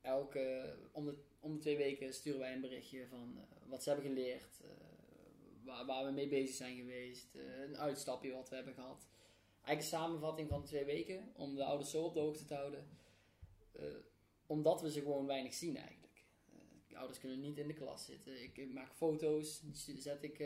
elke, 0.00 0.76
om, 0.92 1.04
de, 1.04 1.14
om 1.40 1.52
de 1.52 1.58
twee 1.58 1.76
weken 1.76 2.14
sturen 2.14 2.40
wij 2.40 2.52
een 2.54 2.60
berichtje 2.60 3.06
van 3.08 3.44
wat 3.66 3.82
ze 3.82 3.90
hebben 3.90 4.08
geleerd. 4.08 4.60
Waar, 5.86 6.06
we 6.06 6.10
mee 6.12 6.28
bezig 6.28 6.54
zijn 6.54 6.76
geweest. 6.76 7.34
eh, 7.34 7.60
een 7.60 7.76
uitstapje 7.76 8.32
wat 8.32 8.48
we 8.48 8.54
hebben 8.54 8.74
gehad. 8.74 9.08
Eigenlijk 9.62 9.80
een 9.80 10.00
samenvatting 10.00 10.48
van 10.48 10.64
twee 10.64 10.84
weken. 10.84 11.32
Om 11.36 11.54
de 11.54 11.64
ouders 11.64 11.90
zo 11.90 12.02
op 12.04 12.14
de 12.14 12.20
hoogte 12.20 12.44
te 12.44 12.54
houden. 12.54 12.86
Eh, 13.72 13.84
omdat 14.46 14.80
we 14.80 14.90
ze 14.90 15.00
gewoon 15.00 15.26
weinig 15.26 15.54
zien 15.54 15.76
eigenlijk. 15.76 16.24
Eh, 16.88 16.98
ouders 16.98 17.18
kunnen 17.18 17.40
niet 17.40 17.58
in 17.58 17.66
de 17.66 17.74
klas 17.74 18.04
zitten. 18.04 18.42
Ik, 18.42 18.72
maak 18.72 18.92
foto's, 18.92 19.60
die 19.60 20.00
zet 20.00 20.22
ik 20.22 20.42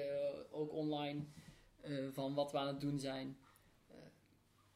ook 0.51 0.73
online 0.73 1.25
van 2.13 2.35
wat 2.35 2.53
we 2.53 2.59
aan 2.59 2.67
het 2.67 2.81
doen 2.81 2.99
zijn. 2.99 3.37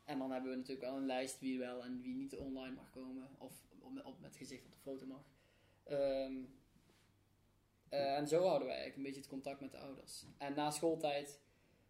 En 0.05 0.19
dan 0.19 0.31
hebben 0.31 0.51
we 0.51 0.57
natuurlijk 0.57 0.87
wel 0.87 0.97
een 0.97 1.07
lijst 1.07 1.41
wie 1.41 1.59
wel 1.59 1.85
en 1.85 2.01
wie 2.01 2.15
niet 2.15 2.37
online 2.37 2.75
mag 2.75 2.91
komen. 2.91 3.29
Of 3.39 3.67
op, 4.05 4.21
met 4.21 4.37
gezicht 4.37 4.65
op 4.65 4.73
de 4.73 4.79
foto 4.79 5.07
mag. 5.07 5.25
Ehm, 5.85 6.35
eh, 7.88 8.16
en 8.16 8.29
zo 8.29 8.38
houden 8.44 8.66
wij 8.68 8.77
eigenlijk 8.77 8.96
een 8.96 9.03
beetje 9.03 9.20
het 9.20 9.29
contact 9.29 9.61
met 9.61 9.70
de 9.72 9.79
ouders. 9.79 10.25
En 10.38 10.55
na 10.55 10.70
schooltijd 10.70 11.40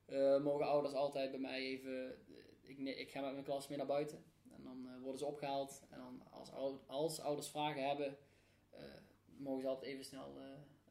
eh, 0.04 0.42
mogen 0.42 0.66
ouders 0.66 0.94
altijd 0.94 1.30
bij 1.30 1.40
mij 1.40 1.59
even... 1.61 2.09
eh, 2.28 2.70
ik, 2.70 2.78
ik 2.78 3.11
ga 3.11 3.20
met 3.20 3.32
mijn 3.32 3.44
klas 3.44 3.68
mee 3.68 3.78
naar 3.78 3.87
buiten. 3.87 4.24
En 4.50 4.62
dan 4.62 5.00
worden 5.00 5.18
ze 5.18 5.24
opgehaald. 5.26 5.82
En 5.90 5.98
dan 5.98 6.22
als, 6.30 6.52
als 6.87 7.20
ouders 7.20 7.48
vragen 7.48 7.87
hebben, 7.88 8.16
eh, 8.70 8.80
mogen 9.37 9.61
ze 9.62 9.68
altijd 9.68 9.92
even 9.92 10.04
snel 10.04 10.38
eh, 10.40 10.44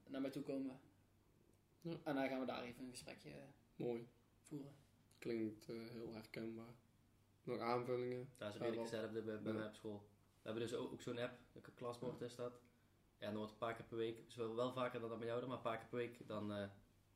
naar 0.08 0.22
mij 0.22 0.30
toe 0.32 0.44
komen. 0.44 0.80
Ja. 1.82 1.92
En 2.04 2.16
dan 2.16 2.28
gaan 2.28 2.40
we 2.40 2.46
daar 2.46 2.64
even 2.64 2.84
een 2.84 2.90
gesprekje 2.90 3.32
Mooi. 3.76 4.08
voeren. 4.42 4.76
Klinkt 5.20 5.70
eh, 5.70 5.76
heel 5.90 6.14
herkenbaar. 6.14 6.74
Nog 7.44 7.60
aanvullingen? 7.60 8.30
Dat 8.38 8.50
is 8.50 8.56
redelijk 8.60 8.82
hetzelfde 8.82 9.22
bij, 9.22 9.42
bij 9.42 9.52
Ja. 9.52 9.58
mij 9.58 9.68
op 9.68 9.74
school. 9.76 10.04
We 10.42 10.52
hebben 10.52 10.62
dus 10.64 10.74
ook, 10.74 10.92
ook 10.92 11.02
zo'n 11.02 11.18
app, 11.20 11.38
een 11.54 11.74
klasbord 11.74 12.22
is 12.22 12.36
dat. 12.36 12.60
Ja, 13.18 13.34
wordt 13.34 13.52
een 13.52 13.58
paar 13.58 13.76
keer 13.76 13.86
per 13.86 13.98
week, 13.98 14.24
zowel 14.28 14.56
wel 14.56 14.74
vaker 14.74 15.00
dan 15.00 15.10
dat 15.10 15.20
bij 15.20 15.28
jou, 15.28 15.46
maar 15.48 15.56
een 15.56 15.62
paar 15.62 15.78
keer 15.78 15.88
per 15.88 15.98
week, 15.98 16.28
dan 16.28 16.54
eh, 16.54 16.68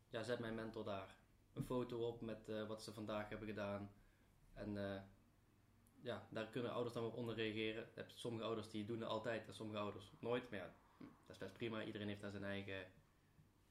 ja, 0.10 0.24
zet 0.24 0.40
mijn 0.40 0.56
mentor 0.56 0.84
daar 0.84 1.16
een 1.54 1.64
foto 1.64 2.08
op 2.08 2.22
met 2.22 2.50
eh, 2.50 2.68
wat 2.68 2.84
ze 2.84 2.94
vandaag 2.94 3.30
hebben 3.30 3.48
gedaan. 3.48 3.92
En 4.54 4.94
eh, 4.94 5.02
ja, 6.02 6.28
daar 6.30 6.48
kunnen 6.48 6.72
ouders 6.72 6.94
dan 6.94 7.04
weer 7.04 7.14
onder 7.14 7.36
reageren. 7.36 7.90
Hebt 7.94 8.20
sommige 8.20 8.46
ouders 8.46 8.70
die 8.70 8.86
doen 8.86 9.00
het 9.00 9.10
altijd 9.10 9.48
en 9.48 9.54
sommige 9.54 9.80
ouders 9.80 10.12
nooit. 10.20 10.50
Maar 10.50 10.60
ja, 10.60 10.74
dat 10.98 11.10
is 11.30 11.38
best 11.38 11.54
prima. 11.54 11.84
Iedereen 11.84 12.08
heeft 12.08 12.22
daar 12.22 12.32
zijn 12.32 12.44
eigen, 12.44 12.86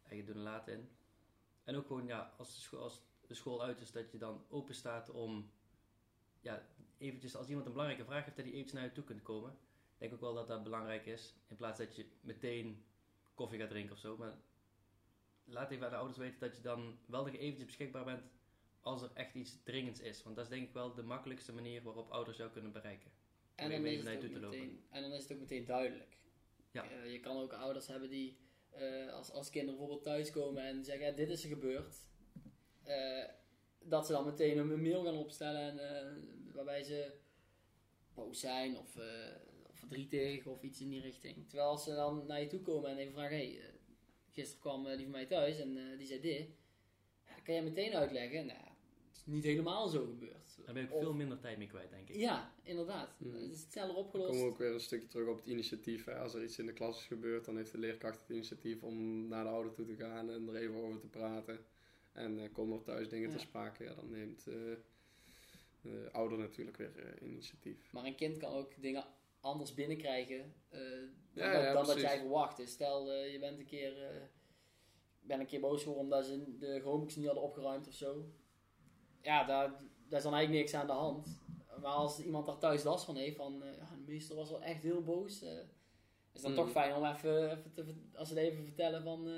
eigen 0.03 0.27
doen 0.27 0.37
en 0.37 0.43
laten 0.43 0.73
in. 0.73 0.91
En 1.65 1.77
ook 1.77 1.87
gewoon, 1.87 2.07
ja, 2.07 2.35
als 2.37 2.55
de, 2.55 2.61
school, 2.61 2.81
als 2.81 3.01
de 3.27 3.35
school 3.35 3.63
uit 3.63 3.81
is, 3.81 3.93
dat 3.93 4.11
je 4.11 4.19
dan 4.19 4.45
open 4.49 4.75
staat 4.75 5.11
om, 5.11 5.51
ja, 6.41 6.67
eventjes, 6.99 7.37
als 7.37 7.49
iemand 7.49 7.67
een 7.67 7.73
belangrijke 7.73 8.05
vraag 8.05 8.25
heeft, 8.25 8.37
dat 8.37 8.45
hij 8.45 8.55
eventjes 8.55 8.79
naar 8.81 8.89
je 8.89 8.93
toe 8.93 9.05
kunt 9.05 9.23
komen. 9.23 9.59
Ik 9.99 10.05
denk 10.05 10.13
ook 10.13 10.21
wel 10.21 10.35
dat 10.35 10.49
dat 10.49 10.63
belangrijk 10.63 11.07
is. 11.07 11.35
In 11.47 11.57
plaats 11.57 11.79
dat 11.79 11.97
je 11.97 12.07
meteen 12.21 12.85
koffie 13.35 13.59
gaat 13.59 13.69
drinken 13.69 13.93
of 13.93 13.99
zo. 13.99 14.17
Maar 14.17 14.35
laat 15.45 15.71
even 15.71 15.85
aan 15.85 15.91
de 15.91 15.97
ouders 15.97 16.19
weten 16.19 16.41
dat 16.41 16.57
je 16.57 16.63
dan 16.63 16.99
wel 17.07 17.25
nog 17.25 17.35
eventjes 17.35 17.65
beschikbaar 17.65 18.05
bent 18.05 18.23
als 18.81 19.03
er 19.03 19.11
echt 19.15 19.35
iets 19.35 19.63
dringends 19.63 20.01
is. 20.01 20.23
Want 20.23 20.37
dat 20.37 20.45
is 20.45 20.51
denk 20.51 20.67
ik 20.69 20.75
wel 20.75 20.95
de 20.95 21.03
makkelijkste 21.03 21.53
manier 21.53 21.83
waarop 21.83 22.11
ouders 22.11 22.37
jou 22.37 22.51
kunnen 22.51 22.73
bereiken. 22.73 23.11
En 23.55 23.65
Om 23.65 23.83
dan, 23.83 23.85
is 23.85 24.05
het 24.05 24.15
ook 24.15 24.21
te 24.21 24.41
lopen. 24.41 24.59
meteen, 24.59 24.85
en 24.91 25.03
dan 25.03 25.13
is 25.13 25.23
het 25.23 25.33
ook 25.33 25.39
meteen 25.39 25.65
duidelijk. 25.65 26.19
Ja. 26.71 26.85
Eh, 26.91 27.13
je 27.13 27.21
kan 27.21 27.37
ook 27.37 27.53
ouders 27.53 27.87
hebben 27.87 28.11
die 28.11 28.39
eh, 28.71 29.13
als, 29.13 29.31
als 29.31 29.51
kinderen 29.51 29.77
bijvoorbeeld 29.79 30.07
thuiskomen 30.07 30.63
en 30.63 30.85
zeggen, 30.85 31.07
ja, 31.07 31.13
dit 31.13 31.29
is 31.29 31.43
er 31.43 31.49
gebeurd. 31.49 31.97
Eh, 32.83 33.25
dat 33.79 34.07
ze 34.07 34.13
dan 34.13 34.25
meteen 34.25 34.59
een 34.59 34.83
mail 34.83 35.05
gaan 35.05 35.17
opstellen 35.17 35.79
en, 35.79 36.53
waarbij 36.53 36.83
ze 36.83 37.13
boos 38.15 38.41
zijn 38.41 38.79
of 38.79 38.97
verdrietig 39.79 40.47
of 40.47 40.63
iets 40.63 40.81
in 40.81 40.89
die 40.89 41.01
richting. 41.01 41.49
Terwijl 41.49 41.69
als 41.69 41.85
ze 41.85 41.95
dan 41.95 42.27
naar 42.27 42.41
je 42.41 42.47
toe 42.47 42.61
komen 42.61 42.91
en 42.91 42.97
even 42.99 43.13
vragen, 43.13 43.37
hey, 43.37 43.59
eh, 43.61 43.65
gisteren 44.33 44.61
kwam 44.61 44.87
eh, 44.87 44.93
die 44.97 45.03
van 45.03 45.13
mij 45.13 45.27
thuis 45.27 45.59
en 45.59 45.77
eh, 45.77 45.99
die 45.99 46.07
zei 46.07 46.21
dit. 46.21 46.49
Ja, 47.27 47.35
kan 47.45 47.55
jij 47.55 47.63
meteen 47.63 47.95
uitleggen? 47.95 48.47
Nou, 48.47 48.59
het 49.09 49.17
is 49.17 49.23
niet 49.27 49.45
helemaal 49.45 49.89
zo 49.89 50.05
gebeurd. 50.07 50.37
Daar 50.65 50.75
ben 50.75 50.85
ik 50.85 50.93
Of- 50.93 51.01
veel 51.03 51.15
minder 51.15 51.39
tijd 51.39 51.59
mee 51.59 51.67
kwijt, 51.67 51.91
denk 51.91 52.09
ik. 52.09 52.17
Ja, 52.17 52.53
inderdaad. 52.63 53.21
Mhm. 53.21 53.35
Het 53.35 53.51
is 53.51 53.67
sneller 53.71 53.95
Dan 53.95 54.05
opgelost. 54.05 54.29
komen 54.31 54.45
we 54.45 54.51
ook 54.51 54.59
weer 54.59 54.73
een 54.73 54.81
stukje 54.81 55.07
terug 55.09 55.29
op 55.29 55.37
het 55.37 55.47
initiatief. 55.47 56.05
Hè. 56.05 56.19
Als 56.19 56.35
er 56.35 56.43
iets 56.45 56.59
in 56.59 56.67
de 56.67 56.73
klas 56.73 56.99
is 56.99 57.07
gebeurd, 57.07 57.45
dan 57.45 57.57
heeft 57.57 57.73
de 57.73 57.79
leerkracht 57.79 58.21
het 58.21 58.31
initiatief 58.31 58.83
om 58.83 59.29
naar 59.29 59.45
de 59.45 59.51
ouder 59.51 59.73
toe 59.73 59.87
te 59.87 59.97
gaan 59.97 60.31
en 60.31 60.49
er 60.49 60.57
even 60.57 60.75
over 60.75 61.01
te 61.01 61.07
praten. 61.07 61.59
En 62.13 62.39
eh, 62.43 62.53
komen 62.53 62.79
er 62.79 62.85
thuis 62.85 63.09
dingen 63.09 63.31
te 63.31 63.39
sprake, 63.39 63.85
ja, 63.85 63.95
dan 63.95 64.11
neemt 64.11 64.47
eh, 64.47 64.55
de 65.83 66.09
ouder 66.13 66.39
natuurlijk 66.39 66.77
weer 66.77 66.97
eh, 66.99 67.29
initiatief. 67.29 67.93
Maar 67.93 68.05
een 68.05 68.15
kind 68.17 68.37
kan 68.37 68.53
ook 68.53 68.83
dingen 68.83 69.05
anders 69.41 69.75
binnenkrijgen 69.75 70.55
eh, 70.69 70.81
dan, 70.81 71.45
Ja, 71.45 71.53
dat, 71.53 71.63
ja, 71.63 71.73
dan 71.73 71.75
dat 71.75 71.85
precies. 71.85 72.03
jij 72.11 72.19
verwacht. 72.19 72.57
Dus 72.57 72.71
stel, 72.71 73.13
eh, 73.13 73.33
je 73.33 73.39
bent 73.39 73.59
een 73.59 73.67
keer, 73.67 74.03
eh, 74.11 74.23
ben 75.21 75.41
een 75.41 75.47
keer 75.47 75.61
boos 75.61 75.83
geworden 75.83 76.05
omdat 76.05 76.27
ze 76.27 76.59
de 76.59 76.81
Chromebooks 76.81 77.17
niet 77.17 77.27
hadden 77.27 77.45
opgeruimd 77.45 77.89
of 77.89 77.95
zo. 77.95 78.25
Ja, 79.23 79.45
daar, 79.45 79.69
daar 80.09 80.19
is 80.19 80.23
dan 80.25 80.35
eigenlijk 80.35 80.51
niks 80.65 80.75
aan 80.75 80.87
de 80.87 80.93
hand. 80.93 81.41
Maar 81.81 81.93
als 81.93 82.21
iemand 82.21 82.47
daar 82.47 82.59
thuis 82.59 82.83
last 82.83 83.05
van 83.05 83.17
heeft, 83.17 83.37
van 83.37 83.63
ja, 83.79 83.89
de 83.97 84.03
meester 84.13 84.37
was 84.37 84.51
wel 84.51 84.63
echt 84.63 84.83
heel 84.83 85.03
boos. 85.03 85.43
is 86.33 86.41
dan 86.43 86.55
toch 86.55 86.71
fijn 86.71 86.95
om 86.95 87.05
even, 87.05 87.51
even 87.51 87.73
te, 87.73 87.95
als 88.15 88.29
ze 88.29 88.35
het 88.35 88.43
even 88.43 88.65
vertellen 88.65 89.03
van, 89.03 89.29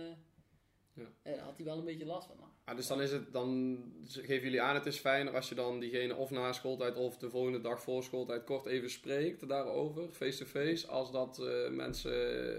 Ja. 0.92 1.36
had 1.38 1.56
hij 1.56 1.64
wel 1.66 1.78
een 1.78 1.84
beetje 1.84 2.06
last 2.06 2.26
van. 2.26 2.49
Dus 2.76 2.86
dan, 2.86 3.00
is 3.00 3.12
het, 3.12 3.32
dan 3.32 3.78
geven 4.06 4.42
jullie 4.44 4.62
aan, 4.62 4.74
het 4.74 4.86
is 4.86 4.98
fijner 4.98 5.34
als 5.34 5.48
je 5.48 5.54
dan 5.54 5.80
diegene 5.80 6.16
of 6.16 6.30
na 6.30 6.52
schooltijd 6.52 6.96
of 6.96 7.16
de 7.18 7.30
volgende 7.30 7.60
dag 7.60 7.82
voor 7.82 8.02
schooltijd 8.02 8.44
kort 8.44 8.66
even 8.66 8.90
spreekt 8.90 9.48
daarover, 9.48 10.08
face-to-face, 10.08 10.86
als 10.86 11.12
dat 11.12 11.38
eh, 11.38 11.70
mensen 11.70 12.12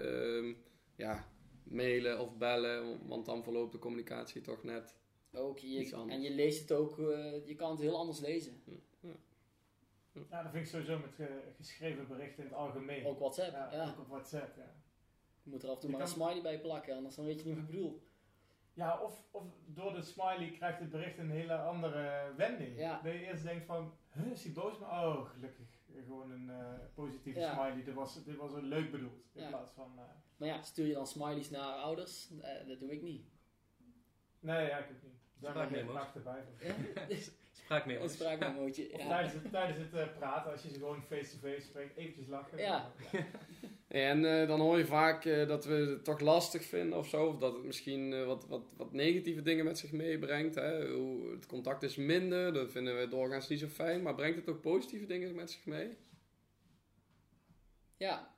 ehm, 0.03 0.53
ja, 0.95 1.27
mailen 1.63 2.19
of 2.19 2.37
bellen, 2.37 3.07
want 3.07 3.25
dan 3.25 3.43
verloopt 3.43 3.71
de 3.71 3.79
communicatie 3.79 4.41
toch 4.41 4.63
net. 4.63 4.95
ook, 5.33 5.59
Iets 5.59 5.89
je, 5.89 5.95
anders. 5.95 6.15
en 6.17 6.21
je 6.23 6.31
leest 6.35 6.61
het 6.61 6.71
ook, 6.71 6.99
eh, 6.99 7.47
je 7.47 7.55
kan 7.55 7.71
het 7.71 7.79
heel 7.79 7.97
anders 7.97 8.19
lezen. 8.19 8.61
Ja, 10.29 10.43
dat 10.43 10.51
vind 10.51 10.63
ik 10.65 10.69
sowieso 10.71 10.99
met 10.99 11.13
ge- 11.15 11.41
geschreven 11.57 12.07
berichten 12.07 12.43
in 12.43 12.49
het 12.49 12.57
algemeen. 12.57 13.05
Ook 13.05 13.19
WhatsApp, 13.19 13.51
ja, 13.51 13.69
ja. 13.71 13.89
Ook 13.89 13.99
op 13.99 14.07
WhatsApp, 14.07 14.57
ja. 14.57 14.73
Je 15.43 15.49
moet 15.49 15.63
er 15.63 15.69
af 15.69 15.75
en 15.75 15.81
toe 15.81 15.89
Je 15.89 15.95
maar 15.97 16.05
een 16.05 16.11
smiley 16.13 16.41
bij 16.41 16.59
plakken, 16.59 16.95
anders 16.95 17.15
dan 17.15 17.25
weet 17.25 17.39
je 17.39 17.45
niet 17.45 17.53
wat 17.55 17.63
ik 17.63 17.69
bedoel. 17.69 18.01
Ja, 18.73 18.99
of, 18.99 19.23
of 19.31 19.43
door 19.65 19.93
de 19.93 20.01
smiley 20.01 20.51
krijgt 20.51 20.79
het 20.79 20.89
bericht 20.89 21.17
een 21.17 21.31
hele 21.31 21.57
andere 21.57 22.33
wending. 22.37 22.77
Ja. 22.77 22.99
Dat 23.03 23.13
je 23.13 23.19
eerst 23.25 23.43
denkt 23.43 23.65
van, 23.65 23.93
huh, 24.11 24.31
is 24.31 24.43
hij 24.43 24.53
boos? 24.53 24.77
Maar 24.79 25.05
oh, 25.07 25.29
gelukkig. 25.29 25.65
gewoon 26.03 26.31
een 26.31 26.49
eh, 26.49 26.73
positieve 26.93 27.39
Ja. 27.39 27.53
smiley. 27.53 27.83
Dit 27.83 27.93
was, 27.93 28.23
dit 28.23 28.35
was 28.35 28.53
een 28.53 28.63
leuk 28.65 28.91
bedoeld. 28.91 29.23
In 29.33 29.41
Ja. 29.41 29.47
plaats 29.47 29.71
van... 29.71 29.91
eh, 29.97 30.03
Maar 30.37 30.47
ja, 30.47 30.61
stuur 30.61 30.85
je 30.87 30.93
dan 30.93 31.07
smileys 31.07 31.49
naar 31.49 31.61
ouders? 31.75 32.29
Eh, 32.41 32.67
dat 32.67 32.79
doe 32.79 32.91
ik 32.91 33.01
niet. 33.01 33.25
nee, 34.39 34.67
ja, 34.67 34.77
ik 34.77 34.85
ook 34.89 35.03
niet. 35.03 35.19
Daar 35.39 35.59
heb 35.59 35.71
ik 35.71 35.93
nacht 35.93 36.15
erbij. 36.15 36.43
Ja? 36.59 36.73
Spraakmemo's. 37.51 38.03
Een 38.03 38.09
spraakmemootje. 38.09 38.93
Of 38.93 39.01
Ja. 39.01 39.07
tijdens 39.07 39.33
het, 39.33 39.51
tijdens 39.51 39.91
het 39.91 40.13
praten, 40.17 40.51
als 40.51 40.61
je 40.63 40.69
ze 40.69 40.73
gewoon 40.77 41.01
face-to-face 41.01 41.61
spreekt, 41.61 41.97
eventjes 41.97 42.27
lachen. 42.27 42.57
Ja. 42.57 42.91
En 43.91 44.25
eh, 44.25 44.47
dan 44.47 44.59
hoor 44.59 44.77
je 44.77 44.85
vaak 44.85 45.25
eh, 45.25 45.47
dat 45.47 45.65
we 45.65 45.73
het 45.73 46.03
toch 46.03 46.19
lastig 46.19 46.63
vinden 46.63 46.97
of 46.97 47.07
zo. 47.07 47.25
Of 47.25 47.37
dat 47.37 47.53
het 47.53 47.63
misschien 47.63 48.13
eh, 48.13 48.25
wat, 48.25 48.45
wat, 48.47 48.73
wat 48.77 48.93
negatieve 48.93 49.41
dingen 49.41 49.65
met 49.65 49.77
zich 49.77 49.91
meebrengt. 49.91 50.55
Hè? 50.55 50.91
Hoe, 50.91 51.31
het 51.31 51.45
contact 51.45 51.83
is 51.83 51.95
minder, 51.95 52.53
dat 52.53 52.71
vinden 52.71 52.99
we 52.99 53.07
doorgaans 53.07 53.47
niet 53.47 53.59
zo 53.59 53.67
fijn. 53.67 54.01
Maar 54.01 54.15
brengt 54.15 54.35
het 54.35 54.49
ook 54.49 54.61
positieve 54.61 55.05
dingen 55.05 55.35
met 55.35 55.51
zich 55.51 55.65
mee? 55.65 55.97
ja. 57.97 58.35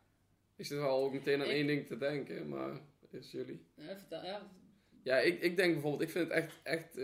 Ik 0.56 0.66
zit 0.66 0.78
wel 0.78 1.04
ook 1.04 1.14
meteen 1.14 1.40
aan 1.42 1.46
Ik- 1.46 1.52
één 1.52 1.68
ding 1.68 1.88
te 1.88 1.98
denken, 1.98 2.48
maar 2.50 2.80
is 3.10 3.32
jullie? 3.32 3.66
Ja, 3.76 3.98
vertel, 3.98 4.26
ja. 4.26 4.52
Ja, 5.04 5.18
ik, 5.18 5.42
ik 5.42 5.56
denk 5.56 5.74
bijvoorbeeld, 5.74 6.02
ik 6.02 6.10
vind 6.10 6.28
het 6.28 6.38
echt, 6.38 6.60
echt 6.64 6.96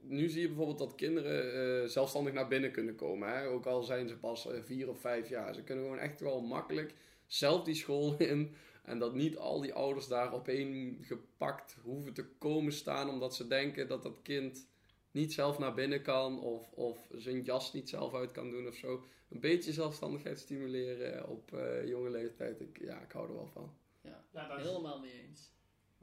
nu 0.00 0.28
zie 0.28 0.40
je 0.40 0.46
bijvoorbeeld 0.46 0.78
dat 0.78 0.94
kinderen 0.94 1.90
zelfstandig 1.90 2.32
naar 2.32 2.48
binnen 2.48 2.70
kunnen 2.70 2.94
komen. 2.94 3.28
Hè? 3.28 3.46
Ook 3.46 3.66
al 3.66 3.82
zijn 3.82 4.08
ze 4.08 4.16
pas 4.16 4.48
vier 4.64 4.88
of 4.88 5.00
vijf 5.00 5.28
jaar. 5.28 5.54
Ze 5.54 5.62
kunnen 5.62 5.84
gewoon 5.84 5.98
echt 5.98 6.20
wel 6.20 6.40
makkelijk 6.42 6.94
zelf 7.26 7.64
die 7.64 7.74
school 7.74 8.16
in. 8.30 8.54
En 8.82 8.98
dat 8.98 9.14
niet 9.14 9.36
al 9.36 9.60
die 9.60 9.74
ouders 9.74 10.08
daar 10.08 10.32
opeen 10.32 10.98
gepakt 11.02 11.76
hoeven 11.82 12.12
te 12.14 12.24
komen 12.38 12.72
staan. 12.72 13.08
Omdat 13.08 13.34
ze 13.34 13.46
denken 13.46 13.88
dat 13.88 14.02
dat 14.02 14.22
kind 14.22 14.66
niet 15.10 15.32
zelf 15.32 15.58
naar 15.58 15.74
binnen 15.74 16.02
kan. 16.02 16.40
Of, 16.40 16.72
of 16.72 17.08
zijn 17.12 17.42
jas 17.42 17.72
niet 17.72 17.88
zelf 17.88 18.14
uit 18.14 18.32
kan 18.32 18.50
doen 18.50 18.66
of 18.68 18.74
zo. 18.74 19.02
Een 19.28 19.40
beetje 19.40 19.72
zelfstandigheid 19.72 20.38
stimuleren 20.38 21.28
op 21.28 21.52
eh, 21.52 21.88
jonge 21.88 22.10
leeftijd. 22.10 22.60
Ik, 22.60 22.78
ja, 22.80 23.00
ik 23.00 23.12
hou 23.12 23.28
er 23.28 23.34
wel 23.34 23.48
van. 23.52 23.74
ja. 24.00 24.24
Ja, 24.32 24.48
dat 24.48 24.58
is- 24.58 24.66
Helemaal 24.66 25.00
mee 25.00 25.22
eens. 25.28 25.50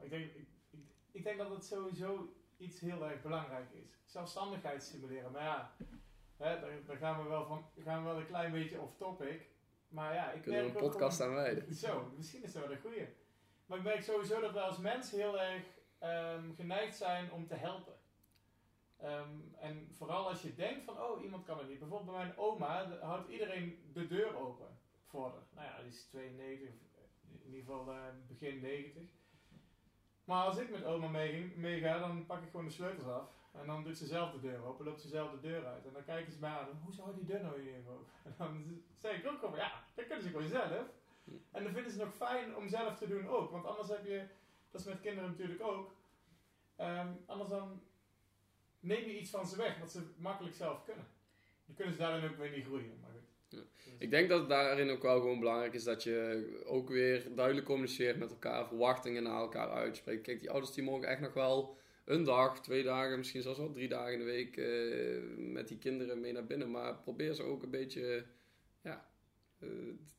Ik 0.02 0.10
denk, 0.10 0.24
ik, 0.34 0.46
ik, 0.70 0.80
ik 1.12 1.24
denk 1.24 1.38
dat 1.38 1.50
het 1.50 1.64
sowieso 1.64 2.32
iets 2.58 2.80
heel 2.80 3.04
erg 3.08 3.22
belangrijk 3.22 3.70
is. 3.72 3.90
Zelfstandigheid 4.06 4.82
stimuleren. 4.82 5.32
Maar 5.32 5.42
ja, 5.42 5.76
hè, 6.36 6.60
daar, 6.60 6.84
daar 6.86 6.96
gaan, 6.96 7.22
we 7.22 7.28
wel 7.28 7.46
van, 7.46 7.64
gaan 7.84 8.02
we 8.02 8.08
wel 8.08 8.18
een 8.18 8.26
klein 8.26 8.52
beetje 8.52 8.80
off 8.80 8.96
topic. 8.96 9.50
Maar 9.92 10.14
ja, 10.14 10.30
ik 10.30 10.42
Kunnen 10.42 10.60
we 10.60 10.66
een 10.66 10.72
podcast 10.72 11.20
aan 11.20 11.34
wijden. 11.34 11.74
Zo, 11.84 12.12
misschien 12.16 12.42
is 12.42 12.52
dat 12.52 12.62
wel 12.62 12.72
een 12.72 12.80
goeie. 12.80 13.06
Maar 13.66 13.78
ik 13.78 13.84
merk 13.84 14.02
sowieso 14.02 14.40
dat 14.40 14.52
we 14.52 14.60
als 14.60 14.78
mens 14.78 15.10
heel 15.10 15.40
erg 15.40 15.62
ehm, 15.98 16.54
geneigd 16.54 16.96
zijn 16.96 17.32
om 17.32 17.46
te 17.46 17.54
helpen. 17.54 17.94
Ehm, 18.96 19.28
en 19.60 19.88
vooral 19.92 20.28
als 20.28 20.42
je 20.42 20.54
denkt 20.54 20.84
van, 20.84 21.00
oh, 21.02 21.22
iemand 21.22 21.44
kan 21.44 21.58
het 21.58 21.68
niet. 21.68 21.78
Bijvoorbeeld 21.78 22.10
bij 22.16 22.24
mijn 22.26 22.36
oma 22.38 22.84
de- 22.84 22.98
houdt 23.00 23.28
iedereen 23.28 23.90
de 23.92 24.06
deur 24.06 24.36
open 24.36 24.78
voor 25.06 25.24
haar. 25.30 25.46
Nou 25.54 25.66
ja, 25.66 25.78
die 25.82 25.92
is 25.92 26.04
92, 26.04 26.68
in 27.44 27.44
ieder 27.44 27.60
geval 27.60 27.92
eh, 27.92 27.98
begin 28.28 28.60
90. 28.60 29.02
Maar 30.24 30.44
als 30.44 30.58
ik 30.58 30.70
met 30.70 30.84
oma 30.84 31.08
meega, 31.56 31.98
dan 31.98 32.26
pak 32.26 32.42
ik 32.42 32.50
gewoon 32.50 32.66
de 32.66 32.70
sleutels 32.72 33.06
af. 33.06 33.30
En 33.52 33.66
dan 33.66 33.84
doet 33.84 33.98
ze 33.98 34.06
zelf 34.06 34.30
de 34.32 34.40
deur 34.40 34.64
open, 34.64 34.84
loopt 34.84 35.00
ze 35.00 35.08
zelf 35.08 35.30
de 35.30 35.40
deur 35.40 35.66
uit. 35.66 35.86
En 35.86 35.92
dan 35.92 36.04
kijken 36.04 36.32
ze 36.32 36.38
mij 36.38 36.50
aan, 36.50 36.80
hoe 36.84 36.92
zou 36.94 37.14
die 37.14 37.24
deur 37.24 37.42
nou 37.42 37.60
hier 37.60 37.74
even 37.74 37.90
open? 37.92 38.06
En 38.24 38.34
dan 38.38 38.82
zeg 38.98 39.18
ik 39.18 39.26
ook 39.26 39.38
gewoon, 39.38 39.56
ja, 39.56 39.84
dat 39.94 40.06
kunnen 40.06 40.24
ze 40.24 40.30
gewoon 40.30 40.48
zelf. 40.48 40.86
En 41.50 41.64
dan 41.64 41.72
vinden 41.72 41.92
ze 41.92 41.98
het 41.98 42.06
nog 42.06 42.28
fijn 42.28 42.56
om 42.56 42.68
zelf 42.68 42.98
te 42.98 43.08
doen 43.08 43.28
ook. 43.28 43.50
Want 43.50 43.66
anders 43.66 43.88
heb 43.88 44.04
je, 44.06 44.26
dat 44.70 44.80
is 44.80 44.86
met 44.86 45.00
kinderen 45.00 45.30
natuurlijk 45.30 45.62
ook. 45.62 45.94
ehm, 46.76 47.08
anders 47.26 47.50
dan 47.50 47.82
neem 48.80 49.04
je 49.04 49.18
iets 49.18 49.30
van 49.30 49.46
ze 49.46 49.56
weg 49.56 49.78
wat 49.78 49.90
ze 49.90 50.02
makkelijk 50.16 50.54
zelf 50.54 50.84
kunnen. 50.84 51.06
Dan 51.66 51.74
kunnen 51.74 51.94
ze 51.94 52.00
daarin 52.00 52.30
ook 52.30 52.36
weer 52.36 52.50
niet 52.50 52.64
groeien. 52.64 52.98
Maar 53.00 53.10
goed. 53.10 53.20
Ja. 53.48 53.62
Ik 53.98 54.10
denk 54.10 54.28
dat 54.28 54.40
het 54.40 54.48
daarin 54.48 54.90
ook 54.90 55.02
wel 55.02 55.20
gewoon 55.20 55.38
belangrijk 55.38 55.74
is 55.74 55.84
dat 55.84 56.02
je 56.02 56.62
ook 56.64 56.88
weer 56.88 57.34
duidelijk 57.34 57.66
communiceert 57.66 58.18
met 58.18 58.30
elkaar, 58.30 58.66
verwachtingen 58.66 59.22
naar 59.22 59.40
elkaar 59.40 59.70
uitspreekt. 59.70 60.22
Kijk, 60.22 60.40
die 60.40 60.50
ouders 60.50 60.72
die 60.72 60.84
mogen 60.84 61.08
echt 61.08 61.20
nog 61.20 61.34
wel 61.34 61.76
een 62.12 62.24
dag, 62.24 62.60
twee 62.62 62.82
dagen, 62.82 63.18
misschien 63.18 63.42
zelfs 63.42 63.58
wel 63.58 63.72
drie 63.72 63.88
dagen 63.88 64.12
in 64.12 64.18
de 64.18 64.24
week 64.24 64.56
eh, 64.56 65.36
met 65.52 65.68
die 65.68 65.78
kinderen 65.78 66.20
mee 66.20 66.32
naar 66.32 66.46
binnen. 66.46 66.70
Maar 66.70 66.96
probeer 66.98 67.34
ze 67.34 67.42
ook 67.42 67.62
een 67.62 67.70
beetje, 67.70 68.24
ja, 68.82 69.10
eh, 69.58 69.68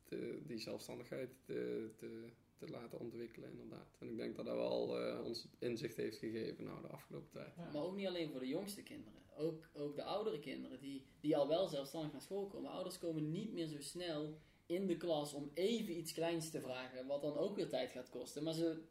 te- 0.03 0.39
die 0.45 0.57
zelfstandigheid 0.57 1.29
te, 1.45 1.89
te, 1.95 2.23
te 2.57 2.69
laten 2.69 2.99
ontwikkelen, 2.99 3.49
inderdaad. 3.49 3.95
En 3.99 4.09
ik 4.09 4.17
denk 4.17 4.35
dat 4.35 4.45
dat 4.45 4.55
wel 4.55 4.99
eh, 4.99 5.25
ons 5.25 5.47
inzicht 5.59 5.95
heeft 5.97 6.17
gegeven 6.17 6.63
nou, 6.63 6.81
de 6.81 6.87
afgelopen 6.87 7.29
tijd. 7.31 7.53
Ja. 7.57 7.69
Maar 7.73 7.83
ook 7.83 7.95
niet 7.95 8.07
alleen 8.07 8.29
voor 8.31 8.39
de 8.39 8.47
jongste 8.47 8.83
kinderen. 8.83 9.21
Ook, 9.37 9.69
ook 9.73 9.95
de 9.95 10.03
oudere 10.03 10.39
kinderen 10.39 10.79
die, 10.79 11.05
die 11.19 11.37
al 11.37 11.47
wel 11.47 11.67
zelfstandig 11.67 12.11
naar 12.11 12.21
school 12.21 12.47
komen. 12.47 12.71
Ouders 12.71 12.97
komen 12.97 13.31
niet 13.31 13.53
meer 13.53 13.67
zo 13.67 13.81
snel 13.81 14.37
in 14.65 14.87
de 14.87 14.97
klas 14.97 15.33
om 15.33 15.51
even 15.53 15.97
iets 15.97 16.13
kleins 16.13 16.49
te 16.49 16.61
vragen. 16.61 17.07
Wat 17.07 17.21
dan 17.21 17.37
ook 17.37 17.55
weer 17.55 17.69
tijd 17.69 17.91
gaat 17.91 18.09
kosten. 18.09 18.43
Maar 18.43 18.53
ze, 18.53 18.81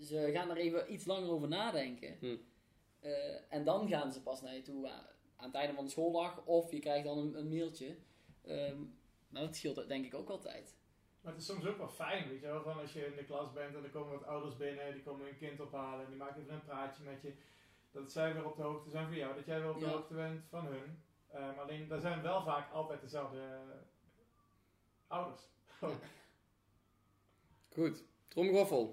ze 0.00 0.30
gaan 0.32 0.50
er 0.50 0.56
even 0.56 0.92
iets 0.92 1.04
langer 1.04 1.30
over 1.30 1.48
nadenken. 1.48 2.16
Hm. 2.20 2.36
Eh, 3.02 3.34
en 3.48 3.64
dan 3.64 3.88
gaan 3.88 4.12
ze 4.12 4.22
pas 4.22 4.42
naar 4.42 4.54
je 4.54 4.62
toe 4.62 4.88
aan, 4.90 5.04
aan 5.36 5.46
het 5.46 5.54
einde 5.54 5.74
van 5.74 5.84
de 5.84 5.90
schooldag. 5.90 6.42
Of 6.44 6.70
je 6.70 6.78
krijgt 6.78 7.04
dan 7.04 7.18
een, 7.18 7.38
een 7.38 7.48
mailtje. 7.48 7.96
Ehm, 8.42 8.76
nou, 9.28 9.46
dat 9.46 9.56
scheelt 9.56 9.88
denk 9.88 10.04
ik 10.04 10.14
ook 10.14 10.28
wel 10.28 10.38
tijd. 10.40 10.74
Maar 11.20 11.32
het 11.32 11.40
is 11.42 11.48
soms 11.48 11.66
ook 11.66 11.76
wel 11.78 11.88
fijn, 11.88 12.28
weet 12.28 12.40
je 12.40 12.46
wel, 12.46 12.62
van 12.62 12.80
als 12.80 12.92
je 12.92 13.06
in 13.06 13.16
de 13.16 13.24
klas 13.24 13.52
bent 13.52 13.74
en 13.74 13.84
er 13.84 13.90
komen 13.90 14.12
wat 14.18 14.26
ouders 14.26 14.56
binnen, 14.56 14.92
die 14.92 15.02
komen 15.02 15.24
hun 15.26 15.36
kind 15.38 15.60
ophalen 15.60 16.04
en 16.04 16.10
die 16.10 16.18
maken 16.18 16.40
even 16.42 16.54
een 16.54 16.64
praatje 16.64 17.02
met 17.04 17.22
je. 17.22 17.32
Dat 17.90 18.12
zij 18.12 18.34
weer 18.34 18.46
op 18.46 18.56
de 18.56 18.62
hoogte 18.62 18.90
zijn 18.90 19.06
van 19.06 19.16
jou, 19.16 19.34
dat 19.34 19.46
jij 19.46 19.60
weer 19.60 19.70
op 19.70 19.78
de 19.78 19.84
Ja. 19.86 19.90
hoogte 19.92 20.14
bent 20.14 20.44
van 20.48 20.66
hun. 20.66 21.02
Ehm, 21.28 21.58
alleen, 21.58 21.88
daar 21.88 22.00
zijn 22.00 22.22
wel 22.22 22.42
vaak 22.42 22.72
altijd 22.72 23.00
dezelfde 23.00 23.38
eh, 23.40 23.76
ouders. 25.06 25.42
Goed, 27.74 28.04
tromgeroffel. 28.28 28.88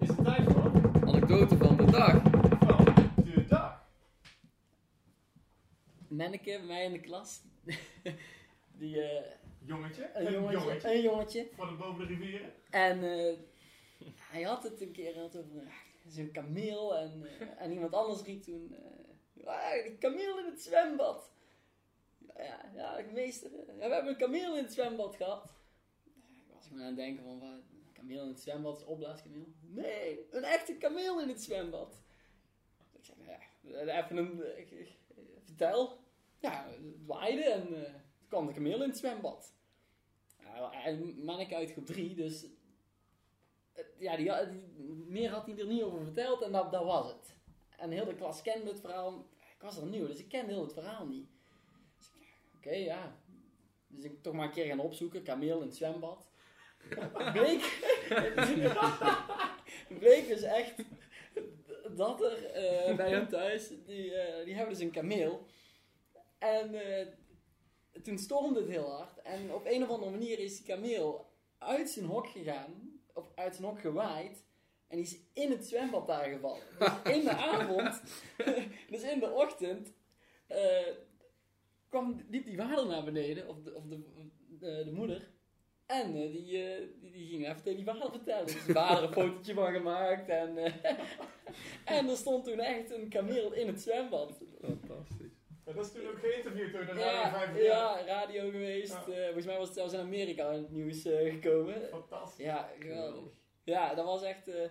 Is 0.00 0.08
het 0.08 0.24
tijd 0.24 0.52
voor? 0.52 0.70
Anekdote 1.08 1.56
van 1.56 1.76
de 1.76 1.84
dag. 1.84 2.22
Van 2.60 2.84
de 3.24 3.44
dag. 3.48 3.82
Manneke 6.20 6.56
bij 6.58 6.66
mij 6.66 6.84
in 6.84 6.92
de 6.92 7.00
klas. 7.00 7.40
die, 8.78 9.02
eh, 9.02 9.32
Jongetje. 9.64 10.10
een, 10.14 10.32
jongetje, 10.32 10.92
een 10.92 11.02
jongetje. 11.02 11.48
De 11.56 11.76
boven 11.78 11.98
de 11.98 12.14
rivieren. 12.14 12.52
En 12.70 13.04
eh, 13.04 13.36
hij 14.16 14.42
had 14.42 14.62
het 14.62 14.80
een 14.80 14.92
keer 14.92 15.18
had 15.18 15.36
over 15.36 15.56
eh, 15.56 15.72
zo'n 16.06 16.30
kameel. 16.30 16.96
En, 16.96 17.26
en 17.58 17.72
iemand 17.72 17.92
anders 17.92 18.22
riep 18.22 18.42
toen: 18.42 18.76
"Ah, 19.44 19.84
een 19.86 19.98
kameel 19.98 20.38
in 20.38 20.44
het 20.44 20.62
zwembad. 20.62 21.32
Ja, 22.36 22.70
ja, 22.74 23.04
meester. 23.12 23.50
ja, 23.50 23.88
we 23.88 23.94
hebben 23.94 24.12
een 24.12 24.16
kameel 24.16 24.56
in 24.56 24.62
het 24.62 24.72
zwembad 24.72 25.16
gehad. 25.16 25.54
Ik 26.04 26.54
was 26.54 26.66
gewoon 26.66 26.80
aan 26.80 26.86
het 26.86 26.96
denken: 26.96 27.24
van, 27.24 27.38
wat, 27.38 27.48
een 27.50 27.92
kameel 27.92 28.22
in 28.22 28.28
het 28.28 28.40
zwembad 28.40 28.80
is 28.80 28.86
opblaaskameel? 28.86 29.46
Nee, 29.60 30.26
een 30.30 30.44
echte 30.44 30.74
kameel 30.74 31.20
in 31.20 31.28
het 31.28 31.42
zwembad. 31.42 32.00
Ik 32.92 33.04
zeg: 33.04 33.16
ja, 33.62 34.02
even 34.02 34.16
een. 34.16 34.42
vertel. 35.44 35.98
Ja, 36.40 36.66
het 36.68 37.06
waaide 37.06 37.42
en 37.44 37.84
eh, 37.84 37.92
toen 37.92 38.28
kwam 38.28 38.46
de 38.46 38.52
kameel 38.52 38.82
in 38.82 38.88
het 38.88 38.98
zwembad. 38.98 39.54
Ja, 40.42 40.72
en 40.84 41.24
manneke 41.24 41.54
uit 41.54 41.72
groep 41.72 41.86
3, 41.86 42.14
dus 42.14 42.46
eh, 43.72 43.84
ja, 43.98 44.16
die, 44.16 44.30
had- 44.30 44.50
die- 44.50 44.68
meer 45.06 45.30
had 45.30 45.46
hij 45.46 45.58
er 45.58 45.66
niet 45.66 45.82
over 45.82 46.02
verteld 46.04 46.42
en 46.42 46.52
dat, 46.52 46.72
dat 46.72 46.84
was 46.84 47.06
het. 47.08 47.34
En 47.76 47.90
heel 47.90 48.04
de 48.04 48.14
klas 48.14 48.42
kende 48.42 48.70
het 48.70 48.80
verhaal. 48.80 49.26
Ik 49.54 49.60
was 49.62 49.76
er 49.76 49.86
nieuw, 49.86 50.06
dus 50.06 50.18
ik 50.18 50.28
kende 50.28 50.52
heel 50.52 50.62
het 50.62 50.72
verhaal 50.72 51.06
niet. 51.06 51.28
Dus 51.98 52.06
ik, 52.20 52.26
Oké, 52.56 52.70
ja. 52.74 53.16
Dus 53.88 54.04
ik 54.04 54.22
toch 54.22 54.34
maar 54.34 54.44
een 54.46 54.52
keer 54.52 54.66
gaan 54.66 54.78
opzoeken, 54.80 55.22
kameel 55.22 55.60
in 55.60 55.66
het 55.66 55.76
zwembad. 55.76 56.28
Bleek, 57.32 57.78
bleek 59.98 60.28
dus 60.28 60.42
echt 60.42 60.74
dat 61.96 62.22
er 62.22 62.44
eh, 62.44 62.96
bij 62.96 63.12
hun 63.12 63.28
thuis, 63.28 63.68
die, 63.86 64.14
eh, 64.14 64.44
die 64.44 64.54
hebben 64.54 64.74
dus 64.74 64.82
een 64.82 64.90
kameel. 64.90 65.46
En 66.40 66.74
eh, 66.74 67.06
toen 68.02 68.18
stormde 68.18 68.60
het 68.60 68.68
heel 68.68 68.90
hard. 68.90 69.22
En 69.22 69.54
op 69.54 69.66
een 69.66 69.82
of 69.82 69.88
andere 69.88 70.10
manier 70.10 70.38
is 70.38 70.56
die 70.56 70.66
kameel 70.66 71.30
uit 71.58 71.90
zijn 71.90 72.06
hok 72.06 72.26
gegaan. 72.26 73.00
Of 73.14 73.24
uit 73.34 73.54
zijn 73.54 73.68
hok 73.68 73.80
gewaaid. 73.80 74.44
En 74.88 74.96
die 74.96 75.06
is 75.06 75.18
in 75.32 75.50
het 75.50 75.66
zwembad 75.66 76.06
daar 76.06 76.30
gevallen. 76.30 76.62
Dus 76.78 76.88
in 77.16 77.24
de 77.24 77.34
avond, 77.36 78.02
dus 78.90 79.02
in 79.02 79.20
de 79.20 79.30
ochtend, 79.30 79.92
eh, 80.46 80.86
kwam, 81.88 82.24
liep 82.28 82.44
die 82.44 82.56
vader 82.56 82.86
naar 82.86 83.04
beneden. 83.04 83.48
Of 83.48 83.62
de, 83.62 83.74
of 83.74 83.84
de, 83.84 84.02
de, 84.58 84.82
de 84.84 84.92
moeder. 84.92 85.30
En 85.86 86.06
eh, 86.06 86.32
die, 86.32 86.44
die, 86.44 87.10
die 87.10 87.28
ging 87.28 87.48
even 87.48 87.62
tegen 87.62 87.76
die 87.76 87.94
vader 87.94 88.10
vertellen. 88.10 88.46
Dus 88.46 88.64
de 88.64 88.72
vader 88.72 89.02
een 89.02 89.12
fotootje 89.12 89.54
van 89.54 89.72
gemaakt. 89.72 90.28
En, 90.28 90.56
en 91.96 92.08
er 92.08 92.16
stond 92.16 92.44
toen 92.44 92.60
echt 92.60 92.90
een 92.90 93.08
kameel 93.08 93.52
in 93.52 93.66
het 93.66 93.80
zwembad. 93.80 94.42
Fantastisch. 94.60 95.39
Ja, 95.70 95.76
dat 95.76 95.86
is 95.86 95.92
toen 95.92 96.08
ook 96.08 96.18
geïnterviewd 96.18 96.72
door 96.72 96.86
de 96.86 96.92
Radio 96.92 97.04
Ja, 97.04 97.30
5 97.30 97.62
ja, 97.62 98.04
radio 98.04 98.50
geweest. 98.50 99.06
Ja. 99.06 99.12
Eh, 99.12 99.24
volgens 99.24 99.46
mij 99.46 99.56
was 99.58 99.66
het 99.66 99.76
zelfs 99.76 99.92
in 99.92 100.00
Amerika 100.00 100.50
in 100.50 100.62
het 100.62 100.70
nieuws 100.70 101.04
eh, 101.04 101.32
gekomen. 101.32 101.88
Fantastisch. 101.88 102.44
Ja, 102.44 102.70
geweldig. 102.78 103.32
Ja, 103.64 103.94
dat 103.94 104.04
was 104.04 104.22
echt... 104.22 104.48
eh, 104.48 104.62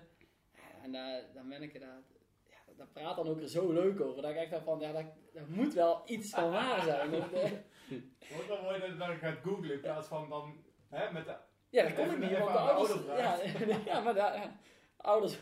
en 0.84 0.92
daar, 0.92 1.24
daar 1.34 1.48
ben 1.48 1.62
ik 1.62 1.80
daar... 1.80 2.02
Ja, 2.48 2.74
dat 2.78 2.94
praat 2.94 3.16
dan 3.16 3.28
ook 3.28 3.42
er 3.42 3.50
zo 3.50 3.72
leuk 3.72 4.02
over. 4.02 4.22
Dat 4.22 4.32
ik 4.32 4.38
echt 4.38 4.52
dacht 4.52 4.64
van, 4.64 4.80
ja, 4.80 4.92
dat, 4.92 5.06
dat 5.34 5.48
moet 5.48 5.74
wel 5.74 6.02
iets 6.06 6.30
van 6.30 6.52
waar 6.52 6.82
zijn. 6.84 7.14
Eh, 7.14 7.52
Wordt 8.34 8.48
dan 8.48 8.64
mooi 8.64 8.80
dat 8.80 8.90
je 8.90 8.98
dan 8.98 9.18
gaat 9.18 9.38
googlen 9.44 9.74
in 9.74 9.82
plaats 9.82 10.08
van 10.08 10.30
dan 10.30 10.64
hè, 10.90 11.12
met 11.12 11.26
de 11.26 11.36
ja, 11.70 11.84
dat 11.84 11.94
kon 11.94 12.12
ik 12.12 12.18
niet, 12.20 12.38
want 12.38 12.52
de 12.52 12.58
ouders... 12.58 13.08
ouders 13.08 13.60
Ja, 13.60 13.78
ja, 13.94 14.00
maar 14.00 14.14
de, 14.14 14.20
ja, 14.20 14.60
ouders, 14.98 15.40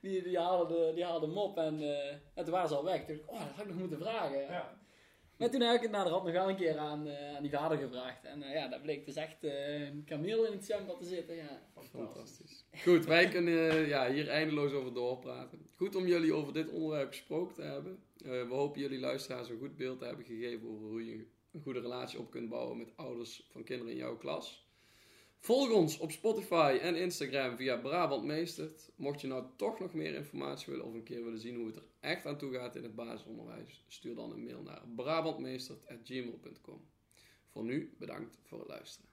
die, 0.00 0.22
die, 0.22 0.38
haalden 0.38 0.68
de, 0.68 0.94
die 0.94 1.04
haalden 1.04 1.28
hem 1.28 1.38
op 1.38 1.58
en, 1.58 1.82
eh, 1.82 2.12
en 2.34 2.44
toen 2.44 2.50
waren 2.50 2.68
ze 2.68 2.74
al 2.74 2.84
weg. 2.84 3.04
Toen 3.04 3.16
dacht 3.16 3.20
ik, 3.20 3.30
oh, 3.30 3.38
dat 3.38 3.48
had 3.56 3.64
ik 3.64 3.70
nog 3.70 3.78
moeten 3.78 3.98
vragen. 3.98 4.40
ja. 4.40 4.78
Maar 5.36 5.50
toen 5.50 5.60
heb 5.60 5.74
ik 5.76 5.82
het 5.82 5.90
na 5.90 6.04
de 6.04 6.10
rand 6.10 6.24
nog 6.24 6.32
wel 6.32 6.48
een 6.48 6.56
keer 6.56 6.78
aan, 6.78 7.06
eh, 7.06 7.36
aan 7.36 7.42
die 7.42 7.50
vader 7.50 7.78
gevraagd. 7.78 8.24
En 8.24 8.42
eh, 8.42 8.54
ja, 8.54 8.68
dat 8.68 8.82
bleek 8.82 9.06
dus 9.06 9.14
echt 9.14 9.44
eh, 9.44 9.80
een 9.88 10.04
kameel 10.04 10.44
in 10.46 10.52
het 10.52 10.64
zwembad 10.64 10.98
te 10.98 11.04
zitten. 11.06 11.36
Ja. 11.36 11.62
Fantastisch. 11.90 12.64
Goed, 12.82 13.04
wij 13.06 13.28
kunnen 13.28 13.70
eh, 13.70 13.88
ja, 13.88 14.10
hier 14.10 14.28
eindeloos 14.28 14.72
over 14.72 14.94
doorpraten. 14.94 15.66
Goed 15.76 15.96
om 15.96 16.06
jullie 16.06 16.32
over 16.34 16.52
dit 16.52 16.68
onderwerp 16.68 17.08
gesproken 17.08 17.54
te 17.54 17.62
hebben. 17.62 18.02
Eh, 18.24 18.30
we 18.30 18.54
hopen 18.54 18.80
jullie 18.80 18.98
luisteraars 19.00 19.48
een 19.48 19.58
goed 19.58 19.76
beeld 19.76 19.98
te 19.98 20.04
hebben 20.04 20.24
gegeven 20.24 20.68
over 20.68 20.86
hoe 20.86 21.06
je 21.06 21.26
een 21.52 21.60
goede 21.62 21.80
relatie 21.80 22.18
op 22.18 22.30
kunt 22.30 22.48
bouwen 22.48 22.76
met 22.78 22.96
ouders 22.96 23.48
van 23.52 23.64
kinderen 23.64 23.92
in 23.92 23.98
jouw 23.98 24.16
klas. 24.16 24.68
Volg 25.42 25.70
ons 25.70 25.98
op 25.98 26.10
Spotify 26.10 26.78
en 26.82 26.96
Instagram 26.96 27.56
via 27.56 27.76
Brabant 27.76 28.24
Meestert. 28.24 28.90
Mocht 28.96 29.20
je 29.20 29.26
nou 29.26 29.44
toch 29.56 29.78
nog 29.78 29.94
meer 29.94 30.14
informatie 30.14 30.72
willen 30.72 30.86
of 30.86 30.94
een 30.94 31.02
keer 31.02 31.24
willen 31.24 31.40
zien 31.40 31.56
hoe 31.56 31.66
het 31.66 31.76
er 31.76 31.84
echt 32.00 32.26
aan 32.26 32.38
toe 32.38 32.52
gaat 32.54 32.76
in 32.76 32.82
het 32.82 32.94
basisonderwijs, 32.94 33.84
stuur 33.88 34.14
dan 34.14 34.30
een 34.32 34.44
mail 34.44 34.62
naar 34.62 34.82
brabantmeestert.gmail.com. 34.96 36.80
Voor 37.52 37.64
nu 37.64 37.94
bedankt 37.98 38.38
voor 38.42 38.58
het 38.58 38.68
luisteren. 38.68 39.08